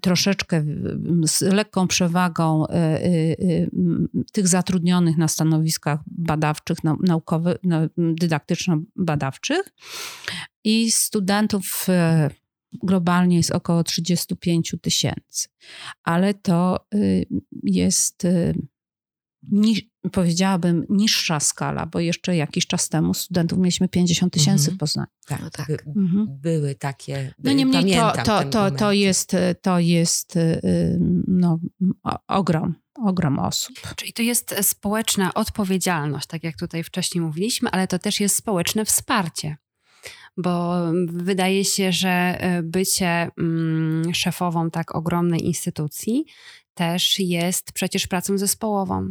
troszeczkę 0.00 0.64
z 1.26 1.40
lekką 1.40 1.86
przewagą 1.88 2.66
y, 2.66 2.74
y, 2.74 3.06
y, 3.42 3.70
tych 4.32 4.48
zatrudnionych 4.48 5.16
na 5.16 5.28
stanowiskach 5.28 6.00
badawczych, 6.06 6.78
nau- 6.84 6.96
naukowych, 7.02 7.56
no, 7.62 7.76
dydaktyczno-badawczych 7.96 9.62
i 10.64 10.90
studentów 10.90 11.86
y, 11.88 12.47
globalnie 12.72 13.36
jest 13.36 13.50
około 13.50 13.84
35 13.84 14.74
tysięcy. 14.82 15.48
Ale 16.04 16.34
to 16.34 16.86
y, 16.94 17.26
jest, 17.62 18.24
y, 18.24 18.54
powiedziałabym, 20.12 20.86
niższa 20.88 21.40
skala, 21.40 21.86
bo 21.86 22.00
jeszcze 22.00 22.36
jakiś 22.36 22.66
czas 22.66 22.88
temu 22.88 23.14
studentów 23.14 23.58
mieliśmy 23.58 23.88
50 23.88 24.32
tysięcy 24.32 24.62
Mhm. 24.62 24.76
w 24.76 24.80
Poznaniu. 24.80 25.08
Tak, 25.26 25.40
No 25.42 25.50
tak. 25.50 25.66
By, 25.66 25.78
Mhm. 26.00 26.26
były 26.30 26.74
takie, 26.74 27.34
No 27.44 27.52
niemniej 27.52 27.94
to, 27.94 28.12
to, 28.24 28.44
to, 28.44 28.58
moment. 28.58 28.78
to 28.78 28.92
jest, 28.92 29.32
to 29.62 29.78
jest 29.78 30.36
y, 30.36 30.40
y, 30.64 30.98
no, 31.28 31.58
ogrom, 32.28 32.74
ogrom 33.04 33.38
osób. 33.38 33.76
Czyli 33.96 34.12
to 34.12 34.22
jest 34.22 34.54
społeczna 34.62 35.34
odpowiedzialność, 35.34 36.26
tak 36.26 36.44
jak 36.44 36.56
tutaj 36.56 36.84
wcześniej 36.84 37.22
mówiliśmy, 37.24 37.70
ale 37.70 37.86
to 37.86 37.98
też 37.98 38.20
jest 38.20 38.36
społeczne 38.36 38.84
wsparcie. 38.84 39.56
Bo 40.38 40.84
wydaje 41.06 41.64
się, 41.64 41.92
że 41.92 42.38
y, 42.58 42.62
bycie 42.62 43.30
mm, 43.38 44.14
szefową 44.14 44.70
tak 44.70 44.94
ogromnej 44.94 45.46
instytucji 45.46 46.24
też 46.74 47.18
jest 47.18 47.72
przecież 47.72 48.06
pracą 48.06 48.38
zespołową. 48.38 49.10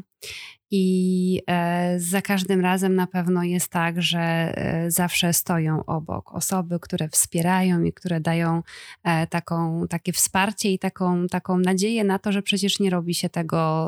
I 0.72 1.42
e, 1.50 2.00
za 2.00 2.22
każdym 2.22 2.62
razem 2.62 2.96
na 2.96 3.08
pewno 3.08 3.44
jest 3.44 3.70
tak, 3.70 4.02
że 4.02 4.20
e, 4.20 4.92
zawsze 4.92 5.34
stoją 5.34 5.86
obok 5.86 6.36
osoby, 6.36 6.80
które 6.80 7.10
wspierają 7.10 7.84
i 7.84 7.94
które 7.94 8.20
dają 8.20 8.64
e, 9.04 9.28
taką, 9.28 9.88
takie 9.90 10.14
wsparcie 10.14 10.72
i 10.72 10.80
taką, 10.80 11.28
taką 11.28 11.58
nadzieję 11.58 12.04
na 12.04 12.20
to, 12.20 12.32
że 12.32 12.42
przecież 12.42 12.80
nie 12.80 12.90
robi 12.90 13.14
się 13.14 13.30
tego 13.30 13.88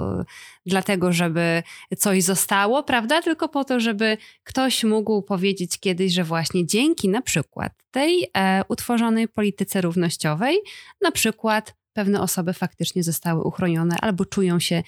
dlatego, 0.65 1.13
żeby 1.13 1.63
coś 1.97 2.23
zostało, 2.23 2.83
prawda? 2.83 3.21
Tylko 3.21 3.49
po 3.49 3.63
to, 3.63 3.79
żeby 3.79 4.17
ktoś 4.43 4.83
mógł 4.83 5.21
powiedzieć 5.21 5.79
kiedyś, 5.79 6.13
że 6.13 6.23
właśnie 6.23 6.65
dzięki 6.65 7.09
na 7.09 7.21
przykład 7.21 7.73
tej 7.91 8.31
utworzonej 8.67 9.27
polityce 9.27 9.81
równościowej, 9.81 10.57
na 11.01 11.11
przykład 11.11 11.78
pewne 11.99 12.21
osoby 12.21 12.53
faktycznie 12.53 13.03
zostały 13.03 13.43
uchronione 13.43 13.95
albo 14.01 14.25
czują 14.25 14.59
się 14.59 14.83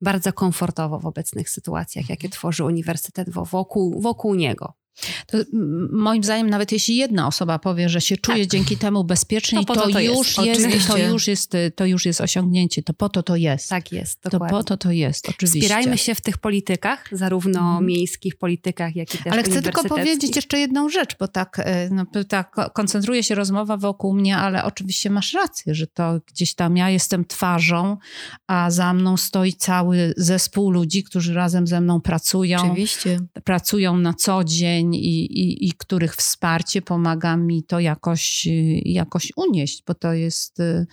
bardzo 0.00 0.32
komfortowo 0.32 0.98
w 1.00 1.06
obecnych 1.06 1.50
sytuacjach, 1.50 2.08
jakie 2.10 2.28
tworzy 2.28 2.64
uniwersytet 2.64 3.30
wo- 3.30 3.44
wokół, 3.44 4.00
wokół 4.00 4.34
niego. 4.34 4.72
To, 5.26 5.38
moim 5.92 6.24
zdaniem, 6.24 6.50
nawet 6.50 6.72
jeśli 6.72 6.96
jedna 6.96 7.26
osoba 7.26 7.58
powie, 7.58 7.88
że 7.88 8.00
się 8.00 8.16
czuje 8.16 8.40
Tak. 8.42 8.50
dzięki 8.50 8.76
temu 8.76 9.04
bezpiecznie, 9.04 9.64
To 9.64 9.74
to, 9.74 9.80
to 9.82 9.90
to 9.92 9.98
jest. 10.00 10.16
już 10.18 10.38
jest, 10.46 10.88
to 10.88 10.98
już 10.98 11.28
jest, 11.28 11.52
to 11.76 11.86
już 11.86 12.06
jest 12.06 12.20
osiągnięcie. 12.20 12.82
To 12.82 12.94
po 12.94 13.08
to 13.08 13.22
to 13.22 13.36
jest. 13.36 13.68
Tak 13.70 13.92
jest, 13.92 14.20
to 14.20 14.30
dokładnie. 14.30 14.58
po 14.58 14.64
to 14.64 14.76
to 14.76 14.90
jest, 14.90 15.28
oczywiście. 15.28 15.60
Wspierajmy 15.60 15.98
się 15.98 16.14
w 16.14 16.20
tych 16.20 16.38
politykach, 16.38 17.08
zarówno 17.12 17.60
Mhm. 17.60 17.86
miejskich 17.86 18.36
politykach, 18.36 18.96
jak 18.96 19.14
i 19.14 19.18
też 19.18 19.32
Ale 19.32 19.42
chcę 19.42 19.62
tylko 19.62 19.84
powiedzieć 19.84 20.36
jeszcze 20.36 20.58
jedną 20.58 20.88
rzecz, 20.88 21.16
bo 21.18 21.28
tak, 21.28 21.56
e, 21.64 21.88
no, 21.90 22.04
tak 22.28 22.50
ko- 22.50 22.70
koncentruje 22.70 23.22
się 23.22 23.34
rozmowa 23.34 23.76
wokół 23.76 24.14
mnie, 24.14 24.36
ale 24.36 24.64
oczywiście 24.64 25.10
masz 25.10 25.32
rację, 25.32 25.74
że 25.74 25.86
to 25.86 26.20
gdzieś 26.26 26.54
tam 26.54 26.76
ja 26.76 26.90
jestem 26.90 27.24
twarzą, 27.24 27.96
a 28.46 28.70
za 28.70 28.92
mną 28.92 29.16
stoi 29.16 29.52
cały 29.52 30.14
zespół 30.16 30.70
ludzi, 30.70 31.04
którzy 31.04 31.34
razem 31.34 31.66
ze 31.66 31.80
mną 31.80 32.00
pracują, 32.00 32.58
Oczywiście. 32.58 33.18
pracują 33.44 33.96
na 33.96 34.14
co 34.14 34.44
dzień 34.44 34.83
i, 34.92 35.24
i, 35.24 35.68
i 35.68 35.72
których 35.72 36.16
wsparcie 36.16 36.82
pomaga 36.82 37.36
mi 37.36 37.62
to 37.62 37.80
jakoś, 37.80 38.46
y, 38.46 38.80
jakoś 38.84 39.32
unieść, 39.36 39.82
bo 39.86 39.94
to 39.94 40.12
jest 40.12 40.60
y, 40.60 40.86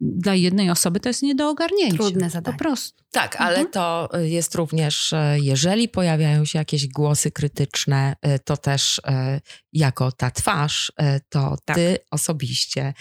dla 0.00 0.34
jednej 0.34 0.70
osoby 0.70 1.00
to 1.00 1.08
jest 1.08 1.22
nie 1.22 1.34
do 1.34 1.48
ogarnięcia. 1.48 1.96
Trudne 1.96 2.30
zadanie. 2.30 2.58
Po 2.58 2.64
prostu. 2.64 2.99
Tak, 3.12 3.36
ale 3.40 3.56
Mhm. 3.56 3.70
to 3.72 4.08
jest 4.18 4.54
również, 4.54 5.12
e, 5.12 5.36
jeżeli 5.40 5.88
pojawiają 5.88 6.44
się 6.44 6.58
jakieś 6.58 6.88
głosy 6.88 7.30
krytyczne, 7.30 8.16
e, 8.22 8.38
to 8.38 8.56
też 8.56 9.00
e, 9.06 9.40
jako 9.72 10.12
ta 10.12 10.30
twarz, 10.30 10.92
to 11.28 11.56
Tak. 11.64 11.76
ty 11.76 11.98
osobiście 12.10 12.94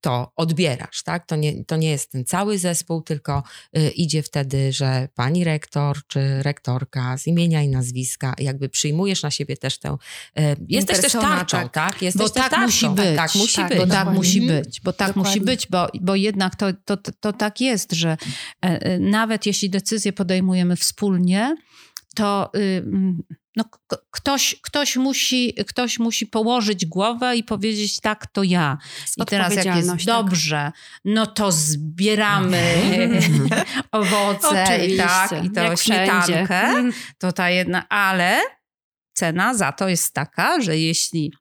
to 0.00 0.32
odbierasz, 0.36 1.02
tak? 1.02 1.26
To 1.26 1.36
nie, 1.36 1.64
to 1.64 1.76
nie 1.76 1.90
jest 1.90 2.10
ten 2.12 2.24
cały 2.24 2.58
zespół, 2.58 3.02
tylko 3.02 3.42
idzie 3.94 4.22
wtedy, 4.22 4.72
że 4.72 5.08
pani 5.14 5.44
rektor 5.44 5.98
czy 6.06 6.42
rektorka 6.42 7.18
z 7.18 7.26
imienia 7.26 7.62
i 7.62 7.68
nazwiska, 7.68 8.34
jakby 8.38 8.68
przyjmujesz 8.68 9.22
na 9.22 9.30
siebie 9.30 9.56
też 9.56 9.78
tę, 9.78 9.96
jesteś 10.68 11.00
też 11.00 11.12
tarczą, 11.12 11.58
tak. 11.58 11.72
tak? 11.72 12.02
Jesteś 12.02 12.22
Bo 12.22 12.28
tak 12.30 12.50
tarczą. 12.50 12.66
musi 12.66 12.88
być. 12.88 13.16
Tak, 13.16 13.34
musi 13.34 13.56
Tak, 13.56 13.68
być. 13.68 13.78
Bo 13.78 13.86
tak 13.86 14.08
musi 14.14 14.40
być, 14.40 14.80
bo 14.80 14.92
tak 14.92 15.08
Dokładnie. 15.08 15.30
musi 15.30 15.40
być, 15.40 15.66
bo, 15.66 15.88
bo 16.00 16.14
jednak 16.14 16.56
to, 16.56 16.66
to, 16.84 16.96
to, 16.96 17.32
tak 17.32 17.60
jest, 17.60 17.92
że 17.92 18.16
nawet 19.00 19.46
jeśli 19.46 19.70
decyzje 19.70 20.12
podejmujemy 20.12 20.76
wspólnie, 20.76 21.56
to 22.14 22.50
y, 22.56 22.82
mm, 22.86 23.22
no, 23.56 23.64
ktoś, 24.10 24.56
ktoś, 24.62 24.96
musi, 24.96 25.54
ktoś 25.66 25.98
musi 25.98 26.26
położyć 26.26 26.86
głowę 26.86 27.36
i 27.36 27.44
powiedzieć 27.44 28.00
tak, 28.00 28.26
to 28.26 28.42
ja. 28.42 28.78
I 29.16 29.24
teraz 29.24 29.54
jak 29.54 29.76
jest 29.76 29.88
tak. 29.88 30.02
dobrze, 30.04 30.72
no 31.04 31.26
to 31.26 31.52
zbieramy 31.52 32.74
owoce 33.92 34.86
i 34.86 34.96
tak, 34.96 35.44
i 35.44 35.50
to 35.50 35.60
jak 35.60 35.80
śmietankę, 35.80 36.46
wszędzie. 36.46 36.98
to 37.18 37.32
ta 37.32 37.50
jedna, 37.50 37.88
ale 37.88 38.40
cena 39.12 39.54
za 39.54 39.72
to 39.72 39.88
jest 39.88 40.14
taka, 40.14 40.60
że 40.60 40.78
jeśli 40.78 41.32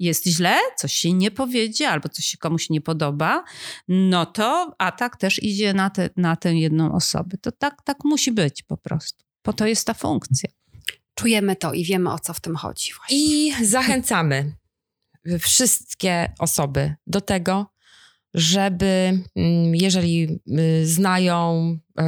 jest 0.00 0.26
źle, 0.26 0.58
coś 0.76 0.92
się 0.92 1.12
nie 1.12 1.30
powiedzie 1.30 1.88
albo 1.88 2.08
coś 2.08 2.24
się 2.24 2.38
komuś 2.38 2.70
nie 2.70 2.80
podoba, 2.80 3.44
no 3.88 4.26
to 4.26 4.74
atak 4.78 5.16
też 5.16 5.42
idzie 5.42 5.74
na, 5.74 5.90
te, 5.90 6.10
na 6.16 6.36
tę 6.36 6.54
jedną 6.54 6.92
osobę. 6.92 7.36
To 7.38 7.52
tak, 7.52 7.82
tak 7.84 7.96
musi 8.04 8.32
być 8.32 8.62
po 8.62 8.76
prostu. 8.76 9.24
Po 9.42 9.52
to 9.52 9.66
jest 9.66 9.86
ta 9.86 9.94
funkcja. 9.94 10.50
Czujemy 11.14 11.56
to 11.56 11.72
i 11.72 11.84
wiemy, 11.84 12.12
o 12.12 12.18
co 12.18 12.34
w 12.34 12.40
tym 12.40 12.56
chodzi 12.56 12.92
właśnie. 12.92 13.16
I 13.16 13.52
zachęcamy 13.64 14.56
wszystkie 15.38 16.32
osoby 16.38 16.94
do 17.06 17.20
tego, 17.20 17.66
żeby 18.34 19.22
mm, 19.36 19.74
jeżeli 19.74 20.40
y, 20.48 20.86
znają 20.86 21.78
y, 22.00 22.04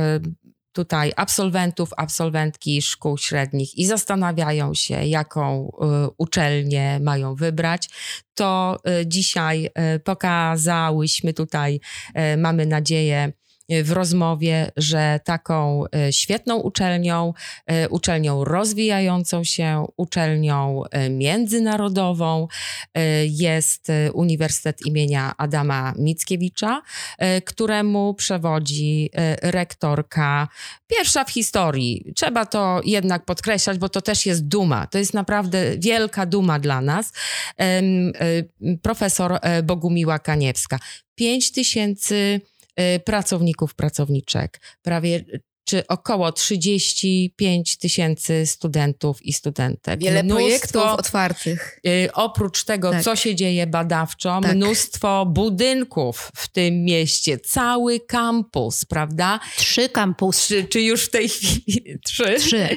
tutaj 0.72 1.12
absolwentów, 1.16 1.90
absolwentki 1.96 2.82
szkół 2.82 3.18
średnich 3.18 3.78
i 3.78 3.86
zastanawiają 3.86 4.74
się, 4.74 5.04
jaką 5.04 5.68
y, 6.06 6.10
uczelnię 6.18 7.00
mają 7.00 7.34
wybrać, 7.34 7.88
to 8.34 8.78
y, 9.00 9.06
dzisiaj 9.06 9.70
y, 9.96 10.00
pokazałyśmy 10.00 11.32
tutaj, 11.32 11.80
mamy 12.36 12.66
nadzieję, 12.66 13.32
w 13.82 13.92
rozmowie, 13.92 14.70
że 14.76 15.20
taką 15.24 15.84
y, 16.08 16.12
świetną 16.12 16.56
uczelnią, 16.56 17.32
y, 17.84 17.88
uczelnią 17.88 18.44
rozwijającą 18.44 19.44
się, 19.44 19.84
uczelnią 19.96 20.82
y, 20.84 21.10
międzynarodową 21.10 22.48
y, 22.98 23.00
jest 23.26 23.90
y, 23.90 24.12
Uniwersytet 24.12 24.86
imienia 24.86 25.34
Adama 25.36 25.94
Mickiewicza, 25.98 26.82
y, 26.82 27.42
któremu 27.42 28.14
przewodzi 28.14 29.10
y, 29.44 29.50
rektorka 29.50 30.48
pierwsza 30.86 31.24
w 31.24 31.30
historii. 31.30 32.12
Trzeba 32.16 32.46
to 32.46 32.80
jednak 32.84 33.24
podkreślać, 33.24 33.78
bo 33.78 33.88
to 33.88 34.00
też 34.00 34.26
jest 34.26 34.48
duma. 34.48 34.86
To 34.86 34.98
jest 34.98 35.14
naprawdę 35.14 35.78
wielka 35.78 36.26
duma 36.26 36.58
dla 36.58 36.80
nas. 36.80 37.12
Y, 37.60 38.78
Profesor 38.82 39.38
e, 39.42 39.62
Bogumiła 39.62 40.18
Kaniewska. 40.18 40.78
5 41.14 41.52
tysięcy 41.52 42.14
y, 42.14 42.40
pracowników, 43.04 43.74
pracowniczek, 43.74 44.60
prawie 44.82 45.24
czy 45.64 45.86
około 45.86 46.32
35 46.32 47.76
tysięcy 47.78 48.46
studentów 48.46 49.22
i 49.22 49.32
studentek. 49.32 50.00
Wiele 50.00 50.22
Mnóstwo, 50.22 50.44
projektów 50.46 50.82
otwartych. 50.82 51.80
y, 51.86 52.08
oprócz 52.12 52.64
tego, 52.64 52.90
Tak. 52.90 53.02
co 53.02 53.16
się 53.16 53.34
dzieje 53.34 53.66
badawczo, 53.66 54.40
Tak. 54.42 54.54
mnóstwo 54.54 55.26
budynków 55.26 56.30
w 56.36 56.48
tym 56.48 56.84
mieście, 56.84 57.38
cały 57.38 58.00
kampus, 58.00 58.84
prawda? 58.84 59.40
Trzy 59.56 59.88
kampusy. 59.88 60.62
Czy, 60.62 60.68
czy 60.68 60.80
już 60.82 61.04
w 61.04 61.10
tej 61.10 61.28
chwili 61.28 61.84
trzy? 62.06 62.34
Trzy. 62.38 62.68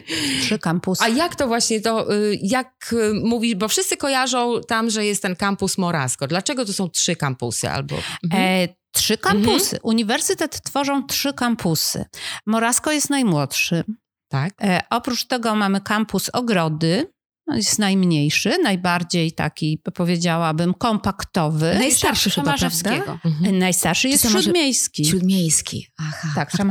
Trzy 0.42 0.60
kampusy. 0.60 1.04
A 1.04 1.08
jak 1.10 1.36
to 1.36 1.48
właśnie 1.48 1.82
to, 1.82 2.14
y, 2.16 2.40
jak 2.42 2.94
y, 2.94 3.14
mówisz, 3.24 3.56
bo 3.56 3.68
wszyscy 3.68 3.98
kojarzą 3.98 4.62
tam, 4.68 4.90
że 4.90 5.06
jest 5.06 5.22
ten 5.22 5.36
kampus 5.36 5.78
Morasko. 5.78 6.28
Dlaczego 6.28 6.66
to 6.66 6.74
są 6.74 6.90
trzy 6.90 7.16
kampusy 7.16 7.70
albo... 7.70 7.96
Mhm. 8.24 8.44
E, 8.44 8.85
trzy 8.96 9.18
kampusy. 9.18 9.80
Uniwersytet 9.84 10.62
tworzą 10.64 11.08
trzy 11.08 11.34
kampusy. 11.34 12.06
Morasko 12.46 12.92
jest 12.92 13.10
najmłodszy. 13.10 13.84
tak? 14.30 14.54
E, 14.64 14.82
oprócz 14.90 15.26
tego 15.26 15.56
mamy 15.56 15.82
kampus 15.82 16.30
Ogrody. 16.34 17.12
Jest 17.56 17.80
najmniejszy, 17.80 18.58
najbardziej 18.64 19.32
taki, 19.32 19.82
powiedziałabym, 19.94 20.74
kompaktowy. 20.74 21.76
Najstarszy 21.80 22.30
chyba, 22.30 22.44
prawda? 22.44 22.58
Szamarzewskiego. 22.70 23.20
E, 23.46 23.52
Najstarszy 23.52 24.10
jest 24.10 24.24
Samarze- 24.26 24.42
śródmiejski. 24.44 25.06
Śródmiejski. 25.06 25.88
Aha, 26.00 26.28
Tak. 26.36 26.52
Tak, 26.52 26.62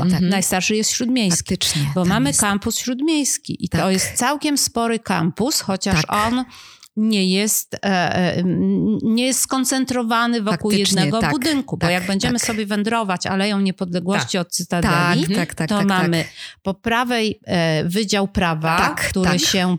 Mhm. 0.00 0.28
najstarszy 0.28 0.76
jest 0.76 0.90
śródmiejski. 0.90 1.54
Faktycznie. 1.54 1.92
Bo 1.94 2.04
mamy 2.04 2.30
jest. 2.30 2.40
kampus 2.40 2.78
śródmiejski 2.78 3.64
i 3.64 3.68
to 3.68 3.78
Tak. 3.78 3.92
jest 3.92 4.12
całkiem 4.14 4.58
spory 4.58 4.98
kampus, 4.98 5.60
chociaż 5.60 6.02
Tak. 6.06 6.16
on 6.26 6.44
nie 6.98 7.30
jest, 7.30 7.74
e, 7.74 7.78
e, 7.84 8.42
nie 9.02 9.26
jest 9.26 9.40
skoncentrowany 9.40 10.42
wokół 10.42 10.70
Faktycznie, 10.70 11.00
jednego 11.00 11.20
tak, 11.20 11.30
budynku. 11.30 11.76
Bo 11.76 11.80
tak, 11.80 11.90
jak 11.90 12.06
będziemy 12.06 12.38
tak. 12.38 12.46
sobie 12.46 12.66
wędrować 12.66 13.26
Aleją 13.26 13.60
Niepodległości 13.60 14.38
od 14.38 14.46
Tak, 14.46 14.52
Cytadeli, 14.52 15.34
tak, 15.34 15.54
tak. 15.54 15.68
to 15.68 15.84
mamy 15.84 16.24
po 16.62 16.74
prawej 16.74 17.40
e, 17.44 17.84
Wydział 17.84 18.28
Prawa, 18.28 18.94
który 18.94 19.38
się 19.38 19.76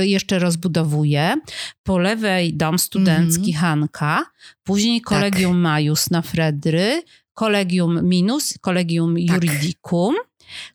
jeszcze 0.00 0.38
rozbudowuje, 0.38 1.34
po 1.82 1.98
lewej 1.98 2.54
Dom 2.56 2.78
Studencki 2.78 3.50
Mhm. 3.50 3.60
Hanka, 3.60 4.24
później 4.64 5.00
Kolegium 5.00 5.60
Majus 5.60 6.10
na 6.10 6.22
Fredry, 6.22 7.02
Kolegium 7.34 8.08
Minus, 8.08 8.54
Kolegium. 8.60 9.18
Juridicum, 9.18 10.14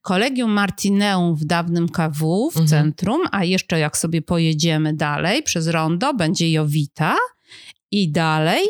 Kolegium 0.01 0.51
Martineum 0.51 1.35
w 1.35 1.45
dawnym 1.45 1.89
KW 1.89 2.49
w 2.51 2.57
Mhm. 2.57 2.67
centrum, 2.67 3.21
a 3.31 3.43
jeszcze 3.43 3.79
jak 3.79 3.97
sobie 3.97 4.21
pojedziemy 4.21 4.93
dalej 4.93 5.43
przez 5.43 5.67
rondo, 5.67 6.13
będzie 6.13 6.51
Jowita 6.51 7.15
i 7.91 8.11
dalej 8.11 8.67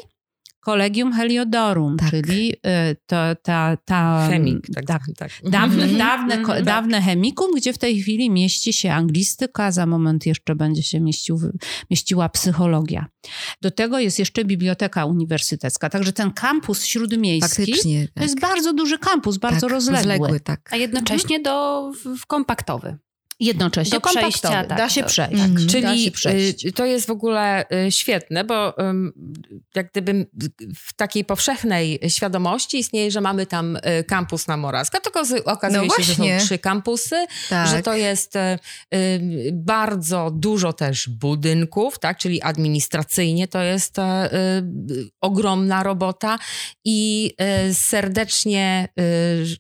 Kolegium 0.74 1.14
Heliodorum, 1.14 1.98
Tak. 1.98 2.10
czyli 2.10 2.54
y, 2.54 2.96
to, 3.06 3.16
ta, 3.44 3.78
ta... 3.86 4.28
Chemik, 4.30 4.68
tak. 4.76 4.86
tak, 4.86 5.02
tak. 5.18 5.32
Dawne, 5.44 5.84
Mhm. 5.84 5.98
dawne, 5.98 6.36
Mhm. 6.36 6.66
dawne 6.66 7.02
chemikum, 7.02 7.48
gdzie 7.56 7.74
w 7.74 7.78
tej 7.78 8.02
chwili 8.02 8.30
mieści 8.30 8.74
się 8.74 8.92
anglistyka, 8.94 9.72
za 9.72 9.86
moment 9.86 10.26
jeszcze 10.26 10.56
będzie 10.56 10.84
się 10.84 11.00
mieścił, 11.00 11.40
mieściła 11.90 12.30
psychologia. 12.30 13.06
Do 13.62 13.72
tego 13.72 14.00
jest 14.00 14.20
jeszcze 14.20 14.46
biblioteka 14.46 15.06
uniwersytecka, 15.06 15.90
także 15.90 16.14
ten 16.14 16.32
kampus 16.32 16.86
śródmiejski 16.86 17.66
Faktycznie. 17.66 18.08
to 18.16 18.24
jest 18.24 18.40
bardzo 18.40 18.74
duży 18.74 18.98
kampus, 18.98 19.38
bardzo 19.38 19.68
tak, 19.68 19.72
rozległy. 19.72 20.40
tak. 20.40 20.70
A 20.74 20.76
jednocześnie 20.76 21.40
do 21.40 21.92
w, 22.06 22.18
w 22.22 22.26
kompaktowy. 22.26 22.98
Jednocześnie 23.40 24.00
Do 24.00 24.10
przejścia, 24.10 24.50
tak, 24.50 24.68
da 24.78 24.90
się 24.90 25.02
do- 25.02 25.08
przejść. 25.08 25.34
Mhm. 25.34 25.54
Da 25.54 25.72
Czyli 25.72 26.04
się 26.04 26.12
przejść. 26.12 26.66
y, 26.66 26.72
to 26.72 26.86
jest 26.86 27.08
w 27.08 27.10
ogóle 27.10 27.66
y, 27.88 27.92
świetne, 27.92 28.44
bo 28.44 28.74
jak 29.76 29.92
gdyby 29.92 30.28
w 30.76 30.94
takiej 30.94 31.26
powszechnej 31.26 32.00
świadomości 32.08 32.80
istnieje, 32.80 33.12
że 33.12 33.22
mamy 33.22 33.46
tam 33.46 33.76
y, 33.76 34.04
kampus 34.04 34.48
na 34.48 34.58
Moraska, 34.58 35.00
tylko 35.00 35.22
okazuje 35.46 35.88
No 35.88 35.96
się, 35.96 36.04
że 36.04 36.16
są 36.16 36.24
trzy 36.40 36.58
kampusy, 36.58 37.16
tak. 37.50 37.68
że 37.70 37.82
to 37.82 37.94
jest 37.96 38.34
bardzo 39.54 40.32
dużo 40.36 40.74
też 40.74 41.10
budynków, 41.10 42.00
tak, 42.00 42.18
czyli 42.18 42.42
administracyjnie 42.42 43.48
to 43.48 43.62
jest 43.62 43.96
ogromna 45.22 45.84
robota 45.84 46.40
i 46.86 47.32
serdecznie 47.74 48.88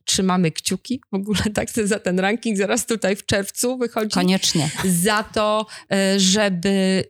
trzymamy 0.05 0.51
kciuki 0.51 1.01
w 1.11 1.15
ogóle 1.15 1.39
tak 1.53 1.69
za 1.71 1.99
ten 1.99 2.19
ranking 2.19 2.57
zaraz 2.57 2.85
tutaj 2.85 3.15
w 3.15 3.25
czerwcu, 3.25 3.68
wychodzi. 3.77 4.13
Koniecznie. 4.13 4.69
Za 4.85 5.23
to, 5.23 5.65
e, 5.91 6.19
żeby 6.19 7.03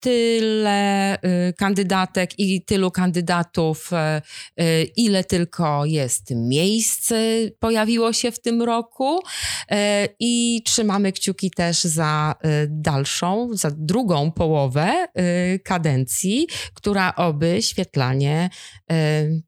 tyle 0.00 1.12
e, 1.22 1.52
kandydatek 1.52 2.38
i 2.38 2.64
tylu 2.64 2.90
kandydatów, 2.90 3.90
e, 3.92 4.22
ile 4.96 5.24
tylko 5.24 5.84
jest 5.84 6.30
miejsc, 6.30 7.12
pojawiło 7.58 8.12
się 8.12 8.30
w 8.30 8.40
tym 8.40 8.62
roku. 8.62 9.20
I 10.20 10.62
trzymamy 10.64 11.12
kciuki 11.12 11.50
też 11.50 11.84
za 11.84 12.34
dalszą, 12.68 13.48
za 13.52 13.70
drugą 13.70 14.32
połowę 14.32 15.06
kadencji, 15.64 16.46
która 16.74 17.14
oby 17.14 17.62
świetlanie 17.62 18.50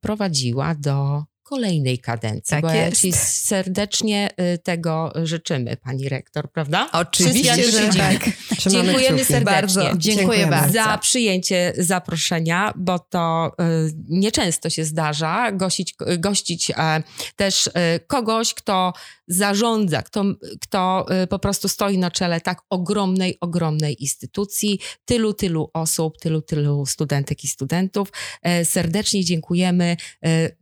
prowadziła 0.01 0.75
do 0.75 1.23
kolejnej 1.43 1.99
kadencji. 1.99 2.51
Tak 2.51 2.63
bo 2.63 2.73
jest. 2.73 3.05
ja 3.05 3.11
Ci 3.11 3.13
serdecznie 3.19 4.31
y, 4.55 4.59
tego 4.59 5.13
życzymy, 5.23 5.77
pani 5.77 6.09
rektor, 6.09 6.53
prawda? 6.53 6.89
Oczywiście, 6.93 7.71
że 7.71 7.89
tak. 7.89 8.31
Dziękujemy 8.59 9.19
kciuki. 9.19 9.33
serdecznie. 9.33 9.45
Bardzo. 9.45 9.91
Dziękuję 9.97 10.47
bardzo. 10.47 10.73
Za 10.73 10.99
przyjęcie 10.99 11.73
zaproszenia, 11.79 12.73
bo 12.77 12.99
to 12.99 13.53
y, 13.89 13.93
nieczęsto 14.09 14.71
się 14.71 14.85
zdarza 14.85 15.53
gościć, 15.53 15.95
gościć 16.19 16.71
e, 16.71 17.03
też 17.37 17.71
kogoś, 18.07 18.55
kto 18.55 18.93
zarządza, 19.29 20.03
kto, 20.03 20.25
kto 20.61 21.07
po 21.31 21.39
prostu 21.39 21.69
stoi 21.69 21.99
na 21.99 22.11
czele 22.11 22.41
tak 22.41 22.63
ogromnej, 22.71 23.37
ogromnej 23.41 24.03
instytucji, 24.03 24.81
tylu, 25.05 25.35
tylu 25.35 25.71
osób, 25.75 26.19
tylu, 26.19 26.43
tylu 26.43 26.87
studentek 26.87 27.45
i 27.45 27.49
studentów. 27.49 28.09
E, 28.43 28.65
serdecznie 28.65 29.25
dziękujemy. 29.25 29.97
M, 30.23 30.53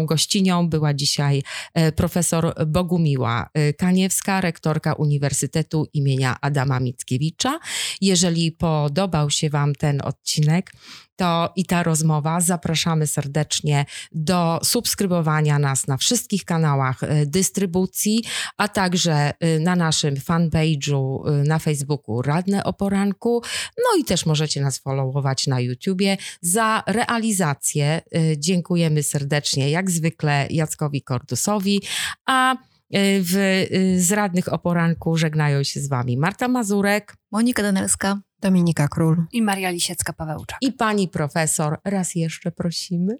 Gościnią 0.00 0.68
była 0.68 0.94
dzisiaj 0.94 1.42
e, 1.74 1.92
profesor 1.92 2.54
Bogumiła 2.66 3.48
e, 3.54 3.72
Kaniewska, 3.72 4.40
rektorka 4.40 4.92
Uniwersytetu 4.92 5.86
imienia 5.92 6.36
Adama 6.40 6.80
Mickiewicza. 6.80 7.58
Jeżeli 8.00 8.52
podobał 8.52 9.30
się 9.30 9.50
Wam 9.50 9.74
ten 9.74 10.00
odcinek, 10.04 10.72
to 11.16 11.52
i 11.56 11.64
ta 11.64 11.82
rozmowa, 11.82 12.40
zapraszamy 12.40 13.06
serdecznie 13.06 13.84
do 14.12 14.60
subskrybowania 14.62 15.58
nas 15.58 15.86
na 15.86 15.96
wszystkich 15.96 16.44
kanałach 16.44 17.02
e, 17.02 17.26
dystrybucji, 17.26 18.24
a 18.56 18.68
także 18.68 19.32
e, 19.40 19.58
na 19.58 19.76
naszym 19.76 20.14
fanpage'u 20.14 21.28
e, 21.28 21.32
na 21.32 21.58
Facebooku 21.58 22.22
Radne 22.22 22.64
o 22.64 22.72
Poranku. 22.72 23.42
No 23.78 24.00
i 24.00 24.04
też 24.04 24.26
możecie 24.26 24.60
nas 24.60 24.78
followować 24.78 25.46
na 25.46 25.60
YouTubie. 25.60 26.16
Za 26.40 26.82
realizację 26.86 28.02
dziękujemy 28.36 29.02
serdecznie, 29.02 29.70
jak 29.70 29.90
zwykle, 29.90 30.46
Jackowi 30.50 31.02
Kordusowi, 31.02 31.80
a 32.26 32.56
w, 32.92 33.36
e, 33.36 34.00
z 34.00 34.12
Radnych 34.12 34.52
o 34.52 34.58
Poranku 34.58 35.16
żegnają 35.16 35.62
się 35.62 35.80
z 35.80 35.88
Wami 35.88 36.18
Marta 36.18 36.48
Mazurek 36.48 37.16
Monika 37.30 37.62
Danelska. 37.62 38.20
Dominika 38.40 38.88
Król. 38.88 39.24
I 39.32 39.42
Maria 39.42 39.70
Lisiecka-Pawełczak. 39.72 40.56
i 40.60 40.72
pani 40.72 41.08
profesor. 41.08 41.78
Raz 41.84 42.14
jeszcze 42.14 42.50
prosimy. 42.50 43.18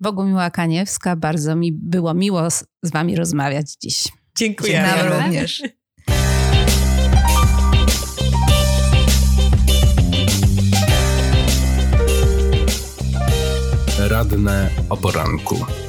Bogumiła 0.00 0.50
Kaniewska, 0.50 1.16
bardzo 1.16 1.56
mi 1.56 1.72
było 1.72 2.14
miło 2.14 2.50
z, 2.50 2.64
z 2.82 2.90
wami 2.90 3.16
rozmawiać 3.16 3.76
dziś. 3.82 4.08
Dziękujemy. 4.38 4.88
Nam 4.88 5.22
również. 5.22 5.62
Radne 13.98 14.70
o 14.88 14.96
poranku. 14.96 15.85